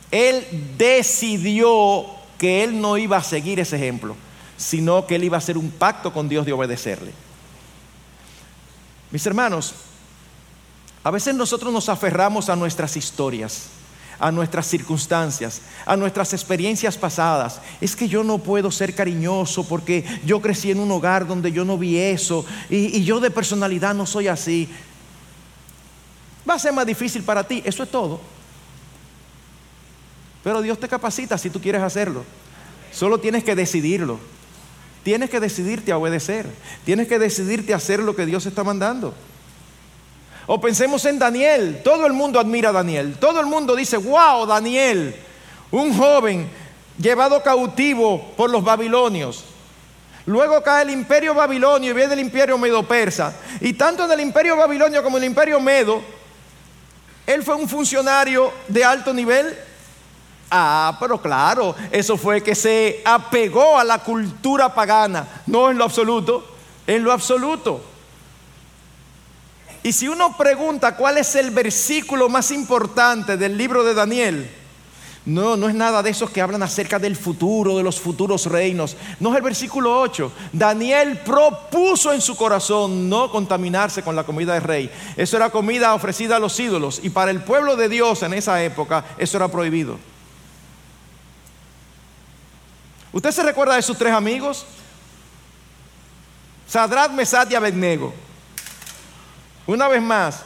él 0.09 0.45
decidió 0.77 2.05
que 2.37 2.63
él 2.63 2.79
no 2.79 2.97
iba 2.97 3.17
a 3.17 3.23
seguir 3.23 3.59
ese 3.59 3.75
ejemplo, 3.75 4.15
sino 4.55 5.05
que 5.05 5.15
él 5.15 5.25
iba 5.25 5.37
a 5.37 5.39
hacer 5.39 5.57
un 5.57 5.69
pacto 5.69 6.13
con 6.13 6.29
Dios 6.29 6.45
de 6.45 6.53
obedecerle. 6.53 7.11
Mis 9.11 9.25
hermanos, 9.25 9.73
a 11.03 11.11
veces 11.11 11.35
nosotros 11.35 11.73
nos 11.73 11.89
aferramos 11.89 12.49
a 12.49 12.55
nuestras 12.55 12.95
historias, 12.95 13.63
a 14.19 14.31
nuestras 14.31 14.67
circunstancias, 14.67 15.61
a 15.85 15.97
nuestras 15.97 16.31
experiencias 16.33 16.97
pasadas. 16.97 17.59
Es 17.81 17.95
que 17.95 18.07
yo 18.07 18.23
no 18.23 18.37
puedo 18.37 18.71
ser 18.71 18.93
cariñoso 18.93 19.67
porque 19.67 20.05
yo 20.25 20.41
crecí 20.41 20.71
en 20.71 20.79
un 20.79 20.91
hogar 20.91 21.27
donde 21.27 21.51
yo 21.51 21.65
no 21.65 21.77
vi 21.77 21.97
eso 21.97 22.45
y, 22.69 23.03
yo 23.03 23.19
de 23.19 23.31
personalidad 23.31 23.93
no 23.95 24.05
soy 24.05 24.27
así. 24.27 24.69
Va 26.49 26.53
a 26.55 26.59
ser 26.59 26.71
más 26.71 26.85
difícil 26.85 27.23
para 27.23 27.43
ti, 27.43 27.61
eso 27.65 27.83
es 27.83 27.89
todo. 27.89 28.21
Pero 30.43 30.61
Dios 30.61 30.79
te 30.79 30.87
capacita 30.87 31.37
si 31.37 31.49
tú 31.49 31.59
quieres 31.59 31.81
hacerlo. 31.81 32.23
Solo 32.91 33.19
tienes 33.19 33.43
que 33.43 33.55
decidirlo. 33.55 34.19
Tienes 35.03 35.29
que 35.29 35.39
decidirte 35.39 35.91
a 35.91 35.97
obedecer. 35.97 36.45
Tienes 36.85 37.07
que 37.07 37.17
decidirte 37.17 37.73
a 37.73 37.77
hacer 37.77 37.99
lo 37.99 38.15
que 38.15 38.25
Dios 38.25 38.45
está 38.45 38.63
mandando. 38.63 39.13
O 40.47 40.61
pensemos 40.61 41.05
en 41.05 41.17
Daniel. 41.17 41.81
Todo 41.83 42.05
el 42.05 42.13
mundo 42.13 42.39
admira 42.39 42.69
a 42.69 42.73
Daniel. 42.73 43.15
Todo 43.19 43.39
el 43.39 43.47
mundo 43.47 43.75
dice, 43.75 43.97
wow, 43.97 44.45
Daniel, 44.45 45.15
un 45.71 45.97
joven 45.97 46.47
llevado 46.99 47.41
cautivo 47.41 48.33
por 48.37 48.49
los 48.49 48.63
babilonios. 48.63 49.45
Luego 50.25 50.61
cae 50.61 50.83
el 50.83 50.91
imperio 50.91 51.33
babilonio 51.33 51.91
y 51.91 51.93
viene 51.93 52.13
el 52.13 52.19
imperio 52.19 52.57
medo-persa. 52.57 53.33
Y 53.59 53.73
tanto 53.73 54.05
en 54.05 54.11
el 54.11 54.19
imperio 54.19 54.55
babilonio 54.55 55.01
como 55.01 55.17
en 55.17 55.23
el 55.23 55.29
imperio 55.29 55.59
medo, 55.59 56.01
él 57.25 57.43
fue 57.43 57.55
un 57.55 57.67
funcionario 57.67 58.51
de 58.67 58.85
alto 58.85 59.13
nivel 59.13 59.57
Ah, 60.53 60.97
pero 60.99 61.21
claro, 61.21 61.73
eso 61.89 62.17
fue 62.17 62.43
que 62.43 62.55
se 62.55 63.01
apegó 63.05 63.79
a 63.79 63.85
la 63.85 63.99
cultura 63.99 64.75
pagana, 64.75 65.25
no 65.47 65.71
en 65.71 65.77
lo 65.77 65.85
absoluto, 65.85 66.45
en 66.85 67.05
lo 67.05 67.13
absoluto. 67.13 67.81
Y 69.81 69.93
si 69.93 70.09
uno 70.09 70.35
pregunta 70.35 70.97
cuál 70.97 71.17
es 71.19 71.35
el 71.35 71.51
versículo 71.51 72.27
más 72.27 72.51
importante 72.51 73.37
del 73.37 73.57
libro 73.57 73.85
de 73.85 73.93
Daniel, 73.93 74.51
no, 75.25 75.55
no 75.55 75.69
es 75.69 75.75
nada 75.75 76.03
de 76.03 76.09
esos 76.09 76.29
que 76.31 76.41
hablan 76.41 76.63
acerca 76.63 76.99
del 76.99 77.15
futuro, 77.15 77.77
de 77.77 77.83
los 77.83 78.01
futuros 78.01 78.45
reinos. 78.47 78.97
No 79.21 79.29
es 79.29 79.37
el 79.37 79.43
versículo 79.43 80.01
8. 80.01 80.33
Daniel 80.51 81.19
propuso 81.19 82.11
en 82.11 82.19
su 82.19 82.35
corazón 82.35 83.07
no 83.07 83.31
contaminarse 83.31 84.03
con 84.03 84.17
la 84.17 84.25
comida 84.25 84.55
del 84.55 84.63
rey. 84.63 84.91
Eso 85.15 85.37
era 85.37 85.49
comida 85.49 85.93
ofrecida 85.93 86.35
a 86.35 86.39
los 86.39 86.59
ídolos. 86.59 86.99
Y 87.03 87.11
para 87.11 87.31
el 87.31 87.41
pueblo 87.41 87.77
de 87.77 87.87
Dios 87.87 88.21
en 88.23 88.33
esa 88.33 88.61
época, 88.61 89.05
eso 89.17 89.37
era 89.37 89.47
prohibido. 89.47 90.10
¿Usted 93.13 93.31
se 93.31 93.43
recuerda 93.43 93.75
de 93.75 93.81
sus 93.81 93.97
tres 93.97 94.13
amigos? 94.13 94.65
Sadrat, 96.67 97.11
Mesat 97.11 97.51
y 97.51 97.55
Abednego. 97.55 98.13
Una 99.67 99.87
vez 99.87 100.01
más, 100.01 100.43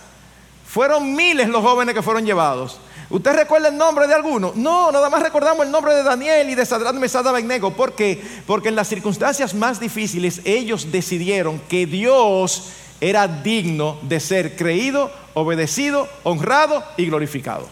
fueron 0.68 1.16
miles 1.16 1.48
los 1.48 1.62
jóvenes 1.62 1.94
que 1.94 2.02
fueron 2.02 2.26
llevados. 2.26 2.80
¿Usted 3.10 3.36
recuerda 3.36 3.68
el 3.68 3.78
nombre 3.78 4.08
de 4.08 4.16
alguno? 4.16 4.52
No, 4.56 4.92
nada 4.92 5.10
más 5.12 5.22
recordamos 5.22 5.66
el 5.66 5.72
nombre 5.72 5.94
de 5.94 6.02
Daniel 6.02 6.50
y 6.50 6.56
de 6.56 6.66
Sadrat, 6.66 6.96
Mesat 6.96 7.26
y 7.26 7.30
Abednego. 7.30 7.74
¿Por 7.74 7.94
qué? 7.94 8.24
Porque 8.48 8.70
en 8.70 8.76
las 8.76 8.88
circunstancias 8.88 9.54
más 9.54 9.80
difíciles 9.80 10.42
ellos 10.44 10.92
decidieron 10.92 11.60
que 11.70 11.86
Dios 11.86 12.72
era 13.00 13.28
digno 13.28 14.00
de 14.02 14.20
ser 14.20 14.56
creído, 14.56 15.12
obedecido, 15.36 16.10
honrado 16.24 16.84
y 16.98 17.06
glorificado. 17.06 17.68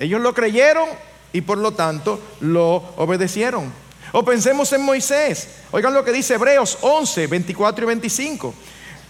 Ellos 0.00 0.20
lo 0.20 0.34
creyeron 0.34 0.88
y 1.32 1.40
por 1.40 1.58
lo 1.58 1.72
tanto 1.72 2.20
lo 2.40 2.76
obedecieron. 2.96 3.72
O 4.12 4.24
pensemos 4.24 4.72
en 4.72 4.82
Moisés. 4.82 5.48
Oigan 5.70 5.92
lo 5.92 6.04
que 6.04 6.12
dice 6.12 6.34
Hebreos 6.34 6.78
11, 6.80 7.26
24 7.26 7.84
y 7.84 7.86
25. 7.86 8.54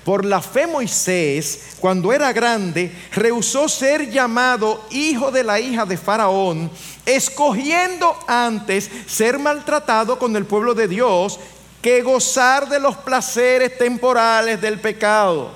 Por 0.04 0.24
la 0.24 0.40
fe 0.40 0.66
Moisés, 0.66 1.76
cuando 1.80 2.12
era 2.12 2.32
grande, 2.32 2.90
rehusó 3.12 3.68
ser 3.68 4.10
llamado 4.10 4.84
hijo 4.90 5.30
de 5.30 5.44
la 5.44 5.60
hija 5.60 5.84
de 5.84 5.98
Faraón, 5.98 6.70
escogiendo 7.04 8.16
antes 8.26 8.90
ser 9.06 9.38
maltratado 9.38 10.18
con 10.18 10.34
el 10.34 10.46
pueblo 10.46 10.74
de 10.74 10.88
Dios 10.88 11.38
que 11.82 12.02
gozar 12.02 12.68
de 12.68 12.80
los 12.80 12.96
placeres 12.96 13.76
temporales 13.76 14.60
del 14.60 14.80
pecado. 14.80 15.52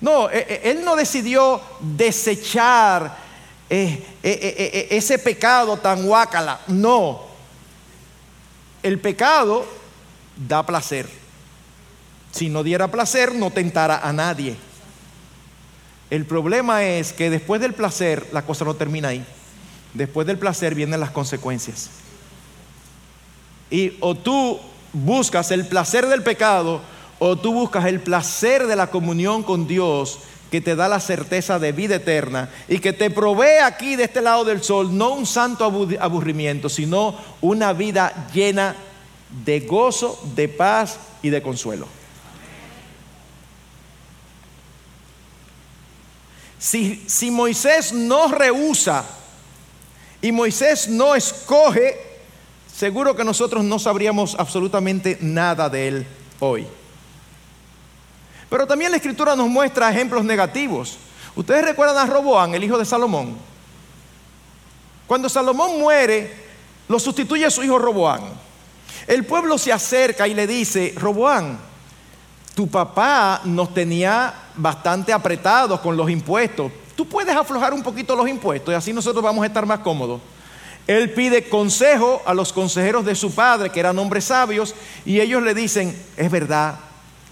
No, 0.00 0.28
e, 0.30 0.38
e, 0.38 0.70
él 0.70 0.84
no 0.84 0.96
decidió 0.96 1.60
desechar 1.80 3.23
eh, 3.76 4.06
eh, 4.22 4.54
eh, 4.58 4.88
ese 4.90 5.18
pecado 5.18 5.76
tan 5.76 6.06
guácala. 6.06 6.60
No. 6.68 7.22
El 8.82 9.00
pecado 9.00 9.66
da 10.36 10.64
placer. 10.64 11.08
Si 12.30 12.48
no 12.48 12.62
diera 12.62 12.88
placer, 12.90 13.34
no 13.34 13.50
tentara 13.50 13.98
a 13.98 14.12
nadie. 14.12 14.56
El 16.10 16.24
problema 16.24 16.84
es 16.84 17.12
que 17.12 17.30
después 17.30 17.60
del 17.60 17.74
placer, 17.74 18.28
la 18.32 18.42
cosa 18.42 18.64
no 18.64 18.74
termina 18.74 19.08
ahí. 19.08 19.24
Después 19.94 20.26
del 20.26 20.38
placer 20.38 20.74
vienen 20.74 21.00
las 21.00 21.10
consecuencias. 21.10 21.90
Y 23.70 23.96
o 24.00 24.14
tú 24.14 24.60
buscas 24.92 25.50
el 25.50 25.66
placer 25.66 26.06
del 26.06 26.22
pecado 26.22 26.80
o 27.18 27.36
tú 27.36 27.52
buscas 27.52 27.86
el 27.86 28.00
placer 28.00 28.66
de 28.66 28.76
la 28.76 28.88
comunión 28.88 29.42
con 29.42 29.66
Dios 29.66 30.20
que 30.54 30.60
te 30.60 30.76
da 30.76 30.88
la 30.88 31.00
certeza 31.00 31.58
de 31.58 31.72
vida 31.72 31.96
eterna 31.96 32.48
y 32.68 32.78
que 32.78 32.92
te 32.92 33.10
provee 33.10 33.58
aquí 33.64 33.96
de 33.96 34.04
este 34.04 34.22
lado 34.22 34.44
del 34.44 34.62
sol 34.62 34.96
no 34.96 35.14
un 35.14 35.26
santo 35.26 35.64
aburrimiento, 35.64 36.68
sino 36.68 37.18
una 37.40 37.72
vida 37.72 38.28
llena 38.32 38.76
de 39.44 39.58
gozo, 39.58 40.16
de 40.36 40.48
paz 40.48 41.00
y 41.22 41.30
de 41.30 41.42
consuelo. 41.42 41.88
Si, 46.56 47.02
si 47.08 47.32
Moisés 47.32 47.92
no 47.92 48.28
rehúsa 48.28 49.04
y 50.22 50.30
Moisés 50.30 50.86
no 50.86 51.16
escoge, 51.16 51.96
seguro 52.72 53.16
que 53.16 53.24
nosotros 53.24 53.64
no 53.64 53.80
sabríamos 53.80 54.36
absolutamente 54.38 55.18
nada 55.20 55.68
de 55.68 55.88
él 55.88 56.06
hoy. 56.38 56.64
Pero 58.54 58.68
también 58.68 58.92
la 58.92 58.98
escritura 58.98 59.34
nos 59.34 59.48
muestra 59.48 59.90
ejemplos 59.90 60.24
negativos. 60.24 60.96
Ustedes 61.34 61.64
recuerdan 61.64 61.98
a 61.98 62.06
Roboán, 62.06 62.54
el 62.54 62.62
hijo 62.62 62.78
de 62.78 62.84
Salomón. 62.84 63.36
Cuando 65.08 65.28
Salomón 65.28 65.80
muere, 65.80 66.32
lo 66.86 67.00
sustituye 67.00 67.44
a 67.46 67.50
su 67.50 67.64
hijo 67.64 67.80
Roboán. 67.80 68.20
El 69.08 69.26
pueblo 69.26 69.58
se 69.58 69.72
acerca 69.72 70.28
y 70.28 70.34
le 70.34 70.46
dice, 70.46 70.94
Roboán, 70.96 71.58
tu 72.54 72.68
papá 72.68 73.40
nos 73.42 73.74
tenía 73.74 74.32
bastante 74.54 75.12
apretados 75.12 75.80
con 75.80 75.96
los 75.96 76.08
impuestos. 76.08 76.70
Tú 76.94 77.08
puedes 77.08 77.34
aflojar 77.34 77.74
un 77.74 77.82
poquito 77.82 78.14
los 78.14 78.28
impuestos 78.28 78.72
y 78.72 78.76
así 78.76 78.92
nosotros 78.92 79.24
vamos 79.24 79.42
a 79.42 79.48
estar 79.48 79.66
más 79.66 79.80
cómodos. 79.80 80.20
Él 80.86 81.12
pide 81.12 81.48
consejo 81.48 82.22
a 82.24 82.32
los 82.32 82.52
consejeros 82.52 83.04
de 83.04 83.16
su 83.16 83.34
padre, 83.34 83.70
que 83.70 83.80
eran 83.80 83.98
hombres 83.98 84.26
sabios, 84.26 84.76
y 85.04 85.18
ellos 85.18 85.42
le 85.42 85.54
dicen, 85.54 86.00
es 86.16 86.30
verdad, 86.30 86.78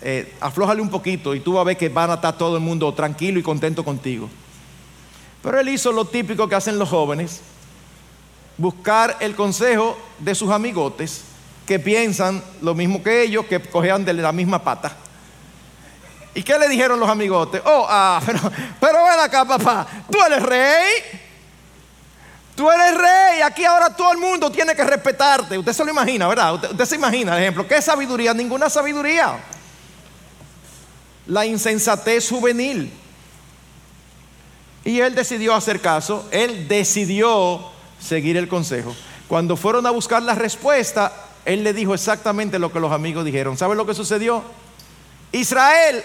eh, 0.05 0.35
aflójale 0.41 0.83
un 0.83 0.91
poquito 0.91 1.33
y 1.33 1.41
tú 1.41 1.53
vas 1.53 1.61
a 1.61 1.65
ver 1.65 1.77
que 1.77 1.89
van 1.89 2.11
a 2.11 2.15
estar 2.15 2.37
todo 2.37 2.57
el 2.57 2.63
mundo 2.63 2.93
tranquilo 2.93 3.39
y 3.39 3.43
contento 3.43 3.85
contigo. 3.85 4.29
Pero 5.43 5.61
él 5.61 5.69
hizo 5.69 5.93
lo 5.93 6.05
típico 6.05 6.49
que 6.49 6.57
hacen 6.57 6.77
los 6.77 6.89
jóvenes, 6.89 7.41
buscar 8.59 9.17
el 9.21 9.37
consejo 9.37 9.97
de 10.19 10.35
sus 10.35 10.51
amigotes 10.51 11.23
que 11.67 11.79
piensan 11.79 12.43
lo 12.63 12.75
mismo 12.75 13.01
que 13.01 13.23
ellos, 13.23 13.47
que 13.47 13.61
cojean 13.61 14.05
de 14.05 14.13
la 14.15 14.33
misma 14.33 14.63
pata. 14.63 14.97
¿Y 16.35 16.43
qué 16.43 16.59
le 16.59 16.69
dijeron 16.69 16.99
los 16.99 17.09
amigotes? 17.09 17.63
Oh, 17.65 17.87
ah, 17.89 18.21
pero, 18.27 18.41
pero 18.81 19.05
ven 19.05 19.21
acá, 19.21 19.45
papá, 19.45 19.87
tú 20.11 20.19
eres 20.25 20.43
rey. 20.43 20.93
Tú 22.57 22.71
eres 22.71 22.99
rey, 22.99 23.41
aquí 23.41 23.65
ahora 23.65 23.89
todo 23.89 24.13
el 24.13 24.19
mundo 24.19 24.51
tiene 24.51 24.75
que 24.75 24.85
respetarte. 24.85 25.57
Usted 25.57 25.73
se 25.73 25.85
lo 25.85 25.91
imagina, 25.91 26.27
¿verdad? 26.29 26.55
Usted, 26.55 26.71
usted 26.73 26.85
se 26.85 26.97
imagina, 26.97 27.37
el 27.37 27.43
ejemplo. 27.43 27.67
¿Qué 27.67 27.81
sabiduría? 27.81 28.35
Ninguna 28.35 28.69
sabiduría 28.69 29.39
la 31.27 31.47
insensatez 31.47 32.29
juvenil. 32.29 32.91
Y 34.85 35.01
él 35.01 35.15
decidió 35.15 35.55
hacer 35.55 35.81
caso, 35.81 36.29
él 36.31 36.67
decidió 36.67 37.61
seguir 38.01 38.37
el 38.37 38.49
consejo. 38.49 38.95
Cuando 39.29 39.57
fueron 39.57 39.87
a 39.87 39.91
buscar 39.91 40.23
la 40.23 40.35
respuesta, 40.35 41.13
él 41.45 41.63
le 41.63 41.73
dijo 41.73 41.95
exactamente 41.95 42.59
lo 42.59 42.73
que 42.73 42.81
los 42.81 42.93
amigos 42.93 43.25
dijeron. 43.25 43.57
¿Sabe 43.57 43.77
lo 43.77 43.87
que 43.87 43.95
sucedió? 43.95 44.43
Israel, 45.31 46.03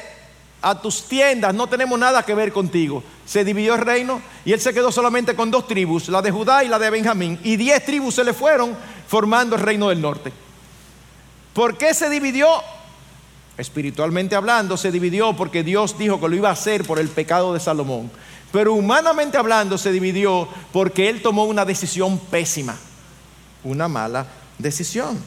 a 0.62 0.80
tus 0.80 1.04
tiendas, 1.08 1.54
no 1.54 1.68
tenemos 1.68 1.98
nada 1.98 2.24
que 2.24 2.36
ver 2.36 2.54
contigo. 2.54 3.04
Se 3.26 3.44
dividió 3.44 3.76
el 3.76 3.82
reino 3.82 4.22
y 4.46 4.54
él 4.54 4.62
se 4.62 4.74
quedó 4.74 4.92
solamente 4.92 5.36
con 5.36 5.52
dos 5.52 5.68
tribus, 5.68 6.08
la 6.10 6.22
de 6.22 6.32
Judá 6.32 6.64
y 6.64 6.68
la 6.68 6.80
de 6.80 6.90
Benjamín. 6.90 7.40
Y 7.44 7.58
diez 7.58 7.84
tribus 7.84 8.16
se 8.16 8.24
le 8.24 8.34
fueron 8.34 8.78
formando 9.08 9.56
el 9.56 9.62
reino 9.62 9.90
del 9.90 10.02
norte. 10.02 10.32
¿Por 11.54 11.78
qué 11.78 11.94
se 11.94 12.10
dividió? 12.10 12.48
Espiritualmente 13.58 14.36
hablando, 14.36 14.78
se 14.78 14.92
dividió 14.92 15.36
porque 15.36 15.64
Dios 15.64 15.98
dijo 15.98 16.20
que 16.20 16.30
lo 16.30 16.36
iba 16.36 16.50
a 16.50 16.54
hacer 16.54 16.84
por 16.86 17.00
el 17.00 17.10
pecado 17.10 17.54
de 17.54 17.60
Salomón. 17.60 18.12
Pero 18.52 18.74
humanamente 18.74 19.38
hablando, 19.38 19.78
se 19.78 19.92
dividió 19.92 20.48
porque 20.72 21.10
él 21.10 21.22
tomó 21.22 21.46
una 21.46 21.66
decisión 21.66 22.20
pésima, 22.20 22.78
una 23.64 23.88
mala 23.88 24.28
decisión. 24.58 25.22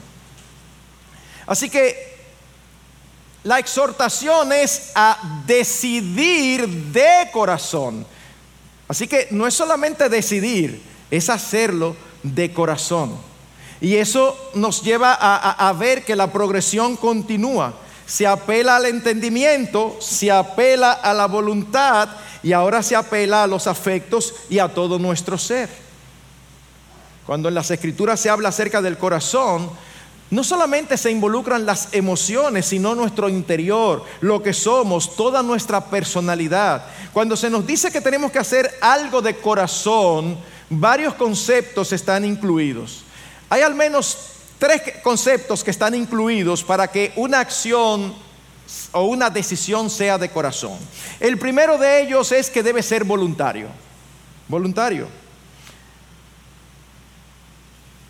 Así 1.47 1.69
que 1.69 2.11
la 3.43 3.59
exhortación 3.59 4.53
es 4.53 4.93
a 4.95 5.43
decidir 5.47 6.69
de 6.69 7.31
corazón. 7.33 8.07
Así 8.87 9.07
que 9.07 9.29
no 9.31 9.47
es 9.47 9.55
solamente 9.55 10.09
decidir, 10.09 10.83
es 11.11 11.31
hacerlo 11.31 11.97
de 12.23 12.53
corazón. 12.53 13.17
Y 13.81 13.97
eso 13.97 14.37
nos 14.55 14.83
lleva 14.83 15.15
a, 15.15 15.73
ver 15.73 16.05
que 16.05 16.15
la 16.15 16.31
progresión 16.31 16.97
continúa. 16.97 17.73
Se 18.11 18.27
apela 18.27 18.75
al 18.75 18.87
entendimiento, 18.87 19.97
se 20.01 20.33
apela 20.33 20.91
a 20.91 21.15
la 21.15 21.27
voluntad 21.27 22.09
y 22.43 22.51
ahora 22.51 22.83
se 22.83 22.97
apela 22.97 23.45
a 23.45 23.47
los 23.47 23.69
afectos 23.69 24.35
y 24.49 24.59
a 24.59 24.67
todo 24.67 24.99
nuestro 24.99 25.39
ser. 25.39 25.69
Cuando 27.25 27.49
en 27.49 27.55
las 27.55 27.71
escrituras 27.71 28.19
se 28.19 28.29
habla 28.29 28.49
acerca 28.49 28.83
del 28.83 28.99
corazón, 28.99 29.71
no 30.29 30.43
solamente 30.43 30.97
se 30.97 31.13
involucran 31.13 31.65
las 31.65 31.95
emociones, 31.95 32.67
sino 32.67 32.97
nuestro 32.97 33.29
interior, 33.29 34.03
lo 34.21 34.43
que 34.43 34.55
somos, 34.55 35.15
toda 35.15 35.41
nuestra 35.45 35.85
personalidad. 35.85 36.83
Cuando 37.13 37.37
se 37.37 37.49
nos 37.49 37.65
dice 37.65 37.93
que 37.93 38.01
tenemos 38.01 38.33
que 38.33 38.41
hacer 38.41 38.75
algo 38.81 39.23
de 39.23 39.37
corazón, 39.37 40.37
varios 40.69 41.15
conceptos 41.15 41.93
están 41.93 42.25
incluidos. 42.25 43.05
Hay 43.49 43.63
al 43.63 43.77
menos 43.77 44.40
tres 44.61 44.83
conceptos 45.03 45.65
que 45.65 45.71
están 45.73 45.95
incluidos 45.95 46.63
para 46.63 46.87
que 46.87 47.13
una 47.17 47.41
acción 47.41 48.15
o 48.93 49.03
una 49.05 49.31
decisión 49.31 49.89
sea 49.89 50.19
de 50.19 50.29
corazón. 50.29 50.79
El 51.19 51.39
primero 51.39 51.79
de 51.79 52.03
ellos 52.03 52.31
es 52.31 52.51
que 52.51 52.63
debe 52.63 52.83
ser 52.83 53.03
voluntario. 53.03 53.69
Voluntario. 54.47 55.09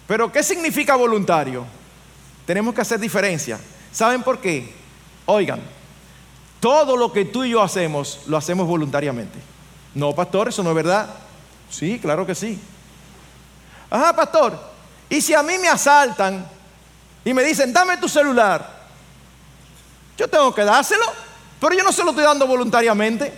Pero 0.09 0.31
¿qué 0.33 0.43
significa 0.43 0.97
voluntario? 0.97 1.65
Tenemos 2.45 2.75
que 2.75 2.81
hacer 2.81 2.99
diferencia. 2.99 3.61
¿Saben 3.93 4.25
por 4.25 4.41
qué? 4.41 4.75
Oigan, 5.27 5.61
todo 6.59 6.97
lo 6.97 7.13
que 7.13 7.27
tú 7.27 7.45
y 7.45 7.51
yo 7.51 7.63
hacemos, 7.63 8.23
lo 8.27 8.37
hacemos 8.37 8.67
voluntariamente. 8.67 9.39
No, 9.95 10.13
pastor, 10.17 10.49
eso 10.49 10.65
no 10.65 10.71
es 10.71 10.77
verdad. 10.77 11.15
Sí, 11.71 12.01
claro 12.01 12.27
que 12.27 12.35
sí. 12.35 12.59
Ajá, 13.89 14.15
pastor. 14.17 14.70
Y 15.11 15.21
si 15.21 15.35
a 15.35 15.43
mí 15.43 15.59
me 15.59 15.69
asaltan 15.69 16.47
y 17.25 17.35
me 17.35 17.43
dicen, 17.43 17.73
dame 17.73 17.99
tu 17.99 18.09
celular, 18.09 18.81
yo 20.17 20.29
tengo 20.29 20.55
que 20.55 20.65
dárselo, 20.65 21.05
pero 21.61 21.77
yo 21.77 21.83
no 21.83 21.93
se 21.93 22.03
lo 22.03 22.11
estoy 22.11 22.25
dando 22.25 22.47
voluntariamente. 22.47 23.33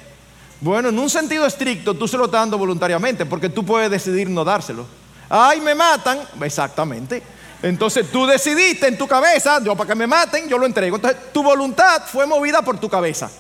Bueno, 0.61 0.91
en 0.91 0.99
un 0.99 1.11
sentido 1.11 1.47
estricto, 1.47 1.95
tú 1.95 2.07
se 2.07 2.17
lo 2.17 2.27
estás 2.27 2.43
dando 2.43 2.59
voluntariamente, 2.59 3.27
porque 3.27 3.49
tú 3.49 3.65
puedes 3.65 3.91
decidir 3.91 4.29
no 4.29 4.45
dárselo. 4.45 4.87
Ay, 5.29 5.61
me 5.61 5.75
matan, 5.75 6.21
exactamente. 6.43 7.23
Entonces 7.63 8.11
tú 8.11 8.27
decidiste 8.27 8.89
en 8.89 8.99
tu 8.99 9.09
cabeza, 9.09 9.63
yo 9.63 9.75
para 9.75 9.89
que 9.89 9.95
me 9.95 10.07
maten, 10.07 10.49
yo 10.49 10.59
lo 10.59 10.67
entrego. 10.67 10.97
Entonces 10.97 11.33
tu 11.33 11.43
voluntad 11.43 12.03
fue 12.07 12.27
movida 12.27 12.63
por 12.63 12.79
tu 12.79 12.89
cabeza. 12.89 13.31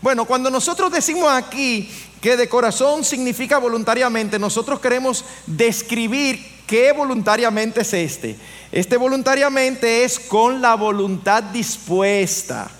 Bueno, 0.00 0.24
cuando 0.24 0.50
nosotros 0.50 0.90
decimos 0.90 1.30
aquí 1.30 1.88
que 2.20 2.36
de 2.36 2.48
corazón 2.48 3.04
significa 3.04 3.58
voluntariamente, 3.58 4.38
nosotros 4.38 4.80
queremos 4.80 5.24
describir 5.46 6.61
qué 6.72 6.90
voluntariamente 6.92 7.82
es 7.82 7.92
este. 7.92 8.34
Este 8.72 8.96
voluntariamente 8.96 10.04
es 10.04 10.18
con 10.18 10.62
la 10.62 10.74
voluntad 10.74 11.42
dispuesta. 11.42 12.70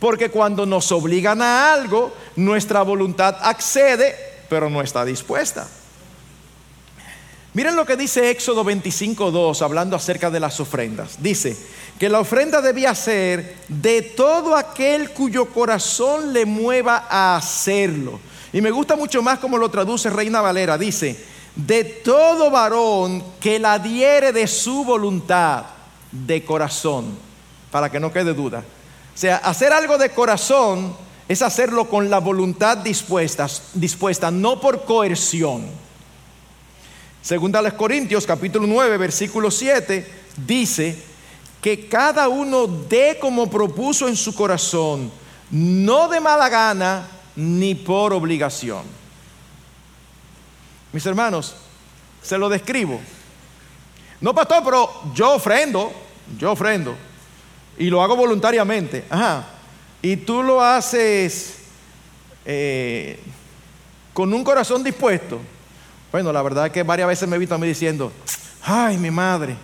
Porque 0.00 0.30
cuando 0.30 0.64
nos 0.64 0.90
obligan 0.90 1.42
a 1.42 1.74
algo, 1.74 2.14
nuestra 2.34 2.80
voluntad 2.80 3.36
accede, 3.42 4.16
pero 4.48 4.70
no 4.70 4.80
está 4.80 5.04
dispuesta. 5.04 5.68
Miren 7.52 7.76
lo 7.76 7.84
que 7.84 7.98
dice 7.98 8.30
Éxodo 8.30 8.64
25.2 8.64 9.60
hablando 9.60 9.96
acerca 9.96 10.30
de 10.30 10.40
las 10.40 10.58
ofrendas. 10.58 11.22
Dice 11.22 11.54
que 11.98 12.08
la 12.08 12.20
ofrenda 12.20 12.62
debía 12.62 12.94
ser 12.94 13.56
de 13.68 14.00
todo 14.00 14.56
aquel 14.56 15.10
cuyo 15.10 15.44
corazón 15.52 16.32
le 16.32 16.46
mueva 16.46 17.06
a 17.10 17.36
hacerlo. 17.36 18.18
Y 18.50 18.62
me 18.62 18.70
gusta 18.70 18.96
mucho 18.96 19.22
más 19.22 19.40
como 19.40 19.58
lo 19.58 19.68
traduce 19.68 20.08
Reina 20.08 20.40
Valera. 20.40 20.78
Dice, 20.78 21.33
de 21.56 21.84
todo 21.84 22.50
varón 22.50 23.22
que 23.40 23.58
la 23.58 23.78
diere 23.78 24.32
de 24.32 24.46
su 24.46 24.84
voluntad 24.84 25.64
de 26.10 26.44
corazón, 26.44 27.16
para 27.70 27.90
que 27.90 28.00
no 28.00 28.12
quede 28.12 28.34
duda. 28.34 28.64
O 29.14 29.18
sea, 29.18 29.36
hacer 29.36 29.72
algo 29.72 29.96
de 29.98 30.10
corazón 30.10 30.96
es 31.28 31.42
hacerlo 31.42 31.88
con 31.88 32.10
la 32.10 32.18
voluntad 32.18 32.78
dispuesta, 32.78 33.46
dispuesta 33.74 34.30
no 34.30 34.60
por 34.60 34.84
coerción. 34.84 35.66
Segunda 37.22 37.60
a 37.60 37.62
los 37.62 37.72
Corintios 37.74 38.26
capítulo 38.26 38.66
9 38.66 38.98
versículo 38.98 39.50
7 39.50 40.06
dice 40.46 40.98
que 41.62 41.88
cada 41.88 42.28
uno 42.28 42.66
dé 42.66 43.16
como 43.18 43.48
propuso 43.48 44.06
en 44.08 44.16
su 44.16 44.34
corazón, 44.34 45.10
no 45.50 46.08
de 46.08 46.20
mala 46.20 46.50
gana 46.50 47.08
ni 47.36 47.74
por 47.74 48.12
obligación. 48.12 49.03
Mis 50.94 51.04
hermanos, 51.06 51.56
se 52.22 52.38
lo 52.38 52.48
describo. 52.48 53.00
No, 54.20 54.32
pastor, 54.32 54.62
pero 54.64 54.88
yo 55.12 55.34
ofrendo, 55.34 55.92
yo 56.38 56.52
ofrendo 56.52 56.94
y 57.76 57.86
lo 57.86 58.00
hago 58.00 58.14
voluntariamente. 58.14 59.04
Ajá. 59.10 59.44
Y 60.00 60.18
tú 60.18 60.40
lo 60.44 60.62
haces 60.62 61.56
eh, 62.44 63.18
con 64.12 64.32
un 64.32 64.44
corazón 64.44 64.84
dispuesto. 64.84 65.40
Bueno, 66.12 66.32
la 66.32 66.42
verdad 66.42 66.66
es 66.66 66.72
que 66.72 66.84
varias 66.84 67.08
veces 67.08 67.28
me 67.28 67.34
he 67.34 67.40
visto 67.40 67.56
a 67.56 67.58
mí 67.58 67.66
diciendo, 67.66 68.12
ay, 68.62 68.96
mi 68.96 69.10
madre. 69.10 69.56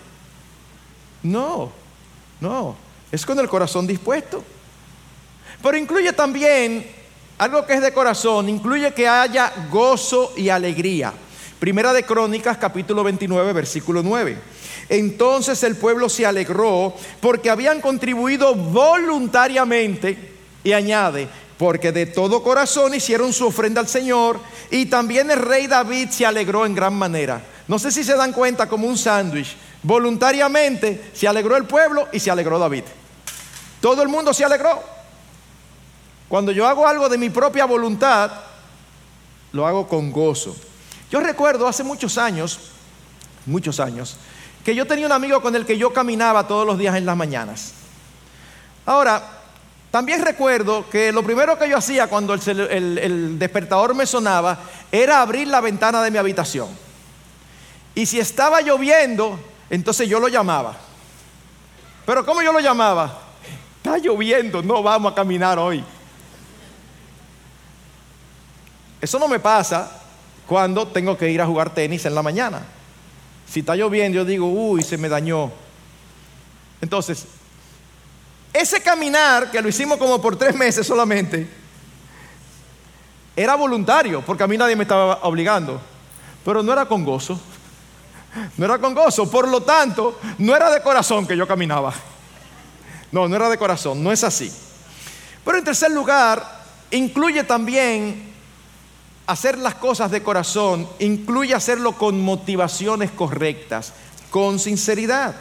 No, 1.23 1.71
no, 2.41 2.75
es 3.13 3.25
con 3.25 3.39
el 3.39 3.49
corazón 3.49 3.87
dispuesto. 3.87 4.43
Pero 5.63 5.77
incluye 5.77 6.13
también 6.13 7.00
algo 7.41 7.65
que 7.65 7.73
es 7.73 7.81
de 7.81 7.95
corazón, 7.95 8.51
incluye 8.51 8.93
que 8.93 9.09
haya 9.09 9.51
gozo 9.71 10.35
y 10.37 10.51
alegría. 10.51 11.11
Primera 11.59 11.91
de 11.95 12.03
Crónicas, 12.03 12.59
capítulo 12.59 13.03
29, 13.03 13.55
versículo 13.55 14.03
9. 14.03 14.37
Entonces 14.91 15.63
el 15.63 15.77
pueblo 15.77 16.11
se 16.11 16.27
alegró 16.27 16.95
porque 17.19 17.49
habían 17.49 17.81
contribuido 17.81 18.55
voluntariamente 18.55 20.35
y 20.63 20.73
añade, 20.73 21.29
porque 21.57 21.93
de 21.93 22.05
todo 22.05 22.43
corazón 22.43 22.95
hicieron 22.95 23.33
su 23.33 23.47
ofrenda 23.47 23.81
al 23.81 23.89
Señor 23.89 24.39
y 24.71 24.85
también 24.87 25.31
el 25.31 25.39
rey 25.39 25.67
David 25.67 26.11
se 26.11 26.27
alegró 26.27 26.67
en 26.67 26.75
gran 26.75 26.93
manera. 26.93 27.41
No 27.69 27.79
sé 27.79 27.91
si 27.91 28.05
se 28.05 28.17
dan 28.17 28.35
cuenta 28.35 28.69
como 28.69 28.87
un 28.87 28.99
sándwich. 28.99 29.57
Voluntariamente 29.83 31.11
se 31.15 31.27
alegró 31.27 31.57
el 31.57 31.65
pueblo 31.65 32.07
y 32.13 32.21
se 32.21 32.31
alegró 32.31 32.59
David. 32.59 32.85
Todo 33.81 34.03
el 34.03 34.09
mundo 34.09 34.35
se 34.35 34.45
alegró. 34.45 35.00
Cuando 36.31 36.53
yo 36.53 36.69
hago 36.69 36.87
algo 36.87 37.09
de 37.09 37.19
mi 37.19 37.29
propia 37.29 37.65
voluntad, 37.65 38.31
lo 39.51 39.67
hago 39.67 39.89
con 39.89 40.13
gozo. 40.13 40.55
Yo 41.11 41.19
recuerdo 41.19 41.67
hace 41.67 41.83
muchos 41.83 42.17
años, 42.19 42.71
muchos 43.47 43.81
años, 43.81 44.17
que 44.65 44.77
yo 44.77 44.87
tenía 44.87 45.07
un 45.07 45.13
amigo 45.13 45.43
con 45.43 45.57
el 45.57 45.67
que 45.67 45.77
yo 45.77 45.93
caminaba 45.93 46.47
todos 46.47 46.65
los 46.65 46.79
días 46.79 46.95
en 46.95 47.05
las 47.05 47.17
mañanas. 47.17 47.73
Ahora, 48.87 49.25
también 49.91 50.25
recuerdo 50.25 50.89
que 50.89 51.11
lo 51.11 51.25
primero 51.25 51.59
que 51.59 51.69
yo 51.69 51.77
hacía 51.77 52.07
cuando 52.07 52.35
el, 52.35 53.37
despertador 53.37 53.97
me 53.97 54.07
sonaba 54.07 54.57
era 54.93 55.23
abrir 55.23 55.49
la 55.49 55.61
ventana 55.61 56.01
de 56.01 56.13
mi 56.13 56.19
habitación. 56.19 56.69
Y 57.93 58.07
si 58.07 58.21
estaba 58.21 58.61
lloviendo, 58.61 59.37
entonces 59.69 60.09
yo 60.09 60.21
lo 60.21 60.29
llamaba. 60.29 60.77
Pero 62.07 62.25
¿cómo 62.25 62.41
yo 62.41 62.53
lo 62.53 62.61
llamaba? 62.61 63.19
Está 63.79 63.99
lloviendo, 63.99 64.63
no 64.63 64.81
vamos 64.81 65.11
a 65.11 65.15
caminar 65.17 65.59
hoy. 65.59 65.85
Eso 69.01 69.19
no 69.19 69.29
me 69.29 69.39
pasa 69.39 69.91
cuando 70.47 70.87
tengo 70.89 71.17
que 71.17 71.31
ir 71.31 71.41
a 71.41 71.47
jugar 71.47 71.73
tenis 71.73 72.05
en 72.05 72.15
la 72.15 72.23
mañana. 72.23 72.63
Si 73.49 73.61
está 73.61 73.75
lloviendo, 73.75 74.17
yo 74.17 74.25
digo, 74.25 74.47
uy, 74.47 74.83
se 74.83 74.99
me 74.99 75.09
dañó. 75.09 75.51
Entonces, 76.81 77.27
ese 78.53 78.81
caminar, 78.81 79.51
que 79.51 79.61
lo 79.63 79.69
hicimos 79.69 79.99
como 79.99 80.21
por 80.21 80.37
tres 80.37 80.55
meses 80.55 80.87
solamente, 80.87 81.49
era 83.37 83.55
voluntario, 83.55 84.23
porque 84.23 84.43
a 84.43 84.47
mí 84.47 84.59
nadie 84.59 84.77
me 84.77 84.83
estaba 84.83 85.21
obligando, 85.23 85.81
pero 86.45 86.63
no 86.63 86.73
era 86.73 86.87
con 86.87 87.05
gozo, 87.05 87.41
No 88.57 88.65
era 88.65 88.79
con 88.79 88.95
gozo. 88.95 89.31
Por 89.31 89.49
lo 89.49 89.63
tanto, 89.63 90.19
no 90.39 90.55
era 90.55 90.71
de 90.71 90.83
corazón 90.83 91.27
que 91.27 91.37
yo 91.37 91.47
caminaba. 91.47 91.93
No, 93.11 93.27
no 93.27 93.37
era 93.37 93.49
de 93.49 93.59
corazón. 93.59 94.03
No 94.03 94.13
es 94.13 94.23
así. 94.23 94.53
Pero 95.45 95.59
en 95.59 95.65
tercer 95.65 95.91
lugar, 95.91 96.63
incluye 96.91 97.43
también 97.45 98.30
hacer 99.31 99.59
las 99.59 99.77
cosas 99.77 100.11
de 100.11 100.25
corazón, 100.25 100.89
incluye 100.99 101.55
hacerlo 101.55 101.93
con 101.93 102.21
motivaciones 102.21 103.13
correctas, 103.13 103.93
con 104.29 104.59
sinceridad. 104.59 105.37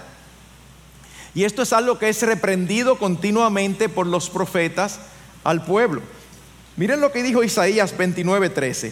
Y 1.34 1.44
esto 1.44 1.64
es 1.64 1.74
algo 1.74 1.98
que 1.98 2.10
es 2.10 2.22
reprendido 2.22 3.00
continuamente 3.00 3.90
por 3.90 4.06
los 4.06 4.30
profetas 4.30 5.00
al 5.44 5.66
pueblo. 5.66 6.02
Miren 6.78 7.02
lo 7.02 7.12
que 7.12 7.24
dijo 7.24 7.44
Isaías 7.44 7.98
29:13. 7.98 8.92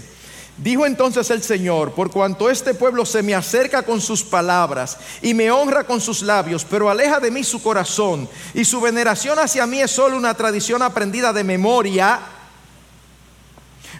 Dijo 0.58 0.88
entonces 0.88 1.30
el 1.30 1.44
Señor, 1.44 1.92
por 1.92 2.10
cuanto 2.10 2.50
este 2.50 2.74
pueblo 2.74 3.06
se 3.06 3.22
me 3.22 3.36
acerca 3.36 3.84
con 3.84 4.02
sus 4.02 4.24
palabras 4.24 4.98
y 5.22 5.36
me 5.36 5.52
honra 5.52 5.84
con 5.84 6.02
sus 6.02 6.24
labios, 6.24 6.66
pero 6.66 6.90
aleja 6.90 7.20
de 7.20 7.30
mí 7.30 7.44
su 7.44 7.62
corazón, 7.62 8.28
y 8.56 8.66
su 8.66 8.82
veneración 8.82 9.38
hacia 9.38 9.68
mí 9.68 9.80
es 9.80 9.92
solo 9.92 10.18
una 10.18 10.34
tradición 10.34 10.82
aprendida 10.82 11.32
de 11.32 11.44
memoria, 11.44 12.20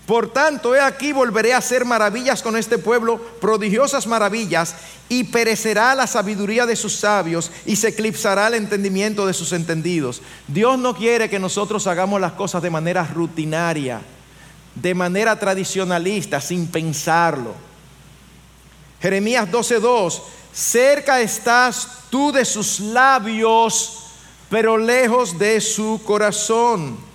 por 0.08 0.32
tanto, 0.32 0.74
he 0.74 0.80
aquí 0.80 1.12
volveré 1.12 1.54
a 1.54 1.58
hacer 1.58 1.84
maravillas 1.84 2.42
con 2.42 2.56
este 2.56 2.78
pueblo, 2.78 3.20
prodigiosas 3.42 4.08
maravillas, 4.08 4.74
y 5.10 5.26
perecerá 5.26 5.94
la 5.96 6.08
sabiduría 6.08 6.66
de 6.66 6.78
sus 6.78 6.96
sabios 6.96 7.52
y 7.66 7.76
se 7.76 7.90
eclipsará 7.90 8.48
el 8.48 8.54
entendimiento 8.54 9.28
de 9.28 9.34
sus 9.34 9.52
entendidos. 9.52 10.22
Dios 10.48 10.80
no 10.80 10.96
quiere 10.96 11.30
que 11.30 11.40
nosotros 11.40 11.88
hagamos 11.88 12.22
las 12.22 12.32
cosas 12.32 12.62
de 12.62 12.70
manera 12.70 13.04
rutinaria, 13.04 14.00
de 14.76 14.96
manera 14.96 15.38
tradicionalista, 15.38 16.40
sin 16.40 16.68
pensarlo. 16.68 17.54
Jeremías 19.02 19.52
12:2, 19.52 20.22
cerca 20.54 21.20
estás 21.20 22.06
tú 22.10 22.32
de 22.32 22.46
sus 22.46 22.80
labios, 22.80 24.06
pero 24.50 24.78
lejos 24.78 25.38
de 25.38 25.60
su 25.60 26.00
corazón 26.06 27.07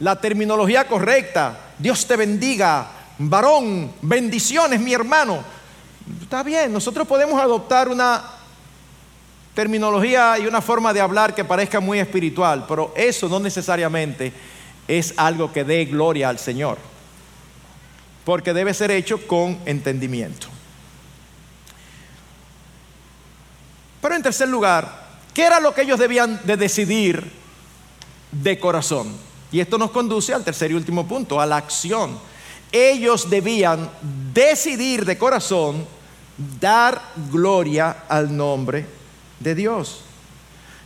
la 0.00 0.20
terminología 0.20 0.86
correcta. 0.86 1.58
Dios 1.78 2.06
te 2.06 2.16
bendiga, 2.16 2.88
varón, 3.18 3.92
bendiciones, 4.02 4.80
mi 4.80 4.92
hermano. 4.92 5.42
Está 6.20 6.42
bien, 6.42 6.72
nosotros 6.72 7.06
podemos 7.06 7.40
adoptar 7.40 7.88
una 7.88 8.22
terminología 9.54 10.38
y 10.38 10.46
una 10.46 10.60
forma 10.60 10.92
de 10.92 11.00
hablar 11.00 11.34
que 11.34 11.44
parezca 11.44 11.80
muy 11.80 12.00
espiritual, 12.00 12.66
pero 12.68 12.92
eso 12.96 13.28
no 13.28 13.38
necesariamente 13.38 14.32
es 14.88 15.14
algo 15.16 15.52
que 15.52 15.64
dé 15.64 15.84
gloria 15.84 16.28
al 16.28 16.38
Señor, 16.38 16.76
porque 18.24 18.52
debe 18.52 18.74
ser 18.74 18.90
hecho 18.90 19.26
con 19.26 19.58
entendimiento. 19.64 20.48
Pero 24.02 24.16
en 24.16 24.22
tercer 24.22 24.48
lugar, 24.48 25.06
¿qué 25.32 25.44
era 25.44 25.60
lo 25.60 25.72
que 25.72 25.82
ellos 25.82 25.98
debían 25.98 26.40
de 26.44 26.56
decidir 26.58 27.32
de 28.32 28.58
corazón? 28.58 29.16
Y 29.54 29.60
esto 29.60 29.78
nos 29.78 29.92
conduce 29.92 30.34
al 30.34 30.42
tercer 30.42 30.72
y 30.72 30.74
último 30.74 31.06
punto, 31.06 31.40
a 31.40 31.46
la 31.46 31.58
acción. 31.58 32.18
Ellos 32.72 33.30
debían 33.30 33.88
decidir 34.32 35.04
de 35.04 35.16
corazón 35.16 35.86
dar 36.60 37.00
gloria 37.30 37.98
al 38.08 38.36
nombre 38.36 38.84
de 39.38 39.54
Dios. 39.54 40.00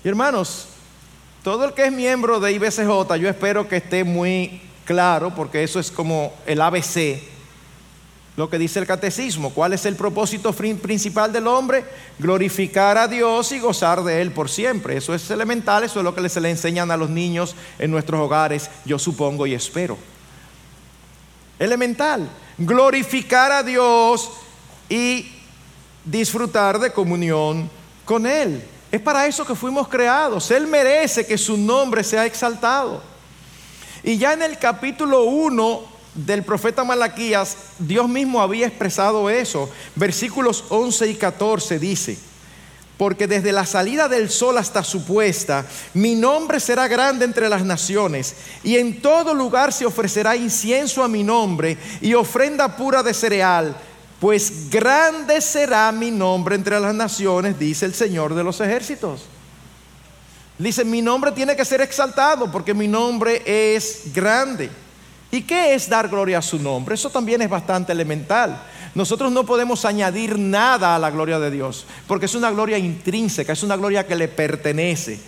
Y 0.04 0.08
hermanos, 0.08 0.66
todo 1.42 1.64
el 1.64 1.72
que 1.72 1.86
es 1.86 1.92
miembro 1.92 2.40
de 2.40 2.52
IBCJ, 2.52 3.14
yo 3.18 3.30
espero 3.30 3.66
que 3.66 3.78
esté 3.78 4.04
muy 4.04 4.60
claro, 4.84 5.34
porque 5.34 5.62
eso 5.62 5.80
es 5.80 5.90
como 5.90 6.34
el 6.44 6.60
ABC 6.60 7.22
lo 8.38 8.48
que 8.48 8.56
dice 8.56 8.78
el 8.78 8.86
catecismo. 8.86 9.50
¿Cuál 9.50 9.72
es 9.72 9.84
el 9.84 9.96
propósito 9.96 10.52
principal 10.52 11.32
del 11.32 11.48
hombre? 11.48 11.84
Glorificar 12.20 12.96
a 12.96 13.08
Dios 13.08 13.50
y 13.50 13.58
gozar 13.58 14.04
de 14.04 14.22
Él 14.22 14.30
por 14.30 14.48
siempre. 14.48 14.96
Eso 14.96 15.12
es 15.12 15.28
elemental, 15.28 15.82
eso 15.82 15.98
es 15.98 16.04
lo 16.04 16.14
que 16.14 16.28
se 16.28 16.40
le 16.40 16.48
enseñan 16.48 16.92
a 16.92 16.96
los 16.96 17.10
niños 17.10 17.56
en 17.80 17.90
nuestros 17.90 18.20
hogares, 18.20 18.70
yo 18.84 18.96
supongo 18.96 19.44
y 19.48 19.54
espero. 19.54 19.98
Elemental. 21.58 22.30
Glorificar 22.56 23.50
a 23.50 23.64
Dios 23.64 24.30
y 24.88 25.32
disfrutar 26.04 26.78
de 26.78 26.92
comunión 26.92 27.68
con 28.04 28.24
Él. 28.24 28.62
Es 28.92 29.00
para 29.00 29.26
eso 29.26 29.44
que 29.44 29.56
fuimos 29.56 29.88
creados. 29.88 30.48
Él 30.52 30.68
merece 30.68 31.26
que 31.26 31.36
su 31.36 31.56
nombre 31.56 32.04
sea 32.04 32.24
exaltado. 32.24 33.02
Y 34.04 34.16
ya 34.16 34.32
en 34.32 34.42
el 34.42 34.60
capítulo 34.60 35.24
1 35.24 35.97
del 36.26 36.42
profeta 36.42 36.84
Malaquías, 36.84 37.56
Dios 37.78 38.08
mismo 38.08 38.40
había 38.40 38.66
expresado 38.66 39.30
eso. 39.30 39.70
Versículos 39.94 40.64
11 40.68 41.08
y 41.08 41.14
14 41.14 41.78
dice, 41.78 42.18
porque 42.96 43.28
desde 43.28 43.52
la 43.52 43.64
salida 43.64 44.08
del 44.08 44.28
sol 44.28 44.58
hasta 44.58 44.82
su 44.82 45.04
puesta, 45.04 45.64
mi 45.94 46.16
nombre 46.16 46.58
será 46.58 46.88
grande 46.88 47.24
entre 47.24 47.48
las 47.48 47.64
naciones, 47.64 48.34
y 48.64 48.76
en 48.76 49.00
todo 49.00 49.34
lugar 49.34 49.72
se 49.72 49.86
ofrecerá 49.86 50.34
incienso 50.34 51.04
a 51.04 51.08
mi 51.08 51.22
nombre 51.22 51.78
y 52.00 52.14
ofrenda 52.14 52.76
pura 52.76 53.02
de 53.04 53.14
cereal, 53.14 53.76
pues 54.18 54.68
grande 54.68 55.40
será 55.40 55.92
mi 55.92 56.10
nombre 56.10 56.56
entre 56.56 56.80
las 56.80 56.94
naciones, 56.94 57.56
dice 57.56 57.86
el 57.86 57.94
Señor 57.94 58.34
de 58.34 58.42
los 58.42 58.60
ejércitos. 58.60 59.26
Dice, 60.58 60.84
mi 60.84 61.00
nombre 61.00 61.30
tiene 61.30 61.54
que 61.54 61.64
ser 61.64 61.80
exaltado 61.80 62.50
porque 62.50 62.74
mi 62.74 62.88
nombre 62.88 63.42
es 63.46 64.12
grande. 64.12 64.68
¿Y 65.30 65.42
qué 65.42 65.74
es 65.74 65.88
dar 65.88 66.08
gloria 66.08 66.38
a 66.38 66.42
su 66.42 66.58
nombre? 66.58 66.94
Eso 66.94 67.10
también 67.10 67.42
es 67.42 67.50
bastante 67.50 67.92
elemental. 67.92 68.62
Nosotros 68.94 69.30
no 69.30 69.44
podemos 69.44 69.84
añadir 69.84 70.38
nada 70.38 70.96
a 70.96 70.98
la 70.98 71.10
gloria 71.10 71.38
de 71.38 71.50
Dios, 71.50 71.84
porque 72.06 72.26
es 72.26 72.34
una 72.34 72.50
gloria 72.50 72.78
intrínseca, 72.78 73.52
es 73.52 73.62
una 73.62 73.76
gloria 73.76 74.06
que 74.06 74.16
le 74.16 74.28
pertenece. 74.28 75.20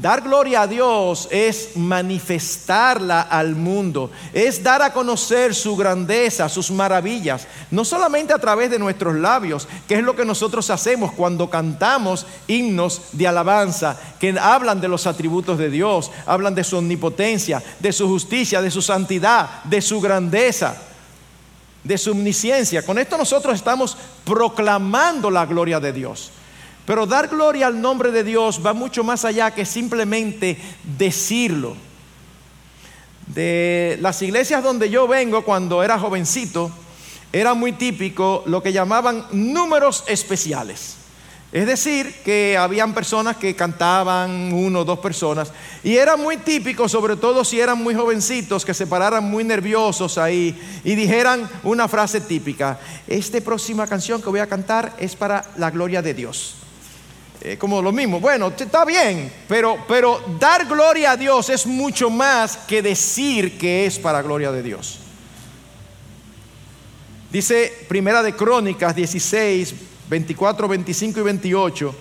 Dar 0.00 0.22
gloria 0.22 0.62
a 0.62 0.66
Dios 0.66 1.28
es 1.30 1.76
manifestarla 1.76 3.22
al 3.22 3.54
mundo, 3.54 4.10
es 4.32 4.60
dar 4.60 4.82
a 4.82 4.92
conocer 4.92 5.54
su 5.54 5.76
grandeza, 5.76 6.48
sus 6.48 6.72
maravillas, 6.72 7.46
no 7.70 7.84
solamente 7.84 8.32
a 8.32 8.38
través 8.38 8.72
de 8.72 8.80
nuestros 8.80 9.14
labios, 9.14 9.68
que 9.86 9.94
es 9.94 10.02
lo 10.02 10.16
que 10.16 10.24
nosotros 10.24 10.68
hacemos 10.70 11.12
cuando 11.12 11.48
cantamos 11.48 12.26
himnos 12.48 13.02
de 13.12 13.28
alabanza, 13.28 13.96
que 14.18 14.36
hablan 14.36 14.80
de 14.80 14.88
los 14.88 15.06
atributos 15.06 15.58
de 15.58 15.70
Dios, 15.70 16.10
hablan 16.26 16.56
de 16.56 16.64
su 16.64 16.76
omnipotencia, 16.76 17.62
de 17.78 17.92
su 17.92 18.08
justicia, 18.08 18.60
de 18.60 18.72
su 18.72 18.82
santidad, 18.82 19.62
de 19.62 19.80
su 19.80 20.00
grandeza, 20.00 20.76
de 21.84 21.98
su 21.98 22.10
omnisciencia. 22.10 22.84
Con 22.84 22.98
esto 22.98 23.16
nosotros 23.16 23.54
estamos 23.54 23.96
proclamando 24.24 25.30
la 25.30 25.46
gloria 25.46 25.78
de 25.78 25.92
Dios. 25.92 26.32
Pero 26.86 27.06
dar 27.06 27.28
gloria 27.28 27.66
al 27.66 27.80
nombre 27.80 28.12
de 28.12 28.24
Dios 28.24 28.60
va 28.64 28.74
mucho 28.74 29.04
más 29.04 29.24
allá 29.24 29.52
que 29.52 29.64
simplemente 29.64 30.58
decirlo. 30.98 31.76
De 33.26 33.96
las 34.00 34.20
iglesias 34.20 34.62
donde 34.62 34.90
yo 34.90 35.08
vengo 35.08 35.44
cuando 35.44 35.82
era 35.82 35.98
jovencito, 35.98 36.70
era 37.32 37.54
muy 37.54 37.72
típico 37.72 38.42
lo 38.46 38.62
que 38.62 38.72
llamaban 38.72 39.26
números 39.32 40.04
especiales. 40.06 40.96
Es 41.50 41.66
decir, 41.66 42.12
que 42.24 42.56
habían 42.58 42.94
personas 42.94 43.36
que 43.36 43.54
cantaban, 43.54 44.52
uno 44.52 44.80
o 44.80 44.84
dos 44.84 44.98
personas, 44.98 45.52
y 45.84 45.96
era 45.96 46.16
muy 46.16 46.36
típico, 46.36 46.88
sobre 46.88 47.14
todo 47.14 47.44
si 47.44 47.60
eran 47.60 47.80
muy 47.80 47.94
jovencitos, 47.94 48.64
que 48.64 48.74
se 48.74 48.88
pararan 48.88 49.22
muy 49.22 49.44
nerviosos 49.44 50.18
ahí 50.18 50.60
y 50.82 50.96
dijeran 50.96 51.48
una 51.62 51.86
frase 51.86 52.20
típica, 52.20 52.80
esta 53.06 53.40
próxima 53.40 53.86
canción 53.86 54.20
que 54.20 54.30
voy 54.30 54.40
a 54.40 54.48
cantar 54.48 54.94
es 54.98 55.14
para 55.14 55.44
la 55.56 55.70
gloria 55.70 56.02
de 56.02 56.12
Dios. 56.12 56.63
Como 57.58 57.82
lo 57.82 57.92
mismo. 57.92 58.20
Bueno, 58.20 58.52
está 58.56 58.84
bien, 58.84 59.30
pero, 59.46 59.76
pero 59.86 60.22
dar 60.40 60.66
gloria 60.66 61.10
a 61.10 61.16
Dios 61.16 61.50
es 61.50 61.66
mucho 61.66 62.08
más 62.08 62.56
que 62.56 62.80
decir 62.80 63.58
que 63.58 63.84
es 63.84 63.98
para 63.98 64.22
gloria 64.22 64.50
de 64.50 64.62
Dios. 64.62 64.98
Dice 67.30 67.84
Primera 67.88 68.22
de 68.22 68.34
Crónicas 68.34 68.94
16, 68.94 69.74
24, 70.08 70.68
25 70.68 71.20
y 71.20 71.22
28. 71.22 71.94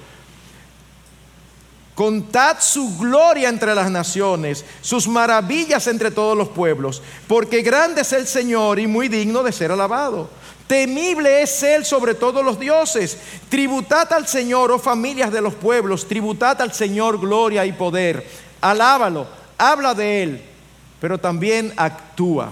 Contad 1.96 2.58
su 2.60 2.98
gloria 2.98 3.50
entre 3.50 3.76
las 3.76 3.92
naciones, 3.92 4.64
sus 4.82 5.08
maravillas 5.08 5.88
entre 5.88 6.10
todos 6.10 6.38
los 6.38 6.50
pueblos, 6.50 7.02
porque 7.28 7.62
grande 7.62 8.02
es 8.02 8.14
el 8.14 8.28
Señor 8.28 8.80
y 8.80 8.88
muy 8.88 9.10
digno 9.10 9.44
de 9.44 9.52
ser 9.52 9.72
alabado. 9.72 10.30
Temible 10.68 11.42
es 11.42 11.62
Él 11.64 11.86
sobre 11.86 12.16
todos 12.16 12.44
los 12.44 12.60
dioses. 12.60 13.18
Tributad 13.50 14.12
al 14.14 14.28
Señor, 14.28 14.72
oh 14.72 14.80
familias 14.80 15.32
de 15.32 15.42
los 15.42 15.54
pueblos, 15.54 16.08
tributad 16.08 16.62
al 16.62 16.74
Señor 16.74 17.20
gloria 17.20 17.66
y 17.66 17.74
poder. 17.74 18.26
Alábalo, 18.62 19.28
habla 19.58 19.94
de 19.94 20.24
Él, 20.24 20.42
pero 21.02 21.18
también 21.18 21.74
actúa, 21.76 22.52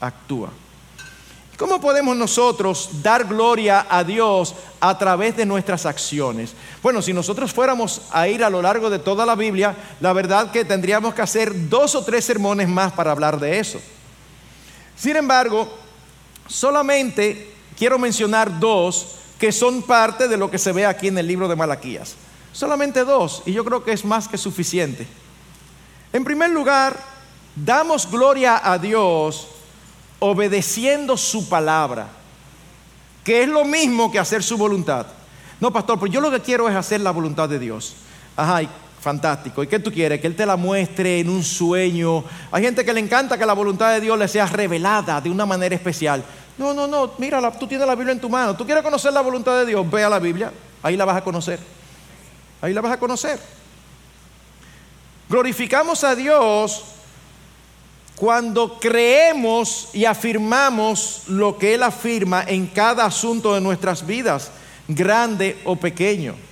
actúa. 0.00 0.50
¿Cómo 1.58 1.80
podemos 1.80 2.16
nosotros 2.16 3.02
dar 3.02 3.24
gloria 3.24 3.84
a 3.90 4.04
Dios 4.04 4.54
a 4.78 4.96
través 4.96 5.36
de 5.36 5.44
nuestras 5.44 5.86
acciones? 5.86 6.54
Bueno, 6.84 7.02
si 7.02 7.12
nosotros 7.12 7.52
fuéramos 7.52 8.02
a 8.12 8.28
ir 8.28 8.44
a 8.44 8.50
lo 8.50 8.62
largo 8.62 8.88
de 8.90 9.00
toda 9.00 9.26
la 9.26 9.34
Biblia, 9.34 9.74
la 9.98 10.12
verdad 10.12 10.52
que 10.52 10.64
tendríamos 10.64 11.14
que 11.14 11.22
hacer 11.22 11.68
dos 11.68 11.96
o 11.96 12.04
tres 12.04 12.24
sermones 12.24 12.68
más 12.68 12.92
para 12.92 13.10
hablar 13.10 13.40
de 13.40 13.58
eso. 13.58 13.80
Sin 14.96 15.16
embargo, 15.16 15.68
Solamente 16.48 17.52
quiero 17.78 17.98
mencionar 17.98 18.58
dos 18.58 19.14
que 19.38 19.52
son 19.52 19.82
parte 19.82 20.26
de 20.26 20.36
lo 20.36 20.50
que 20.50 20.58
se 20.58 20.72
ve 20.72 20.84
aquí 20.84 21.08
en 21.08 21.18
el 21.18 21.26
libro 21.26 21.46
de 21.46 21.54
Malaquías. 21.54 22.16
Solamente 22.52 23.04
dos, 23.04 23.42
y 23.46 23.52
yo 23.52 23.64
creo 23.64 23.84
que 23.84 23.92
es 23.92 24.04
más 24.04 24.26
que 24.26 24.36
suficiente. 24.36 25.06
En 26.12 26.24
primer 26.24 26.50
lugar, 26.50 26.98
damos 27.54 28.10
gloria 28.10 28.60
a 28.64 28.78
Dios 28.78 29.48
obedeciendo 30.18 31.16
su 31.16 31.48
palabra, 31.48 32.08
que 33.22 33.42
es 33.42 33.48
lo 33.48 33.64
mismo 33.64 34.10
que 34.10 34.18
hacer 34.18 34.42
su 34.42 34.56
voluntad. 34.56 35.06
No, 35.60 35.72
pastor, 35.72 36.00
pero 36.00 36.10
yo 36.10 36.20
lo 36.20 36.30
que 36.30 36.40
quiero 36.40 36.68
es 36.68 36.74
hacer 36.74 37.00
la 37.00 37.10
voluntad 37.10 37.48
de 37.48 37.58
Dios. 37.58 37.94
Ajá, 38.36 38.68
fantástico. 39.00 39.62
¿Y 39.62 39.66
qué 39.66 39.78
tú 39.78 39.92
quieres? 39.92 40.20
Que 40.20 40.26
Él 40.26 40.36
te 40.36 40.46
la 40.46 40.56
muestre 40.56 41.20
en 41.20 41.28
un 41.28 41.42
sueño. 41.42 42.24
Hay 42.50 42.62
gente 42.62 42.84
que 42.84 42.92
le 42.92 43.00
encanta 43.00 43.38
que 43.38 43.46
la 43.46 43.52
voluntad 43.52 43.92
de 43.92 44.00
Dios 44.00 44.18
le 44.18 44.28
sea 44.28 44.46
revelada 44.46 45.20
de 45.20 45.30
una 45.30 45.46
manera 45.46 45.74
especial. 45.74 46.24
No, 46.56 46.74
no, 46.74 46.86
no, 46.86 47.12
mira, 47.18 47.52
tú 47.52 47.66
tienes 47.66 47.86
la 47.86 47.94
Biblia 47.94 48.12
en 48.12 48.20
tu 48.20 48.28
mano. 48.28 48.56
¿Tú 48.56 48.64
quieres 48.64 48.82
conocer 48.82 49.12
la 49.12 49.20
voluntad 49.20 49.58
de 49.58 49.66
Dios? 49.66 49.88
Ve 49.90 50.02
a 50.02 50.10
la 50.10 50.18
Biblia, 50.18 50.52
ahí 50.82 50.96
la 50.96 51.04
vas 51.04 51.16
a 51.16 51.20
conocer. 51.22 51.60
Ahí 52.60 52.72
la 52.72 52.80
vas 52.80 52.92
a 52.92 52.98
conocer. 52.98 53.38
Glorificamos 55.28 56.02
a 56.02 56.16
Dios 56.16 56.84
cuando 58.16 58.80
creemos 58.80 59.90
y 59.92 60.04
afirmamos 60.04 61.22
lo 61.28 61.56
que 61.56 61.74
Él 61.74 61.84
afirma 61.84 62.42
en 62.42 62.66
cada 62.66 63.04
asunto 63.04 63.54
de 63.54 63.60
nuestras 63.60 64.04
vidas, 64.04 64.50
grande 64.88 65.60
o 65.64 65.76
pequeño. 65.76 66.47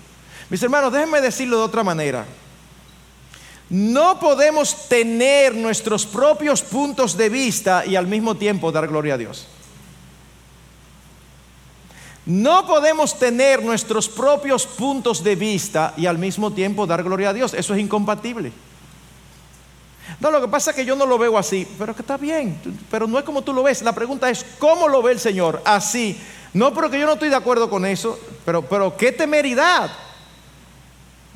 Mis 0.48 0.62
hermanos, 0.62 0.92
déjenme 0.92 1.20
decirlo 1.20 1.58
de 1.58 1.64
otra 1.64 1.82
manera. 1.82 2.24
No 3.68 4.20
podemos 4.20 4.88
tener 4.88 5.54
nuestros 5.54 6.06
propios 6.06 6.62
puntos 6.62 7.16
de 7.16 7.28
vista 7.28 7.84
y 7.84 7.96
al 7.96 8.06
mismo 8.06 8.36
tiempo 8.36 8.70
dar 8.70 8.86
gloria 8.86 9.14
a 9.14 9.18
Dios. 9.18 9.48
No 12.26 12.66
podemos 12.66 13.18
tener 13.18 13.62
nuestros 13.62 14.08
propios 14.08 14.66
puntos 14.66 15.22
de 15.22 15.36
vista 15.36 15.94
y 15.96 16.06
al 16.06 16.18
mismo 16.18 16.52
tiempo 16.52 16.86
dar 16.86 17.02
gloria 17.02 17.30
a 17.30 17.32
Dios. 17.32 17.54
Eso 17.54 17.74
es 17.74 17.80
incompatible. 17.80 18.52
No, 20.20 20.30
lo 20.30 20.40
que 20.40 20.48
pasa 20.48 20.70
es 20.70 20.76
que 20.76 20.84
yo 20.84 20.94
no 20.94 21.06
lo 21.06 21.18
veo 21.18 21.36
así, 21.36 21.66
pero 21.78 21.94
que 21.94 22.02
está 22.02 22.16
bien, 22.16 22.60
pero 22.90 23.06
no 23.06 23.18
es 23.18 23.24
como 23.24 23.42
tú 23.42 23.52
lo 23.52 23.64
ves. 23.64 23.82
La 23.82 23.92
pregunta 23.92 24.30
es, 24.30 24.44
¿cómo 24.58 24.88
lo 24.88 25.02
ve 25.02 25.12
el 25.12 25.20
Señor? 25.20 25.60
Así. 25.64 26.18
No, 26.52 26.72
pero 26.72 26.88
que 26.88 26.98
yo 26.98 27.06
no 27.06 27.14
estoy 27.14 27.28
de 27.28 27.36
acuerdo 27.36 27.68
con 27.68 27.84
eso, 27.84 28.18
pero, 28.44 28.62
pero 28.62 28.96
qué 28.96 29.12
temeridad. 29.12 29.90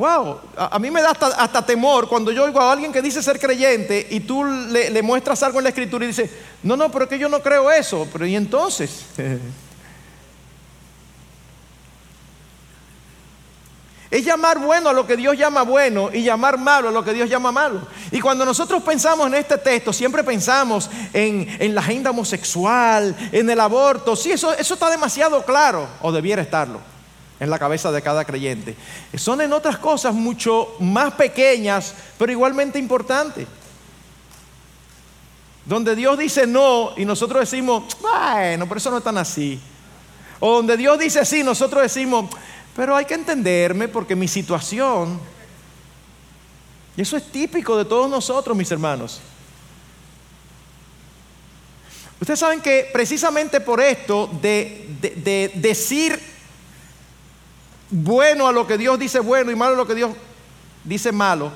Wow, 0.01 0.41
a, 0.57 0.79
mí 0.79 0.91
me 0.91 1.03
da 1.03 1.11
hasta, 1.11 1.61
temor 1.67 2.09
cuando 2.09 2.33
yo 2.33 2.45
oigo 2.45 2.59
a 2.59 2.73
alguien 2.73 2.91
que 2.91 3.03
dice 3.03 3.23
ser 3.23 3.39
creyente 3.39 4.07
y 4.09 4.21
tú 4.21 4.43
le, 4.47 5.03
muestras 5.03 5.43
algo 5.43 5.59
en 5.59 5.65
la 5.65 5.69
escritura 5.69 6.07
y 6.07 6.09
dice, 6.09 6.31
no, 6.63 6.75
no, 6.75 6.91
pero 6.91 7.05
es 7.05 7.11
que 7.11 7.19
yo 7.19 7.29
no 7.29 7.43
creo 7.43 7.71
eso. 7.71 8.09
Pero 8.11 8.25
¿y 8.25 8.35
entonces? 8.35 9.05
Es 14.11 14.25
llamar 14.25 14.59
bueno 14.59 14.89
a 14.89 14.93
lo 14.93 15.07
que 15.07 15.17
Dios 15.17 15.37
llama 15.37 15.63
bueno 15.63 16.11
y 16.13 16.25
llamar 16.25 16.59
malo 16.59 16.89
a 16.89 16.93
lo 16.93 17.05
que 17.05 17.13
Dios 17.13 17.31
llama 17.31 17.53
malo. 17.53 17.83
Y 18.11 18.21
cuando 18.21 18.45
nosotros 18.45 18.83
pensamos 18.83 19.29
en 19.29 19.35
este 19.35 19.57
texto, 19.59 19.93
siempre 19.93 20.25
pensamos 20.25 20.91
en, 21.13 21.75
la 21.75 21.81
agenda 21.81 22.11
homosexual, 22.11 23.15
en 23.31 23.49
el 23.49 23.61
aborto. 23.61 24.17
Sí, 24.17 24.33
eso 24.33 24.55
está 24.59 24.91
demasiado 24.91 25.45
claro, 25.45 25.87
o 26.01 26.11
debiera 26.11 26.43
estarlo 26.43 26.90
en 27.41 27.49
la 27.49 27.59
cabeza 27.59 27.91
de 27.91 28.03
cada 28.03 28.25
creyente. 28.25 28.77
Son 29.17 29.41
en 29.41 29.53
otras 29.55 29.79
cosas 29.79 30.15
mucho 30.15 30.77
más 30.79 31.15
pequeñas, 31.15 31.95
pero 32.19 32.31
igualmente 32.31 32.79
importantes. 32.79 33.49
Donde 35.65 35.97
Dios 35.97 36.19
dice 36.19 36.47
no 36.47 36.93
y 36.99 37.05
nosotros 37.07 37.41
decimos, 37.41 37.97
bueno, 38.01 38.67
pero 38.67 38.79
eso 38.79 38.91
no 38.91 38.99
es 38.99 39.05
tan 39.05 39.17
así. 39.17 39.59
O 40.39 40.57
donde 40.57 40.77
Dios 40.77 40.99
dice 40.99 41.25
sí, 41.25 41.43
nosotros 41.43 41.83
decimos, 41.83 42.31
pero 42.77 42.95
hay 42.95 43.07
que 43.07 43.15
entenderme 43.15 43.89
porque 43.89 44.15
mi 44.15 44.29
situación, 44.29 45.19
y 46.97 47.01
eso 47.01 47.17
es 47.17 47.25
típico 47.33 47.77
de 47.77 47.87
todos 47.87 48.11
nosotros, 48.11 48.55
mis 48.57 48.71
hermanos. 48.71 49.21
Ustedes 52.21 52.41
saben 52.41 52.61
que 52.61 52.91
precisamente 52.93 53.61
por 53.63 53.81
esto 53.81 54.29
de, 54.43 54.87
de 55.01 55.53
decir 55.55 56.21
bueno 57.91 58.47
a 58.47 58.53
lo 58.53 58.67
que 58.67 58.79
Dios 58.79 58.99
dice 58.99 59.21
bueno 59.21 59.51
y 59.51 59.57
malo 59.57 59.75
a 59.75 59.77
lo 59.77 59.87
que 59.87 59.95
Dios 59.95 60.11
dice 60.85 61.13
malo, 61.13 61.51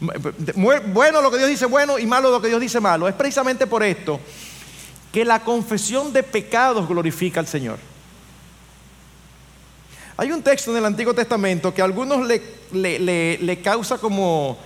bueno 0.00 1.18
a 1.18 1.22
lo 1.22 1.30
que 1.30 1.38
Dios 1.38 1.48
dice 1.48 1.66
bueno 1.66 1.98
y 1.98 2.06
malo 2.06 2.28
a 2.28 2.30
lo 2.32 2.40
que 2.40 2.48
Dios 2.48 2.60
dice 2.60 2.80
malo, 2.80 3.08
es 3.08 3.14
precisamente 3.14 3.66
por 3.66 3.82
esto 3.82 4.20
que 5.12 5.24
la 5.24 5.40
confesión 5.40 6.12
de 6.12 6.22
pecados 6.22 6.88
glorifica 6.88 7.38
al 7.38 7.46
Señor. 7.46 7.78
Hay 10.16 10.30
un 10.30 10.42
texto 10.42 10.70
en 10.70 10.78
el 10.78 10.84
Antiguo 10.84 11.12
Testamento 11.12 11.74
que 11.74 11.82
a 11.82 11.84
algunos 11.84 12.26
le, 12.72 13.60
causa 13.62 13.98
como 13.98 14.58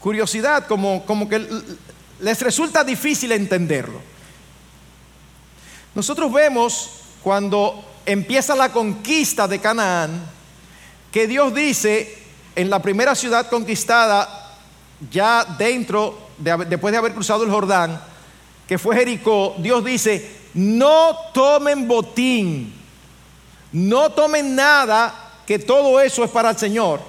curiosidad, 0.00 0.66
como, 0.66 1.04
como 1.06 1.28
que 1.28 1.46
les 2.20 2.40
resulta 2.42 2.84
difícil 2.84 3.32
entenderlo. 3.32 4.00
Nosotros 5.94 6.32
vemos 6.32 6.90
cuando 7.22 7.84
empieza 8.06 8.54
la 8.54 8.72
conquista 8.72 9.48
de 9.48 9.60
Canaán, 9.60 10.22
que 11.10 11.26
Dios 11.26 11.54
dice 11.54 12.18
en 12.56 12.70
la 12.70 12.80
primera 12.80 13.14
ciudad 13.14 13.48
conquistada, 13.48 14.56
ya 15.10 15.44
dentro, 15.58 16.18
después 16.38 16.92
de 16.92 16.98
haber 16.98 17.14
cruzado 17.14 17.44
el 17.44 17.50
Jordán, 17.50 18.00
que 18.66 18.78
fue 18.78 18.96
Jericó, 18.96 19.54
Dios 19.58 19.84
dice, 19.84 20.30
no 20.54 21.16
tomen 21.32 21.86
botín, 21.86 22.72
no 23.72 24.10
tomen 24.10 24.54
nada, 24.54 25.32
que 25.46 25.58
todo 25.58 26.00
eso 26.00 26.24
es 26.24 26.30
para 26.30 26.50
el 26.50 26.58
Señor. 26.58 27.00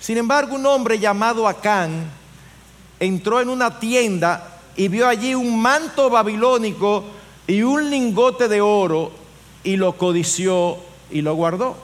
Sin 0.00 0.16
embargo, 0.16 0.54
un 0.54 0.64
hombre 0.66 0.98
llamado 0.98 1.46
Acán 1.46 2.10
entró 3.00 3.40
en 3.40 3.48
una 3.48 3.78
tienda 3.78 4.60
y 4.76 4.88
vio 4.88 5.08
allí 5.08 5.34
un 5.34 5.60
manto 5.60 6.08
babilónico 6.08 7.04
y 7.46 7.62
un 7.62 7.90
lingote 7.90 8.48
de 8.48 8.60
oro 8.60 9.27
y 9.68 9.76
lo 9.76 9.98
codició 9.98 10.78
y 11.10 11.20
lo 11.20 11.34
guardó. 11.34 11.76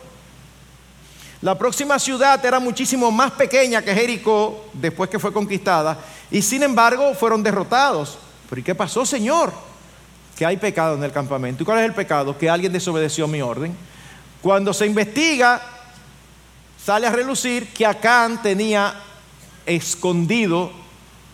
La 1.43 1.59
próxima 1.59 1.99
ciudad 1.99 2.43
era 2.43 2.59
muchísimo 2.59 3.11
más 3.11 3.33
pequeña 3.33 3.83
que 3.83 3.95
Jericó 3.95 4.65
después 4.73 5.11
que 5.11 5.19
fue 5.19 5.35
conquistada 5.35 5.99
y 6.31 6.41
sin 6.41 6.63
embargo 6.63 7.13
fueron 7.13 7.43
derrotados. 7.43 8.17
¿Pero 8.49 8.61
y 8.61 8.65
qué 8.65 8.75
pasó, 8.75 9.05
Señor? 9.05 9.53
Que 10.35 10.47
hay 10.47 10.57
pecado 10.57 10.95
en 10.95 11.05
el 11.05 11.13
campamento. 11.13 11.63
¿Y 11.63 11.67
cuál 11.67 11.81
es 11.81 11.85
el 11.85 11.93
pecado? 11.93 12.39
Que 12.39 12.49
alguien 12.49 12.73
desobedeció 12.73 13.29
mi 13.29 13.43
orden. 13.43 13.77
Cuando 14.41 14.73
se 14.73 14.87
investiga, 14.87 15.61
sale 16.83 17.07
a 17.07 17.11
relucir 17.11 17.69
que 17.75 17.85
Acán 17.85 18.41
tenía 18.43 18.95
escondido 19.67 20.73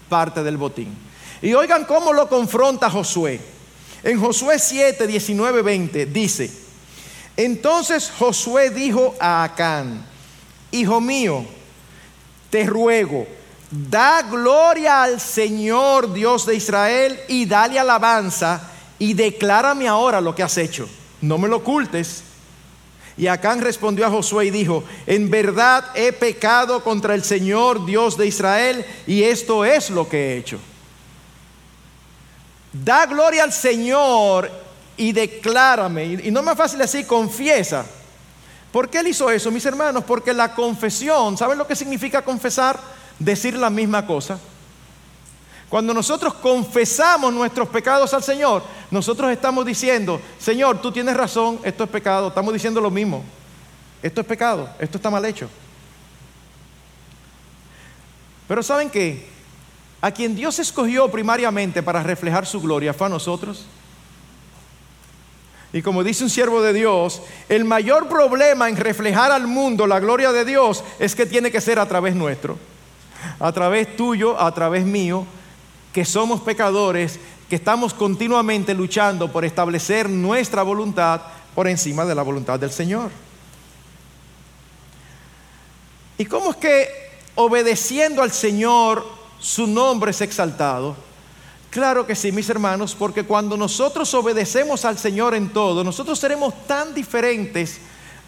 parte 0.09 0.43
del 0.43 0.57
botín. 0.57 0.99
Y 1.43 1.55
oigan 1.55 1.85
cómo 1.85 2.13
lo 2.13 2.29
confronta 2.29 2.91
Josué. 2.91 3.41
En 4.03 4.19
Josué 4.19 4.59
7, 4.59 5.07
19, 5.07 5.63
20 5.63 6.07
dice, 6.07 6.51
entonces 7.37 8.11
Josué 8.19 8.71
dijo 8.71 9.15
a 9.21 9.45
Acán, 9.45 10.05
hijo 10.71 11.01
mío, 11.01 11.45
te 12.49 12.65
ruego, 12.65 13.27
da 13.71 14.23
gloria 14.23 15.03
al 15.03 15.21
Señor 15.21 16.13
Dios 16.13 16.47
de 16.47 16.57
Israel 16.57 17.21
y 17.29 17.47
dale 17.47 17.79
alabanza 17.79 18.71
y 18.99 19.15
declárame 19.15 19.87
ahora 19.87 20.21
lo 20.21 20.35
que 20.35 20.43
has 20.43 20.57
hecho. 20.59 20.89
No 21.21 21.39
me 21.39 21.49
lo 21.49 21.57
ocultes. 21.59 22.25
Y 23.17 23.27
Acán 23.27 23.61
respondió 23.61 24.07
a 24.07 24.11
Josué 24.11 24.47
y 24.47 24.51
dijo, 24.51 24.83
en 25.07 25.29
verdad 25.31 25.85
he 25.95 26.13
pecado 26.13 26.83
contra 26.83 27.15
el 27.15 27.23
Señor 27.23 27.85
Dios 27.85 28.17
de 28.17 28.27
Israel 28.27 28.85
y 29.07 29.25
esto 29.25 29.65
es 29.65 29.91
lo 29.91 30.09
que 30.09 30.19
he 30.19 30.39
hecho. 30.39 30.59
Da 32.73 33.07
gloria 33.07 33.43
al 33.43 33.53
Señor 33.53 34.51
y 34.97 35.13
declárame. 35.13 36.05
Y 36.05 36.31
no 36.31 36.41
es 36.41 36.47
más 36.47 36.57
fácil 36.57 36.79
decir, 36.79 37.07
confiesa. 37.07 37.85
¿Por 38.73 38.89
qué 38.89 38.99
él 38.99 39.09
hizo 39.09 39.31
eso, 39.31 39.51
mis 39.51 39.67
hermanos? 39.67 40.05
Porque 40.05 40.33
la 40.33 40.55
confesión, 40.55 41.37
¿saben 41.37 41.59
lo 41.59 41.67
que 41.67 41.75
significa 41.75 42.23
confesar? 42.23 42.79
Decir 43.19 43.55
la 43.55 43.71
misma 43.71 44.07
cosa. 44.07 44.39
Cuando 45.69 45.95
nosotros 45.95 46.35
confesamos 46.35 47.33
nuestros 47.33 47.69
pecados 47.69 48.13
al 48.13 48.23
Señor, 48.23 48.63
nosotros 48.91 49.31
estamos 49.31 49.65
diciendo, 49.65 50.21
Señor, 50.39 50.81
tú 50.83 50.91
tienes 50.91 51.17
razón, 51.17 51.61
esto 51.63 51.85
es 51.85 51.91
pecado. 51.91 52.29
Estamos 52.29 52.53
diciendo 52.53 52.81
lo 52.81 52.91
mismo. 52.91 53.25
Esto 54.03 54.21
es 54.21 54.27
pecado, 54.27 54.69
esto 54.79 54.99
está 54.99 55.11
mal 55.11 55.25
hecho. 55.25 55.49
Pero 58.49 58.63
¿saben 58.63 58.91
qué? 58.91 59.29
A 60.01 60.11
quien 60.11 60.35
Dios 60.35 60.59
escogió 60.59 61.11
primariamente 61.11 61.83
para 61.83 62.03
reflejar 62.03 62.47
su 62.47 62.61
gloria 62.61 62.95
fue 62.95 63.07
a 63.07 63.11
nosotros. 63.11 63.67
Y 65.73 65.83
como 65.83 66.03
dice 66.03 66.25
un 66.25 66.31
siervo 66.31 66.63
de 66.63 66.73
Dios, 66.73 67.23
el 67.49 67.65
mayor 67.65 68.09
problema 68.09 68.69
en 68.69 68.77
reflejar 68.77 69.31
al 69.31 69.47
mundo 69.47 69.87
la 69.87 70.01
gloria 70.01 70.33
de 70.33 70.45
Dios 70.45 70.83
es 70.99 71.15
que 71.15 71.27
tiene 71.27 71.51
que 71.51 71.61
ser 71.61 71.79
a 71.79 71.87
través 71.87 72.15
nuestro, 72.17 72.59
a 73.39 73.53
través 73.53 73.97
tuyo, 73.97 74.41
a 74.41 74.53
través 74.53 74.85
mío, 74.85 75.25
que 75.93 76.05
somos 76.05 76.41
pecadores, 76.41 77.21
que 77.49 77.57
estamos 77.57 77.95
continuamente 77.95 78.75
luchando 78.75 79.31
por 79.31 79.45
establecer 79.45 80.09
nuestra 80.09 80.63
voluntad 80.63 81.21
por 81.55 81.69
encima 81.69 82.05
de 82.05 82.15
la 82.15 82.23
voluntad 82.23 82.59
del 82.59 82.71
Señor. 82.71 83.11
¿Y 86.19 86.25
cómo 86.27 86.51
es 86.51 86.57
que 86.57 86.89
obedeciendo 87.37 88.23
al 88.23 88.33
Señor 88.33 89.20
su 89.41 89.67
nombre 89.67 90.13
es 90.13 90.21
exaltado? 90.21 90.95
Claro 91.71 92.07
que 92.07 92.15
sí, 92.15 92.33
mis 92.33 92.49
hermanos, 92.51 92.97
porque 92.99 93.25
cuando 93.25 93.57
nosotros 93.57 94.13
obedecemos 94.15 94.85
al 94.85 94.99
Señor 94.99 95.35
en 95.35 95.51
todo, 95.51 95.83
nosotros 95.85 96.19
seremos 96.19 96.67
tan 96.67 96.95
diferentes 96.95 97.79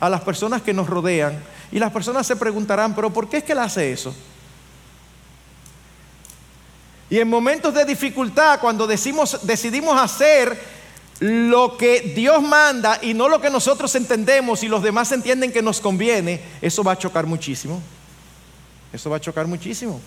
a 0.00 0.08
las 0.08 0.20
personas 0.22 0.62
que 0.62 0.72
nos 0.72 0.88
rodean 0.88 1.42
y 1.70 1.78
las 1.78 1.92
personas 1.92 2.26
se 2.26 2.36
preguntarán, 2.36 2.94
pero 2.94 3.12
¿por 3.12 3.28
qué 3.28 3.38
es 3.38 3.44
que 3.44 3.52
Él 3.52 3.58
hace 3.58 3.92
eso? 3.92 4.14
Y 7.10 7.18
en 7.18 7.28
momentos 7.28 7.74
de 7.74 7.84
dificultad, 7.84 8.58
cuando 8.60 8.86
decimos, 8.86 9.40
decidimos 9.42 10.00
hacer 10.00 10.58
lo 11.20 11.76
que 11.76 12.00
Dios 12.16 12.42
manda 12.42 12.98
y 13.02 13.12
no 13.12 13.28
lo 13.28 13.40
que 13.40 13.50
nosotros 13.50 13.94
entendemos 13.94 14.62
y 14.62 14.68
los 14.68 14.82
demás 14.82 15.12
entienden 15.12 15.52
que 15.52 15.62
nos 15.62 15.80
conviene, 15.80 16.40
eso 16.60 16.82
va 16.82 16.92
a 16.92 16.98
chocar 16.98 17.26
muchísimo. 17.26 17.82
Eso 18.92 19.10
va 19.10 19.18
a 19.18 19.20
chocar 19.20 19.46
muchísimo. 19.46 20.00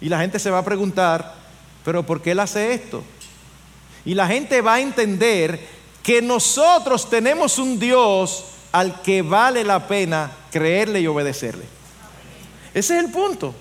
Y 0.00 0.08
la 0.08 0.20
gente 0.20 0.38
se 0.38 0.50
va 0.50 0.58
a 0.58 0.64
preguntar, 0.64 1.34
pero 1.84 2.04
¿por 2.04 2.22
qué 2.22 2.32
Él 2.32 2.40
hace 2.40 2.72
esto? 2.72 3.02
Y 4.04 4.14
la 4.14 4.26
gente 4.26 4.60
va 4.60 4.74
a 4.74 4.80
entender 4.80 5.60
que 6.02 6.22
nosotros 6.22 7.10
tenemos 7.10 7.58
un 7.58 7.78
Dios 7.78 8.44
al 8.72 9.02
que 9.02 9.22
vale 9.22 9.64
la 9.64 9.86
pena 9.86 10.30
creerle 10.50 11.00
y 11.00 11.06
obedecerle. 11.06 11.64
Ese 12.72 12.96
es 12.96 13.04
el 13.04 13.10
punto. 13.10 13.54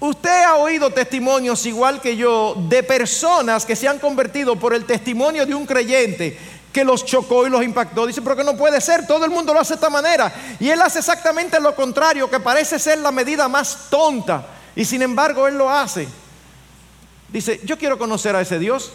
Usted 0.00 0.44
ha 0.44 0.56
oído 0.56 0.90
testimonios 0.90 1.66
igual 1.66 2.00
que 2.00 2.16
yo 2.16 2.54
de 2.68 2.84
personas 2.84 3.66
que 3.66 3.74
se 3.74 3.88
han 3.88 3.98
convertido 3.98 4.56
por 4.56 4.72
el 4.72 4.84
testimonio 4.84 5.44
de 5.44 5.54
un 5.54 5.66
creyente 5.66 6.38
que 6.72 6.84
los 6.84 7.04
chocó 7.04 7.46
y 7.46 7.50
los 7.50 7.64
impactó. 7.64 8.06
Dice, 8.06 8.22
pero 8.22 8.36
que 8.36 8.44
no 8.44 8.56
puede 8.56 8.80
ser, 8.80 9.06
todo 9.06 9.24
el 9.24 9.30
mundo 9.32 9.52
lo 9.52 9.60
hace 9.60 9.74
de 9.74 9.76
esta 9.76 9.90
manera. 9.90 10.32
Y 10.60 10.70
él 10.70 10.80
hace 10.80 11.00
exactamente 11.00 11.58
lo 11.58 11.74
contrario, 11.74 12.30
que 12.30 12.38
parece 12.38 12.78
ser 12.78 12.98
la 12.98 13.10
medida 13.10 13.48
más 13.48 13.88
tonta. 13.90 14.46
Y 14.78 14.84
sin 14.84 15.02
embargo, 15.02 15.48
él 15.48 15.58
lo 15.58 15.68
hace. 15.68 16.06
Dice, 17.32 17.60
yo 17.64 17.76
quiero 17.76 17.98
conocer 17.98 18.36
a 18.36 18.40
ese 18.40 18.60
Dios. 18.60 18.92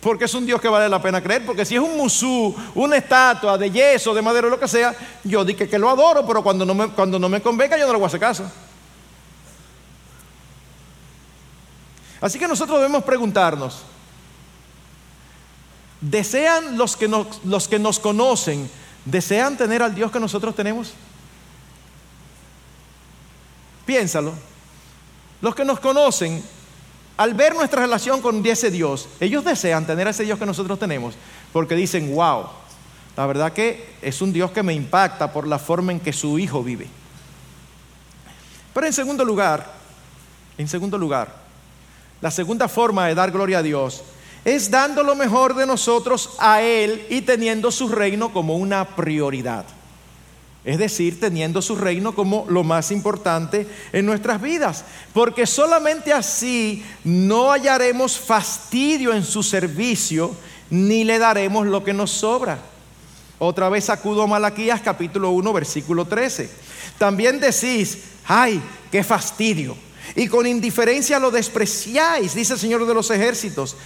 Porque 0.00 0.24
es 0.24 0.32
un 0.32 0.46
Dios 0.46 0.58
que 0.58 0.68
vale 0.68 0.88
la 0.88 1.02
pena 1.02 1.22
creer. 1.22 1.44
Porque 1.44 1.66
si 1.66 1.74
es 1.74 1.82
un 1.82 1.98
musú, 1.98 2.56
una 2.74 2.96
estatua 2.96 3.58
de 3.58 3.70
yeso, 3.70 4.14
de 4.14 4.22
madera, 4.22 4.48
lo 4.48 4.58
que 4.58 4.66
sea, 4.66 4.96
yo 5.22 5.44
dije 5.44 5.68
que 5.68 5.78
lo 5.78 5.90
adoro, 5.90 6.26
pero 6.26 6.42
cuando 6.42 6.64
no 6.64 6.72
me, 6.72 6.88
cuando 6.88 7.18
no 7.18 7.28
me 7.28 7.42
convenga 7.42 7.76
yo 7.76 7.86
no 7.86 7.92
le 7.92 7.98
voy 7.98 8.04
a 8.04 8.06
hacer 8.06 8.20
caso. 8.20 8.50
Así 12.22 12.38
que 12.38 12.48
nosotros 12.48 12.78
debemos 12.78 13.04
preguntarnos, 13.04 13.82
¿desean 16.00 16.78
los 16.78 16.96
que 16.96 17.06
nos, 17.06 17.44
los 17.44 17.68
que 17.68 17.78
nos 17.78 17.98
conocen, 17.98 18.70
desean 19.04 19.58
tener 19.58 19.82
al 19.82 19.94
Dios 19.94 20.10
que 20.10 20.20
nosotros 20.20 20.54
tenemos? 20.56 20.94
Piénsalo. 23.90 24.32
Los 25.40 25.52
que 25.52 25.64
nos 25.64 25.80
conocen 25.80 26.40
al 27.16 27.34
ver 27.34 27.56
nuestra 27.56 27.82
relación 27.82 28.22
con 28.22 28.46
ese 28.46 28.70
Dios, 28.70 29.08
ellos 29.18 29.44
desean 29.44 29.84
tener 29.84 30.06
ese 30.06 30.22
Dios 30.22 30.38
que 30.38 30.46
nosotros 30.46 30.78
tenemos, 30.78 31.16
porque 31.52 31.74
dicen, 31.74 32.14
wow, 32.14 32.44
la 33.16 33.26
verdad 33.26 33.52
que 33.52 33.94
es 34.00 34.22
un 34.22 34.32
Dios 34.32 34.52
que 34.52 34.62
me 34.62 34.74
impacta 34.74 35.32
por 35.32 35.44
la 35.44 35.58
forma 35.58 35.90
en 35.90 35.98
que 35.98 36.12
su 36.12 36.38
hijo 36.38 36.62
vive. 36.62 36.86
Pero 38.72 38.86
en 38.86 38.92
segundo 38.92 39.24
lugar, 39.24 39.68
en 40.56 40.68
segundo 40.68 40.96
lugar, 40.96 41.34
la 42.20 42.30
segunda 42.30 42.68
forma 42.68 43.08
de 43.08 43.16
dar 43.16 43.32
gloria 43.32 43.58
a 43.58 43.62
Dios 43.64 44.04
es 44.44 44.70
dando 44.70 45.02
lo 45.02 45.16
mejor 45.16 45.56
de 45.56 45.66
nosotros 45.66 46.36
a 46.38 46.62
Él 46.62 47.06
y 47.10 47.22
teniendo 47.22 47.72
su 47.72 47.88
reino 47.88 48.32
como 48.32 48.54
una 48.54 48.84
prioridad. 48.84 49.64
Es 50.64 50.78
decir, 50.78 51.18
teniendo 51.18 51.62
su 51.62 51.74
reino 51.74 52.14
como 52.14 52.44
lo 52.48 52.64
más 52.64 52.90
importante 52.90 53.66
en 53.92 54.04
nuestras 54.04 54.42
vidas. 54.42 54.84
Porque 55.14 55.46
solamente 55.46 56.12
así 56.12 56.84
no 57.02 57.50
hallaremos 57.50 58.18
fastidio 58.18 59.14
en 59.14 59.24
su 59.24 59.42
servicio, 59.42 60.34
ni 60.68 61.04
le 61.04 61.18
daremos 61.18 61.66
lo 61.66 61.82
que 61.82 61.94
nos 61.94 62.10
sobra. 62.10 62.58
Otra 63.38 63.70
vez 63.70 63.88
acudo 63.88 64.22
a 64.22 64.26
Malaquías 64.26 64.82
capítulo 64.82 65.30
1, 65.30 65.52
versículo 65.54 66.04
13. 66.04 66.50
También 66.98 67.40
decís, 67.40 67.98
ay, 68.26 68.60
qué 68.92 69.02
fastidio. 69.02 69.74
Y 70.14 70.28
con 70.28 70.46
indiferencia 70.46 71.18
lo 71.18 71.30
despreciáis, 71.30 72.34
dice 72.34 72.52
el 72.52 72.58
Señor 72.58 72.86
de 72.86 72.92
los 72.92 73.10
ejércitos, 73.10 73.76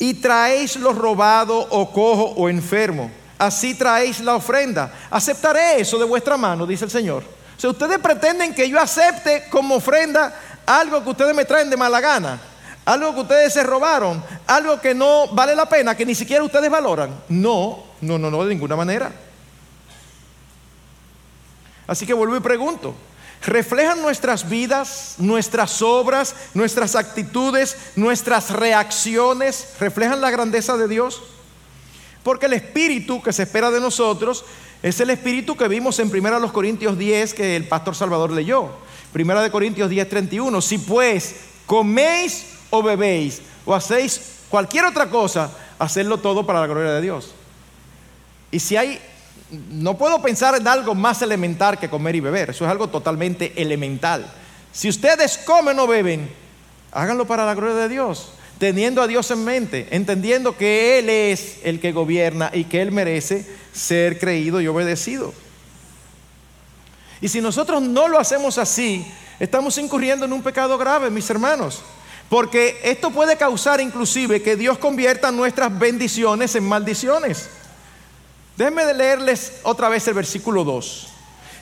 y 0.00 0.14
traéis 0.14 0.74
lo 0.76 0.92
robado 0.92 1.58
o 1.70 1.92
cojo 1.92 2.34
o 2.36 2.48
enfermo 2.48 3.10
así 3.38 3.74
traéis 3.74 4.20
la 4.20 4.36
ofrenda. 4.36 4.92
Aceptaré 5.10 5.80
eso 5.80 5.98
de 5.98 6.04
vuestra 6.04 6.36
mano, 6.36 6.66
dice 6.66 6.84
el 6.84 6.90
Señor. 6.90 7.24
O 7.56 7.60
sea, 7.60 7.70
ustedes 7.70 7.98
pretenden 7.98 8.54
que 8.54 8.68
yo 8.68 8.80
acepte 8.80 9.48
como 9.50 9.76
ofrenda 9.76 10.34
algo 10.66 11.02
que 11.02 11.10
ustedes 11.10 11.34
me 11.34 11.44
traen 11.44 11.70
de 11.70 11.76
mala 11.76 12.00
gana, 12.00 12.40
algo 12.84 13.14
que 13.14 13.20
ustedes 13.20 13.52
se 13.52 13.62
robaron, 13.62 14.22
algo 14.46 14.80
que 14.80 14.94
no 14.94 15.28
vale 15.28 15.54
la 15.54 15.66
pena, 15.66 15.96
que 15.96 16.06
ni 16.06 16.14
siquiera 16.14 16.42
ustedes 16.42 16.70
valoran. 16.70 17.10
No, 17.28 17.84
no, 18.00 18.18
no, 18.18 18.30
no, 18.30 18.44
de 18.44 18.54
ninguna 18.54 18.76
manera. 18.76 19.12
Así 21.86 22.06
que 22.06 22.14
vuelvo 22.14 22.36
y 22.36 22.40
pregunto, 22.40 22.94
¿reflejan 23.42 24.00
nuestras 24.00 24.48
vidas, 24.48 25.16
nuestras 25.18 25.82
obras, 25.82 26.34
nuestras 26.54 26.96
actitudes, 26.96 27.76
nuestras 27.94 28.50
reacciones, 28.50 29.74
reflejan 29.78 30.20
la 30.20 30.30
grandeza 30.30 30.76
de 30.76 30.88
Dios? 30.88 31.22
Porque 32.24 32.46
el 32.46 32.54
espíritu 32.54 33.22
que 33.22 33.32
se 33.32 33.42
espera 33.44 33.70
de 33.70 33.78
nosotros 33.78 34.44
es 34.82 34.98
el 34.98 35.10
espíritu 35.10 35.56
que 35.56 35.68
vimos 35.68 35.98
en 36.00 36.08
1 36.08 36.52
Corintios 36.52 36.98
10 36.98 37.34
que 37.34 37.54
el 37.54 37.68
pastor 37.68 37.94
Salvador 37.94 38.32
leyó. 38.32 38.70
1 39.14 39.52
Corintios 39.52 39.90
10, 39.90 40.08
31. 40.08 40.60
Si 40.62 40.78
pues 40.78 41.36
coméis 41.66 42.46
o 42.70 42.82
bebéis 42.82 43.42
o 43.66 43.74
hacéis 43.74 44.38
cualquier 44.48 44.86
otra 44.86 45.10
cosa, 45.10 45.52
hacedlo 45.78 46.18
todo 46.18 46.46
para 46.46 46.60
la 46.60 46.66
gloria 46.66 46.92
de 46.92 47.02
Dios. 47.02 47.34
Y 48.50 48.58
si 48.58 48.78
hay, 48.78 48.98
no 49.70 49.98
puedo 49.98 50.22
pensar 50.22 50.54
en 50.56 50.66
algo 50.66 50.94
más 50.94 51.20
elemental 51.20 51.78
que 51.78 51.90
comer 51.90 52.16
y 52.16 52.20
beber. 52.20 52.50
Eso 52.50 52.64
es 52.64 52.70
algo 52.70 52.88
totalmente 52.88 53.52
elemental. 53.60 54.32
Si 54.72 54.88
ustedes 54.88 55.36
comen 55.38 55.78
o 55.78 55.86
beben, 55.86 56.30
háganlo 56.90 57.26
para 57.26 57.44
la 57.44 57.54
gloria 57.54 57.76
de 57.76 57.88
Dios 57.90 58.32
teniendo 58.58 59.02
a 59.02 59.06
Dios 59.06 59.30
en 59.30 59.44
mente, 59.44 59.88
entendiendo 59.90 60.56
que 60.56 60.98
Él 60.98 61.10
es 61.10 61.58
el 61.64 61.80
que 61.80 61.92
gobierna 61.92 62.50
y 62.52 62.64
que 62.64 62.80
Él 62.82 62.92
merece 62.92 63.46
ser 63.72 64.18
creído 64.18 64.60
y 64.60 64.66
obedecido. 64.66 65.32
Y 67.20 67.28
si 67.28 67.40
nosotros 67.40 67.82
no 67.82 68.08
lo 68.08 68.18
hacemos 68.18 68.58
así, 68.58 69.06
estamos 69.40 69.78
incurriendo 69.78 70.26
en 70.26 70.32
un 70.32 70.42
pecado 70.42 70.76
grave, 70.76 71.10
mis 71.10 71.28
hermanos. 71.30 71.82
Porque 72.28 72.80
esto 72.82 73.10
puede 73.10 73.36
causar 73.36 73.80
inclusive 73.80 74.42
que 74.42 74.56
Dios 74.56 74.78
convierta 74.78 75.30
nuestras 75.30 75.76
bendiciones 75.78 76.54
en 76.54 76.64
maldiciones. 76.64 77.48
Déjenme 78.56 78.92
leerles 78.94 79.54
otra 79.62 79.88
vez 79.88 80.06
el 80.08 80.14
versículo 80.14 80.64
2. 80.64 81.08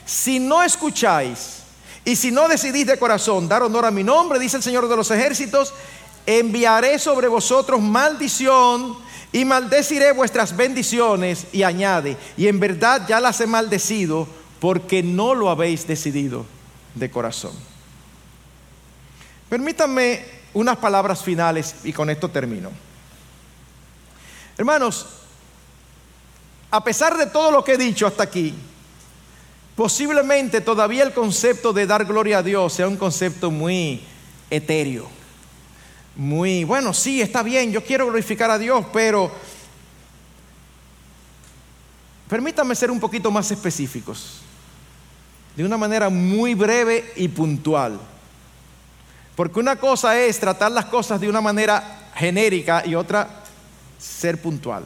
Si 0.05 0.39
no 0.39 0.63
escucháis 0.63 1.59
y 2.05 2.15
si 2.15 2.31
no 2.31 2.47
decidís 2.47 2.85
de 2.85 2.97
corazón 2.97 3.47
dar 3.47 3.63
honor 3.63 3.85
a 3.85 3.91
mi 3.91 4.03
nombre, 4.03 4.39
dice 4.39 4.57
el 4.57 4.63
Señor 4.63 4.87
de 4.87 4.95
los 4.95 5.09
ejércitos, 5.11 5.73
enviaré 6.25 6.99
sobre 6.99 7.27
vosotros 7.27 7.81
maldición 7.81 8.95
y 9.31 9.45
maldeciré 9.45 10.11
vuestras 10.11 10.55
bendiciones. 10.55 11.47
Y 11.51 11.63
añade, 11.63 12.17
y 12.37 12.47
en 12.47 12.59
verdad 12.59 13.05
ya 13.07 13.19
las 13.19 13.41
he 13.41 13.47
maldecido 13.47 14.27
porque 14.59 15.03
no 15.03 15.35
lo 15.35 15.49
habéis 15.49 15.85
decidido 15.87 16.45
de 16.95 17.09
corazón. 17.11 17.53
Permítanme 19.49 20.25
unas 20.53 20.77
palabras 20.77 21.23
finales 21.23 21.75
y 21.83 21.91
con 21.91 22.09
esto 22.09 22.29
termino. 22.29 22.71
Hermanos, 24.57 25.07
a 26.71 26.83
pesar 26.83 27.17
de 27.17 27.25
todo 27.25 27.51
lo 27.51 27.63
que 27.63 27.73
he 27.73 27.77
dicho 27.77 28.07
hasta 28.07 28.23
aquí, 28.23 28.53
posiblemente 29.75 30.61
todavía 30.61 31.03
el 31.03 31.13
concepto 31.13 31.73
de 31.73 31.87
dar 31.87 32.05
gloria 32.05 32.39
a 32.39 32.43
Dios 32.43 32.73
sea 32.73 32.87
un 32.87 32.97
concepto 32.97 33.51
muy 33.51 34.01
etéreo 34.49 35.22
muy, 36.15 36.63
bueno, 36.63 36.93
sí, 36.93 37.21
está 37.21 37.41
bien, 37.41 37.71
yo 37.71 37.83
quiero 37.83 38.05
glorificar 38.05 38.51
a 38.51 38.59
Dios, 38.59 38.85
pero 38.93 39.31
permítanme 42.29 42.75
ser 42.75 42.91
un 42.91 42.99
poquito 42.99 43.31
más 43.31 43.49
específicos, 43.51 44.41
de 45.55 45.65
una 45.65 45.77
manera 45.77 46.09
muy 46.09 46.53
breve 46.53 47.11
y 47.15 47.27
puntual. 47.27 47.99
Porque 49.35 49.59
una 49.59 49.75
cosa 49.75 50.19
es 50.19 50.39
tratar 50.39 50.71
las 50.71 50.85
cosas 50.85 51.19
de 51.19 51.27
una 51.27 51.41
manera 51.41 52.11
genérica 52.15 52.83
y 52.85 52.93
otra 52.93 53.43
ser 53.97 54.39
puntual. 54.39 54.85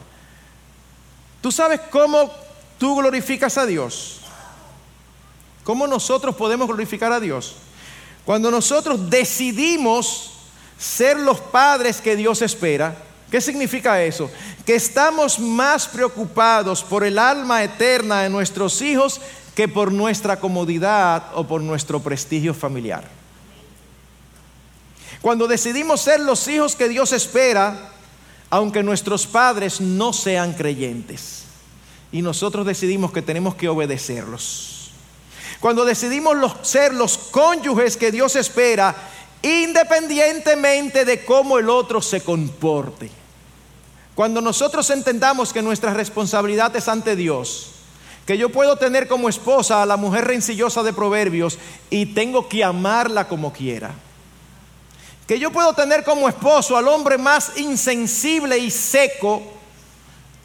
¿Tú 1.42 1.52
sabes 1.52 1.82
cómo 1.92 2.32
tú 2.78 2.96
glorificas 2.96 3.58
a 3.58 3.66
Dios? 3.66 4.22
¿Cómo 5.66 5.86
nosotros 5.86 6.36
podemos 6.36 6.68
glorificar 6.68 7.12
a 7.12 7.20
Dios? 7.20 7.56
Cuando 8.24 8.50
nosotros 8.50 9.10
decidimos 9.10 10.37
ser 10.78 11.18
los 11.20 11.40
padres 11.40 12.02
que 12.02 12.16
Dios 12.16 12.42
espera, 12.42 12.96
¿qué 13.32 13.42
significa 13.42 14.02
eso? 14.02 14.30
Que 14.66 14.76
estamos 14.76 15.40
más 15.40 15.88
preocupados 15.88 16.84
por 16.84 17.04
el 17.04 17.18
alma 17.18 17.64
eterna 17.64 18.22
de 18.22 18.30
nuestros 18.30 18.82
hijos 18.82 19.20
que 19.56 19.68
por 19.68 19.92
nuestra 19.92 20.40
comodidad 20.40 21.32
o 21.34 21.48
por 21.48 21.62
nuestro 21.62 22.00
prestigio 22.00 22.54
familiar. 22.54 23.04
Cuando 25.22 25.48
decidimos 25.48 26.02
ser 26.02 26.20
los 26.20 26.48
hijos 26.48 26.76
que 26.76 26.88
Dios 26.88 27.12
espera, 27.12 27.90
aunque 28.50 28.84
nuestros 28.84 29.26
padres 29.26 29.82
no 29.82 30.14
sean 30.14 30.54
creyentes, 30.54 31.44
y 32.12 32.22
nosotros 32.22 32.66
decidimos 32.66 33.12
que 33.12 33.22
tenemos 33.22 33.56
que 33.56 33.68
obedecerlos. 33.68 34.92
Cuando 35.60 35.86
decidimos 35.86 36.38
ser 36.62 36.94
los 36.94 37.18
cónyuges 37.18 37.98
que 37.98 38.12
Dios 38.12 38.36
espera, 38.36 38.96
independientemente 39.42 41.06
de 41.06 41.24
cómo 41.26 41.58
el 41.58 41.70
otro 41.70 42.02
se 42.02 42.22
comporte. 42.22 43.10
Cuando 44.16 44.42
nosotros 44.42 44.90
entendamos 44.90 45.54
que 45.54 45.62
nuestra 45.62 45.94
responsabilidad 45.94 46.76
es 46.76 46.88
ante 46.88 47.16
Dios, 47.16 47.72
que 48.26 48.38
yo 48.38 48.50
puedo 48.50 48.76
tener 48.76 49.08
como 49.08 49.30
esposa 49.30 49.82
a 49.82 49.86
la 49.86 49.96
mujer 49.96 50.26
rencillosa 50.26 50.84
de 50.84 50.92
Proverbios 50.92 51.58
y 51.90 52.08
tengo 52.08 52.50
que 52.50 52.64
amarla 52.64 53.28
como 53.28 53.54
quiera. 53.54 53.92
Que 55.28 55.40
yo 55.40 55.52
puedo 55.52 55.74
tener 55.74 56.04
como 56.04 56.28
esposo 56.28 56.76
al 56.76 56.88
hombre 56.88 57.18
más 57.18 57.58
insensible 57.58 58.58
y 58.58 58.72
seco 58.72 59.44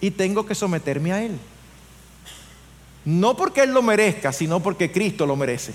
y 0.01 0.11
tengo 0.11 0.45
que 0.45 0.55
someterme 0.55 1.13
a 1.13 1.23
él. 1.23 1.39
No 3.05 3.37
porque 3.37 3.63
él 3.63 3.71
lo 3.73 3.83
merezca, 3.83 4.33
sino 4.33 4.61
porque 4.61 4.93
Cristo 4.93 5.27
lo 5.27 5.35
merece. 5.35 5.73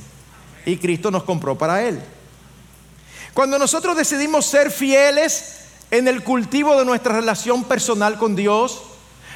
Y 0.65 0.77
Cristo 0.77 1.11
nos 1.11 1.23
compró 1.23 1.57
para 1.57 1.83
él. 1.83 2.01
Cuando 3.37 3.59
nosotros 3.59 3.95
decidimos 3.95 4.47
ser 4.47 4.71
fieles 4.71 5.57
en 5.91 6.07
el 6.07 6.23
cultivo 6.23 6.75
de 6.75 6.83
nuestra 6.83 7.13
relación 7.13 7.65
personal 7.65 8.17
con 8.17 8.35
Dios, 8.35 8.81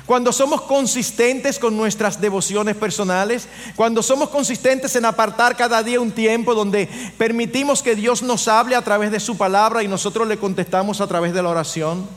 cuando 0.07 0.33
somos 0.33 0.61
consistentes 0.61 1.59
con 1.59 1.77
nuestras 1.77 2.19
devociones 2.19 2.75
personales, 2.75 3.47
cuando 3.75 4.01
somos 4.01 4.29
consistentes 4.29 4.95
en 4.95 5.05
apartar 5.05 5.55
cada 5.55 5.83
día 5.83 6.01
un 6.01 6.09
tiempo 6.09 6.55
donde 6.55 6.89
permitimos 7.19 7.83
que 7.83 7.95
Dios 7.95 8.23
nos 8.23 8.47
hable 8.47 8.75
a 8.75 8.81
través 8.81 9.11
de 9.11 9.19
su 9.19 9.37
palabra 9.37 9.83
y 9.83 9.87
nosotros 9.87 10.27
le 10.27 10.39
contestamos 10.39 10.99
a 10.99 11.05
través 11.05 11.31
de 11.31 11.43
la 11.43 11.49
oración. 11.49 12.07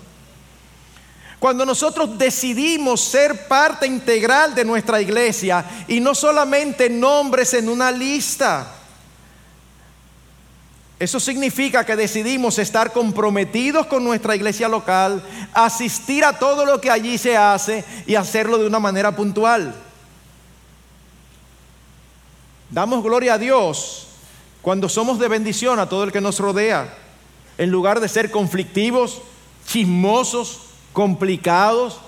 Cuando 1.39 1.67
nosotros 1.67 2.17
decidimos 2.17 3.03
ser 3.03 3.47
parte 3.47 3.87
integral 3.87 4.55
de 4.55 4.65
nuestra 4.65 5.03
iglesia 5.03 5.63
y 5.87 6.01
no 6.01 6.15
solamente 6.15 6.89
nombres 6.89 7.53
en 7.53 7.69
una 7.69 7.93
lista. 7.93 8.84
Eso 11.05 11.21
significa 11.21 11.85
que 11.85 11.97
decidimos 11.97 12.59
estar 12.59 12.91
comprometidos 12.91 13.87
con 13.89 14.03
nuestra 14.03 14.35
iglesia 14.35 14.71
local, 14.71 15.23
asistir 15.53 16.25
a 16.25 16.39
todo 16.39 16.65
lo 16.65 16.81
que 16.81 16.91
allí 16.91 17.19
se 17.19 17.37
hace 17.37 17.85
y 18.07 18.15
hacerlo 18.15 18.57
de 18.57 18.67
una 18.67 18.79
manera 18.79 19.15
puntual. 19.15 19.75
Damos 22.71 23.05
gloria 23.05 23.35
a 23.35 23.39
Dios 23.39 24.07
cuando 24.63 24.89
somos 24.89 25.19
de 25.19 25.29
bendición 25.29 25.79
a 25.79 25.91
todo 25.91 26.05
el 26.05 26.11
que 26.11 26.23
nos 26.23 26.39
rodea, 26.39 26.97
en 27.59 27.71
lugar 27.71 28.01
de 28.01 28.09
ser 28.09 28.31
conflictivos, 28.31 29.21
chismosos, 29.67 30.61
complicados. 30.95 32.01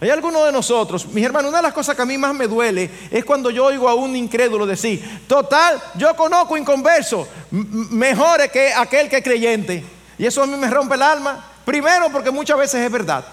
Hay 0.00 0.10
algunos 0.10 0.46
de 0.46 0.52
nosotros, 0.52 1.06
mis 1.06 1.24
hermanos, 1.24 1.48
una 1.48 1.58
de 1.58 1.64
las 1.64 1.72
cosas 1.72 1.96
que 1.96 2.02
a 2.02 2.06
mí 2.06 2.16
más 2.16 2.32
me 2.32 2.46
duele 2.46 2.88
es 3.10 3.24
cuando 3.24 3.50
yo 3.50 3.64
oigo 3.64 3.88
a 3.88 3.94
un 3.94 4.14
incrédulo 4.14 4.64
decir, 4.64 5.24
total, 5.26 5.82
yo 5.96 6.14
conozco 6.14 6.56
inconverso, 6.56 7.26
mejor 7.50 8.48
que 8.50 8.72
aquel 8.72 9.08
que 9.08 9.16
es 9.16 9.24
creyente. 9.24 9.84
Y 10.16 10.26
eso 10.26 10.42
a 10.42 10.46
mí 10.46 10.56
me 10.56 10.70
rompe 10.70 10.94
el 10.94 11.02
alma. 11.02 11.44
Primero 11.64 12.10
porque 12.12 12.30
muchas 12.30 12.56
veces 12.58 12.80
es 12.80 12.92
verdad. 12.92 13.24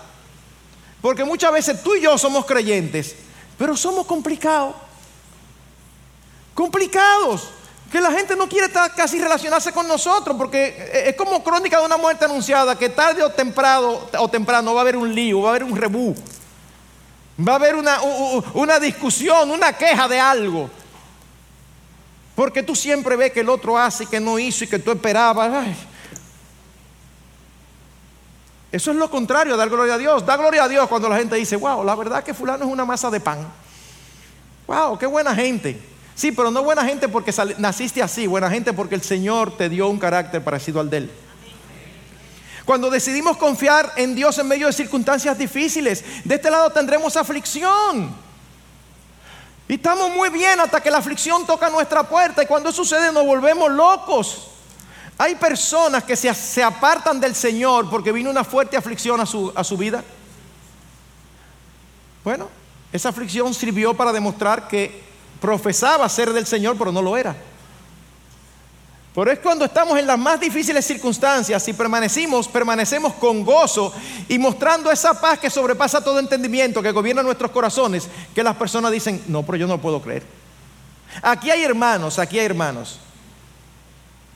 Porque 1.01 1.23
muchas 1.23 1.51
veces 1.51 1.83
tú 1.83 1.95
y 1.95 2.01
yo 2.01 2.17
somos 2.17 2.45
creyentes, 2.45 3.15
pero 3.59 3.77
somos 3.77 4.07
complicados. 4.07 4.73
Complicados. 6.55 7.49
Que 7.91 8.01
la 8.01 8.11
gente 8.11 8.35
no 8.35 8.49
quiere 8.49 8.71
casi 8.95 9.19
relacionarse 9.19 9.71
con 9.71 9.87
nosotros 9.87 10.35
porque 10.35 10.91
es 11.07 11.15
como 11.15 11.43
crónica 11.43 11.79
de 11.79 11.85
una 11.85 11.97
muerte 11.97 12.25
anunciada 12.25 12.75
que 12.75 12.89
tarde 12.89 13.21
o 13.21 13.29
temprano, 13.29 13.99
o 14.17 14.27
temprano 14.27 14.73
va 14.73 14.79
a 14.79 14.81
haber 14.81 14.97
un 14.97 15.13
lío, 15.13 15.41
va 15.41 15.49
a 15.49 15.51
haber 15.51 15.63
un 15.63 15.77
rebú. 15.77 16.15
Va 17.37 17.53
a 17.53 17.55
haber 17.55 17.75
una, 17.75 18.01
una 18.53 18.79
discusión, 18.79 19.51
una 19.51 19.73
queja 19.73 20.07
de 20.07 20.19
algo. 20.19 20.69
Porque 22.33 22.63
tú 22.63 22.75
siempre 22.75 23.15
ves 23.15 23.31
que 23.31 23.41
el 23.41 23.49
otro 23.49 23.77
hace 23.77 24.03
y 24.03 24.07
que 24.07 24.19
no 24.19 24.39
hizo 24.39 24.63
y 24.63 24.67
que 24.67 24.79
tú 24.79 24.91
esperabas. 24.91 25.67
Eso 28.71 28.91
es 28.91 28.97
lo 28.97 29.09
contrario, 29.09 29.55
dar 29.55 29.69
gloria 29.69 29.93
a 29.93 29.97
Dios. 29.97 30.25
Da 30.25 30.35
gloria 30.35 30.65
a 30.65 30.67
Dios 30.67 30.87
cuando 30.87 31.07
la 31.07 31.17
gente 31.17 31.35
dice, 31.35 31.55
wow, 31.55 31.83
la 31.83 31.95
verdad 31.95 32.23
que 32.23 32.33
fulano 32.33 32.65
es 32.65 32.71
una 32.71 32.83
masa 32.83 33.09
de 33.09 33.19
pan. 33.19 33.47
Wow, 34.67 34.97
qué 34.97 35.05
buena 35.05 35.33
gente. 35.33 35.79
Sí, 36.13 36.31
pero 36.31 36.51
no 36.51 36.63
buena 36.63 36.83
gente 36.85 37.07
porque 37.09 37.33
naciste 37.57 38.01
así, 38.01 38.27
buena 38.27 38.49
gente 38.49 38.73
porque 38.73 38.95
el 38.95 39.01
Señor 39.01 39.55
te 39.57 39.69
dio 39.69 39.87
un 39.87 39.99
carácter 39.99 40.43
parecido 40.43 40.79
al 40.79 40.89
de 40.89 40.97
Él. 40.97 41.11
Cuando 42.65 42.89
decidimos 42.89 43.37
confiar 43.37 43.93
en 43.95 44.15
Dios 44.15 44.37
en 44.39 44.47
medio 44.47 44.65
de 44.67 44.73
circunstancias 44.73 45.37
difíciles, 45.37 46.03
de 46.23 46.35
este 46.35 46.49
lado 46.49 46.71
tendremos 46.71 47.15
aflicción. 47.15 48.15
Y 49.67 49.75
estamos 49.75 50.11
muy 50.11 50.29
bien 50.29 50.59
hasta 50.59 50.81
que 50.81 50.89
la 50.89 50.97
aflicción 50.97 51.45
toca 51.45 51.69
nuestra 51.69 52.03
puerta 52.03 52.41
y 52.41 52.47
cuando 52.47 52.71
sucede 52.71 53.11
nos 53.11 53.25
volvemos 53.25 53.71
locos. 53.71 54.47
Hay 55.17 55.35
personas 55.35 56.03
que 56.03 56.15
se, 56.15 56.63
apartan 56.63 57.19
del 57.19 57.35
Señor 57.35 57.89
porque 57.89 58.11
vino 58.11 58.29
una 58.29 58.43
fuerte 58.43 58.75
aflicción 58.75 59.21
a 59.21 59.25
su, 59.25 59.51
a 59.55 59.63
su 59.63 59.77
vida. 59.77 60.03
Bueno, 62.23 62.49
esa 62.91 63.09
aflicción 63.09 63.53
sirvió 63.53 63.93
para 63.93 64.11
demostrar 64.11 64.67
que 64.67 65.03
profesaba 65.39 66.09
ser 66.09 66.33
del 66.33 66.47
Señor, 66.47 66.75
pero 66.77 66.91
no 66.91 67.01
lo 67.01 67.15
era. 67.15 67.35
Pero 69.15 69.31
es 69.31 69.39
cuando 69.39 69.63
estamos 69.63 69.97
en 69.97 70.05
las 70.05 70.19
más 70.19 70.41
difíciles 70.41 70.85
circunstancias 70.85 71.65
y 71.69 71.73
permanecimos, 71.73 72.49
permanecemos 72.49 73.13
con 73.13 73.45
gozo 73.45 73.93
y 74.27 74.37
mostrando 74.37 74.91
esa 74.91 75.19
paz 75.21 75.39
que 75.39 75.49
sobrepasa 75.49 76.03
todo 76.03 76.19
entendimiento, 76.19 76.83
que 76.83 76.91
gobierna 76.91 77.23
nuestros 77.23 77.49
corazones, 77.51 78.09
que 78.33 78.43
las 78.43 78.57
personas 78.57 78.91
dicen, 78.91 79.23
no, 79.27 79.43
pero 79.43 79.57
yo 79.57 79.67
no 79.67 79.79
puedo 79.79 80.01
creer. 80.01 80.23
Aquí 81.21 81.49
hay 81.49 81.63
hermanos, 81.63 82.19
aquí 82.19 82.39
hay 82.39 82.45
hermanos, 82.45 82.99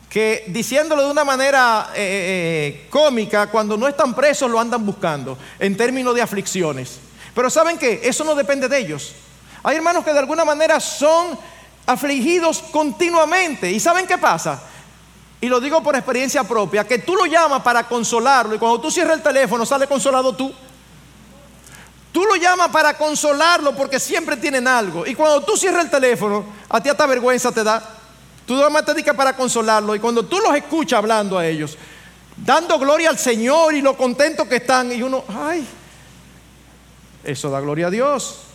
que 0.09 0.45
diciéndolo 0.47 1.03
de 1.03 1.11
una 1.11 1.25
manera 1.25 1.89
eh, 1.93 1.97
eh, 1.97 2.67
eh, 2.67 2.87
cómica, 2.89 3.47
cuando 3.47 3.75
no 3.75 3.85
están 3.85 4.15
presos 4.15 4.49
lo 4.49 4.61
andan 4.61 4.85
buscando 4.85 5.37
en 5.59 5.75
términos 5.75 6.15
de 6.15 6.21
aflicciones. 6.21 6.99
Pero 7.35 7.49
¿saben 7.49 7.77
qué? 7.77 7.99
Eso 8.01 8.23
no 8.23 8.33
depende 8.33 8.69
de 8.69 8.77
ellos. 8.77 9.13
Hay 9.61 9.75
hermanos 9.75 10.05
que 10.05 10.13
de 10.13 10.19
alguna 10.19 10.45
manera 10.45 10.79
son 10.79 11.37
afligidos 11.89 12.61
continuamente. 12.71 13.71
¿Y 13.71 13.79
saben 13.79 14.05
qué 14.05 14.17
pasa? 14.17 14.61
Y 15.41 15.47
lo 15.47 15.59
digo 15.59 15.81
por 15.81 15.95
experiencia 15.95 16.43
propia, 16.43 16.85
que 16.85 16.99
tú 16.99 17.15
lo 17.15 17.25
llamas 17.25 17.63
para 17.63 17.87
consolarlo 17.87 18.53
y 18.53 18.59
cuando 18.59 18.79
tú 18.79 18.91
cierras 18.91 19.17
el 19.17 19.23
teléfono 19.23 19.65
sale 19.65 19.87
consolado 19.87 20.35
tú. 20.35 20.53
Tú 22.11 22.23
lo 22.25 22.35
llamas 22.35 22.69
para 22.69 22.95
consolarlo 22.95 23.75
porque 23.75 23.99
siempre 23.99 24.37
tienen 24.37 24.67
algo. 24.67 25.05
Y 25.05 25.15
cuando 25.15 25.41
tú 25.41 25.57
cierras 25.57 25.85
el 25.85 25.91
teléfono, 25.91 26.45
a 26.69 26.81
ti 26.81 26.89
hasta 26.89 27.05
vergüenza 27.07 27.51
te 27.51 27.63
da. 27.63 27.81
Tú 28.45 28.55
más 28.69 28.85
te 28.85 28.93
dedicas 28.93 29.15
para 29.15 29.35
consolarlo. 29.35 29.95
Y 29.95 29.99
cuando 29.99 30.25
tú 30.25 30.39
los 30.39 30.55
escuchas 30.55 30.97
hablando 30.97 31.37
a 31.37 31.47
ellos, 31.47 31.77
dando 32.37 32.77
gloria 32.77 33.09
al 33.09 33.17
Señor 33.17 33.73
y 33.73 33.81
lo 33.81 33.95
contentos 33.97 34.47
que 34.47 34.57
están, 34.57 34.91
y 34.91 35.01
uno, 35.01 35.23
ay, 35.27 35.67
eso 37.23 37.49
da 37.49 37.59
gloria 37.59 37.87
a 37.87 37.91
Dios. 37.91 38.48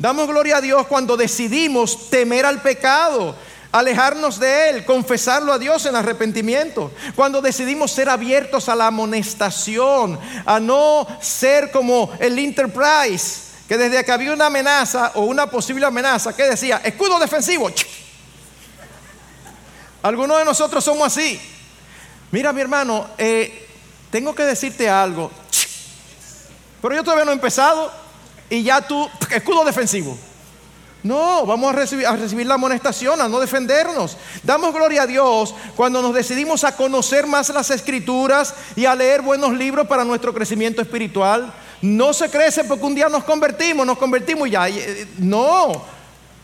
Damos 0.00 0.26
gloria 0.28 0.56
a 0.56 0.60
Dios 0.62 0.86
cuando 0.86 1.14
decidimos 1.14 2.08
temer 2.08 2.46
al 2.46 2.62
pecado, 2.62 3.36
alejarnos 3.70 4.40
de 4.40 4.70
él, 4.70 4.84
confesarlo 4.86 5.52
a 5.52 5.58
Dios 5.58 5.84
en 5.84 5.94
arrepentimiento. 5.94 6.90
Cuando 7.14 7.42
decidimos 7.42 7.92
ser 7.92 8.08
abiertos 8.08 8.70
a 8.70 8.74
la 8.74 8.86
amonestación, 8.86 10.18
a 10.46 10.58
no 10.58 11.06
ser 11.20 11.70
como 11.70 12.10
el 12.18 12.38
Enterprise, 12.38 13.42
que 13.68 13.76
desde 13.76 14.02
que 14.02 14.10
había 14.10 14.32
una 14.32 14.46
amenaza 14.46 15.12
o 15.16 15.24
una 15.24 15.50
posible 15.50 15.84
amenaza, 15.84 16.34
que 16.34 16.44
decía, 16.44 16.80
escudo 16.82 17.18
defensivo. 17.18 17.70
Algunos 20.00 20.38
de 20.38 20.46
nosotros 20.46 20.82
somos 20.82 21.08
así. 21.08 21.38
Mira 22.30 22.54
mi 22.54 22.62
hermano, 22.62 23.06
eh, 23.18 23.68
tengo 24.10 24.34
que 24.34 24.44
decirte 24.44 24.88
algo, 24.88 25.30
pero 26.80 26.94
yo 26.94 27.04
todavía 27.04 27.26
no 27.26 27.32
he 27.32 27.34
empezado 27.34 27.92
y 28.50 28.64
ya 28.64 28.82
tú, 28.82 29.08
escudo 29.30 29.64
defensivo. 29.64 30.18
No, 31.02 31.46
vamos 31.46 31.72
a 31.72 31.76
recibir, 31.76 32.06
a 32.06 32.14
recibir, 32.14 32.46
la 32.46 32.54
amonestación, 32.54 33.20
a 33.22 33.28
no 33.28 33.40
defendernos. 33.40 34.18
Damos 34.42 34.74
gloria 34.74 35.02
a 35.02 35.06
Dios 35.06 35.54
cuando 35.74 36.02
nos 36.02 36.12
decidimos 36.12 36.62
a 36.64 36.76
conocer 36.76 37.26
más 37.26 37.48
las 37.48 37.70
escrituras 37.70 38.54
y 38.76 38.84
a 38.84 38.94
leer 38.94 39.22
buenos 39.22 39.54
libros 39.54 39.86
para 39.86 40.04
nuestro 40.04 40.34
crecimiento 40.34 40.82
espiritual. 40.82 41.54
No 41.80 42.12
se 42.12 42.28
crece 42.28 42.64
porque 42.64 42.84
un 42.84 42.94
día 42.94 43.08
nos 43.08 43.24
convertimos, 43.24 43.86
nos 43.86 43.96
convertimos 43.96 44.48
y 44.48 44.50
ya. 44.50 44.68
Eh, 44.68 45.08
no, 45.18 45.82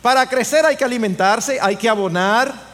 Para 0.01 0.27
crecer 0.27 0.65
hay 0.65 0.77
que 0.77 0.85
alimentarse, 0.85 1.59
hay 1.61 1.77
que 1.77 1.89
abonar. 1.89 2.66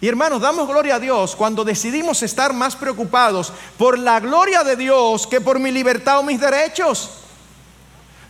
Y 0.00 0.08
hermanos, 0.08 0.40
damos 0.40 0.66
gloria 0.66 0.94
a 0.94 1.00
Dios 1.00 1.36
cuando 1.36 1.62
decidimos 1.62 2.22
estar 2.22 2.54
más 2.54 2.74
preocupados 2.74 3.52
por 3.76 3.98
la 3.98 4.18
gloria 4.20 4.64
de 4.64 4.76
Dios 4.76 5.26
que 5.26 5.40
por 5.40 5.58
mi 5.58 5.70
libertad 5.70 6.20
o 6.20 6.22
mis 6.22 6.40
derechos. 6.40 7.10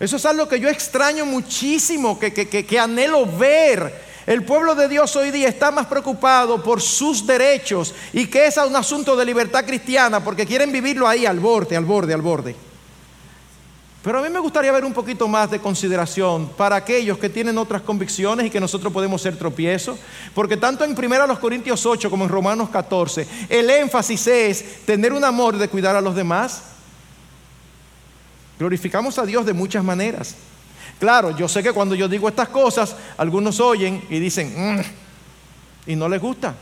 Eso 0.01 0.17
es 0.17 0.27
algo 0.27 0.49
que 0.49 0.59
yo 0.59 0.69
extraño 0.69 1.27
muchísimo, 1.27 2.19
que, 2.19 2.33
que 2.33 2.79
anhelo 2.79 3.27
ver 3.27 4.11
el 4.27 4.45
pueblo 4.45 4.75
de 4.75 4.89
Dios 4.89 5.15
hoy 5.17 5.31
día 5.31 5.49
está 5.49 5.71
más 5.71 5.87
preocupado 5.87 6.63
por 6.63 6.81
sus 6.81 7.27
derechos 7.27 7.95
y 8.13 8.27
que 8.27 8.47
es 8.47 8.57
un 8.59 8.77
asunto 8.77 9.17
de 9.17 9.25
libertad 9.25 9.65
cristiana 9.65 10.23
porque 10.23 10.47
quieren 10.47 10.73
vivirlo 10.73 11.09
ahí 11.09 11.27
al 11.27 11.41
borde, 11.41 11.77
al 11.77 11.85
borde, 11.85 12.15
al 12.15 12.23
borde. 12.23 12.70
Pero 14.03 14.19
a 14.19 14.23
mí 14.23 14.31
me 14.31 14.39
gustaría 14.39 14.73
ver 14.73 14.85
un 14.87 14.95
poquito 14.95 15.29
más 15.29 15.51
de 15.51 15.59
consideración 15.59 16.49
para 16.57 16.77
aquellos 16.77 17.19
que 17.19 17.29
tienen 17.29 17.59
otras 17.59 17.83
convicciones 17.83 18.47
y 18.47 18.51
que 18.51 18.59
nosotros 18.59 18.91
podemos 18.91 19.21
ser 19.21 19.37
tropiezos, 19.37 19.99
porque 20.35 20.57
tanto 20.57 20.85
en 20.85 20.97
1 20.97 21.39
Corintios 21.41 21.85
8 21.85 22.09
como 22.09 22.25
en 22.25 22.31
Romanos 22.31 22.71
14, 22.71 23.27
el 23.51 23.69
énfasis 23.69 24.27
es 24.27 24.87
tener 24.87 25.13
un 25.13 25.23
amor 25.23 25.59
de 25.59 25.69
cuidar 25.69 25.97
a 25.97 26.01
los 26.01 26.15
demás. 26.15 26.63
Glorificamos 28.59 29.19
a 29.19 29.27
Dios 29.27 29.45
de 29.45 29.53
muchas 29.53 29.85
maneras. 29.85 30.35
Claro, 30.99 31.37
yo 31.37 31.47
sé 31.47 31.63
que 31.63 31.73
cuando 31.73 31.95
yo 31.95 32.09
digo 32.09 32.27
estas 32.27 32.49
cosas, 32.49 32.97
algunos 33.19 33.61
oyen 33.61 34.03
y 34.09 34.19
dicen, 34.19 34.77
mm", 34.77 34.81
y 35.91 35.97
no 35.97 36.09
les 36.09 36.21
gusta. 36.23 36.55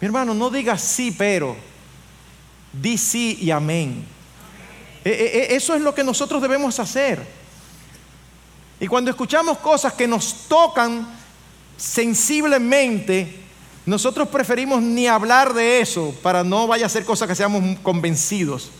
Mi 0.00 0.06
hermano, 0.06 0.34
no 0.34 0.50
diga 0.50 0.76
sí, 0.76 1.14
pero, 1.16 1.56
di 2.72 2.98
sí 2.98 3.38
y 3.40 3.50
amén. 3.52 4.15
E, 5.06 5.10
e, 5.10 5.52
e, 5.52 5.56
eso 5.56 5.72
es 5.72 5.80
lo 5.80 5.94
que 5.94 6.02
nosotros 6.02 6.42
debemos 6.42 6.80
hacer. 6.80 7.24
Y 8.80 8.88
cuando 8.88 9.08
escuchamos 9.08 9.58
cosas 9.58 9.92
que 9.92 10.08
nos 10.08 10.48
tocan 10.48 11.06
sensiblemente, 11.76 13.32
nosotros 13.86 14.26
preferimos 14.26 14.82
ni 14.82 15.06
hablar 15.06 15.54
de 15.54 15.80
eso 15.80 16.12
para 16.24 16.42
no 16.42 16.66
vaya 16.66 16.86
a 16.86 16.88
ser 16.88 17.04
cosas 17.04 17.28
que 17.28 17.36
seamos 17.36 17.78
convencidos. 17.84 18.72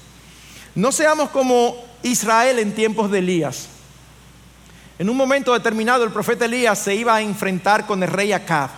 No 0.74 0.90
seamos 0.90 1.30
como 1.30 1.76
Israel 2.02 2.58
en 2.58 2.74
tiempos 2.74 3.08
de 3.08 3.20
Elías. 3.20 3.68
En 4.98 5.08
un 5.08 5.16
momento 5.16 5.52
determinado 5.52 6.02
el 6.02 6.10
profeta 6.10 6.46
Elías 6.46 6.80
se 6.80 6.96
iba 6.96 7.14
a 7.14 7.22
enfrentar 7.22 7.86
con 7.86 8.02
el 8.02 8.10
rey 8.10 8.32
Acab. 8.32 8.70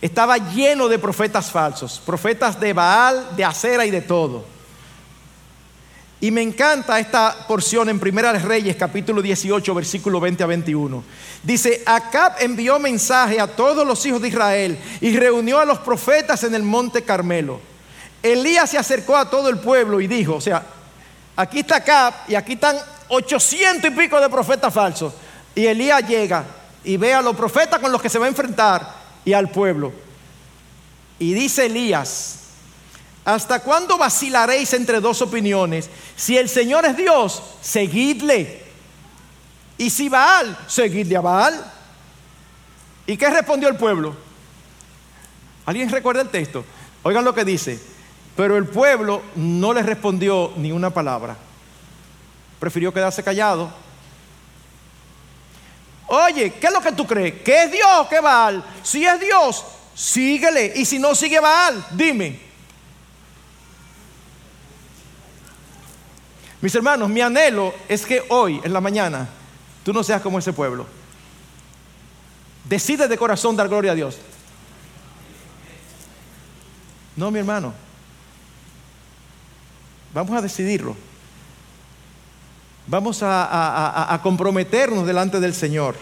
Estaba 0.00 0.38
lleno 0.38 0.86
de 0.86 1.00
profetas 1.00 1.50
falsos, 1.50 2.00
profetas 2.06 2.60
de 2.60 2.72
Baal, 2.72 3.34
de 3.34 3.44
Acera 3.44 3.84
y 3.86 3.90
de 3.90 4.02
todo. 4.02 4.51
Y 6.22 6.30
me 6.30 6.40
encanta 6.40 7.00
esta 7.00 7.48
porción 7.48 7.88
en 7.88 7.98
Primera 7.98 8.32
de 8.32 8.38
Reyes, 8.38 8.76
capítulo 8.76 9.20
18, 9.20 9.74
versículo 9.74 10.20
20 10.20 10.44
a 10.44 10.46
21. 10.46 11.02
Dice, 11.42 11.82
Acab 11.84 12.36
envió 12.38 12.78
mensaje 12.78 13.40
a 13.40 13.48
todos 13.48 13.84
los 13.84 14.06
hijos 14.06 14.22
de 14.22 14.28
Israel 14.28 14.78
y 15.00 15.16
reunió 15.16 15.58
a 15.58 15.64
los 15.64 15.80
profetas 15.80 16.44
en 16.44 16.54
el 16.54 16.62
monte 16.62 17.02
Carmelo. 17.02 17.58
Elías 18.22 18.70
se 18.70 18.78
acercó 18.78 19.16
a 19.16 19.28
todo 19.28 19.48
el 19.48 19.58
pueblo 19.58 20.00
y 20.00 20.06
dijo, 20.06 20.36
o 20.36 20.40
sea, 20.40 20.64
aquí 21.34 21.58
está 21.58 21.78
Acab 21.78 22.14
y 22.28 22.36
aquí 22.36 22.52
están 22.52 22.76
ochocientos 23.08 23.90
y 23.90 23.92
pico 23.92 24.20
de 24.20 24.28
profetas 24.28 24.72
falsos. 24.72 25.12
Y 25.56 25.66
Elías 25.66 26.06
llega 26.06 26.44
y 26.84 26.98
ve 26.98 27.12
a 27.14 27.20
los 27.20 27.34
profetas 27.34 27.80
con 27.80 27.90
los 27.90 28.00
que 28.00 28.08
se 28.08 28.20
va 28.20 28.26
a 28.26 28.28
enfrentar 28.28 28.94
y 29.24 29.32
al 29.32 29.50
pueblo. 29.50 29.92
Y 31.18 31.34
dice 31.34 31.66
Elías, 31.66 32.41
¿hasta 33.24 33.60
cuándo 33.60 33.98
vacilaréis 33.98 34.72
entre 34.72 35.00
dos 35.00 35.22
opiniones? 35.22 35.88
Si 36.16 36.36
el 36.36 36.48
Señor 36.48 36.84
es 36.84 36.96
Dios, 36.96 37.42
seguidle. 37.60 38.62
Y 39.78 39.90
si 39.90 40.08
Baal, 40.08 40.56
seguidle 40.66 41.16
a 41.16 41.20
Baal. 41.20 41.72
¿Y 43.06 43.16
qué 43.16 43.28
respondió 43.30 43.68
el 43.68 43.76
pueblo? 43.76 44.14
¿Alguien 45.66 45.88
recuerda 45.90 46.22
el 46.22 46.28
texto? 46.28 46.64
Oigan 47.02 47.24
lo 47.24 47.34
que 47.34 47.44
dice. 47.44 47.80
Pero 48.36 48.56
el 48.56 48.66
pueblo 48.66 49.22
no 49.36 49.72
le 49.72 49.82
respondió 49.82 50.52
ni 50.56 50.72
una 50.72 50.90
palabra. 50.90 51.36
Prefirió 52.58 52.92
quedarse 52.92 53.22
callado 53.22 53.72
Oye, 56.14 56.52
¿qué 56.52 56.66
es 56.66 56.72
lo 56.74 56.82
que 56.82 56.92
tú 56.92 57.06
crees? 57.06 57.40
¿Que 57.42 57.64
es 57.64 57.72
Dios 57.72 58.06
que 58.10 58.20
Baal? 58.20 58.62
Si 58.82 59.02
es 59.02 59.18
Dios, 59.18 59.64
síguele. 59.94 60.70
Y 60.76 60.84
si 60.84 60.98
no 60.98 61.14
sigue 61.14 61.40
Baal, 61.40 61.86
dime. 61.92 62.38
Mis 66.62 66.74
hermanos, 66.76 67.10
mi 67.10 67.20
anhelo 67.20 67.74
es 67.88 68.06
que 68.06 68.22
hoy, 68.28 68.60
en 68.62 68.72
la 68.72 68.80
mañana, 68.80 69.28
tú 69.84 69.92
no 69.92 70.02
seas 70.04 70.22
como 70.22 70.38
ese 70.38 70.52
pueblo. 70.52 70.86
Decide 72.64 73.08
de 73.08 73.18
corazón 73.18 73.56
dar 73.56 73.68
gloria 73.68 73.92
a 73.92 73.94
Dios. 73.96 74.16
No, 77.16 77.32
mi 77.32 77.40
hermano. 77.40 77.74
Vamos 80.14 80.36
a 80.36 80.40
decidirlo. 80.40 80.96
Vamos 82.86 83.20
a, 83.22 84.18
comprometernos 84.22 85.04
delante 85.04 85.40
del 85.40 85.54
Señor. 85.54 85.96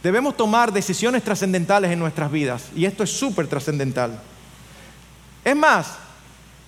Debemos 0.00 0.36
tomar 0.36 0.72
decisiones 0.72 1.24
trascendentales 1.24 1.90
en 1.90 1.98
nuestras 1.98 2.30
vidas 2.30 2.68
y 2.74 2.84
esto 2.84 3.02
es 3.02 3.10
súper 3.10 3.48
trascendental. 3.48 4.20
Es 5.44 5.56
más, 5.56 5.98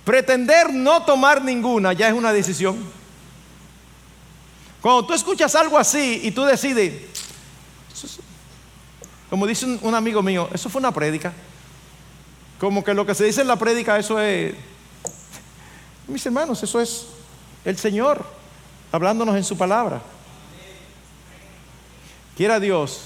pretender 0.05 0.73
no 0.73 1.03
tomar 1.03 1.43
ninguna 1.43 1.93
ya 1.93 2.09
es 2.09 2.15
una 2.15 2.33
decisión. 2.33 2.77
Cuando 4.81 5.07
tú 5.07 5.15
escuchas 5.15 5.55
algo 5.55 5.79
así 5.79 6.21
y 6.25 6.33
tú 6.33 6.45
decides, 6.45 6.93
como 9.31 9.47
dice 9.47 9.65
un, 9.65 9.95
amigo 9.95 10.23
mío, 10.23 10.49
eso 10.53 10.69
fue 10.69 10.81
una 10.81 10.93
prédica. 10.93 11.33
Como 12.59 12.83
que 12.83 12.93
lo 12.93 13.07
que 13.07 13.15
se 13.15 13.25
dice 13.25 13.43
en 13.43 13.49
la 13.49 13.57
prédica, 13.57 13.99
eso 13.99 14.21
es, 14.21 14.55
mis 16.09 16.27
hermanos, 16.27 16.63
eso 16.63 16.81
es 16.81 17.07
el 17.65 17.79
Señor 17.79 18.25
hablándonos 18.91 19.37
en 19.37 19.45
su 19.45 19.57
palabra. 19.57 20.03
Quiera 22.37 22.59
Dios 22.59 23.03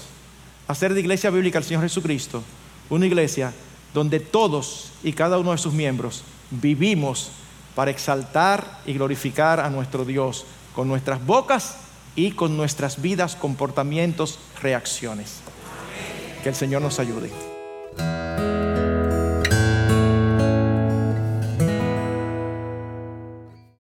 hacer 0.67 0.93
de 0.93 0.99
iglesia 0.99 1.29
bíblica 1.29 1.59
al 1.59 1.63
Señor 1.63 1.83
Jesucristo 1.83 2.43
una 2.89 3.05
iglesia 3.05 3.53
donde 3.93 4.19
todos 4.19 4.91
y 5.03 5.13
cada 5.13 5.37
uno 5.37 5.51
de 5.51 5.57
sus 5.57 5.73
miembros 5.73 6.23
vivimos 6.51 7.31
para 7.75 7.91
exaltar 7.91 8.79
y 8.85 8.93
glorificar 8.93 9.59
a 9.59 9.69
nuestro 9.69 10.05
Dios 10.05 10.45
con 10.73 10.87
nuestras 10.87 11.25
bocas 11.25 11.77
y 12.15 12.31
con 12.31 12.57
nuestras 12.57 13.01
vidas, 13.01 13.35
comportamientos, 13.35 14.39
reacciones. 14.61 15.41
Que 16.43 16.49
el 16.49 16.55
Señor 16.55 16.81
nos 16.81 16.99
ayude. 16.99 17.31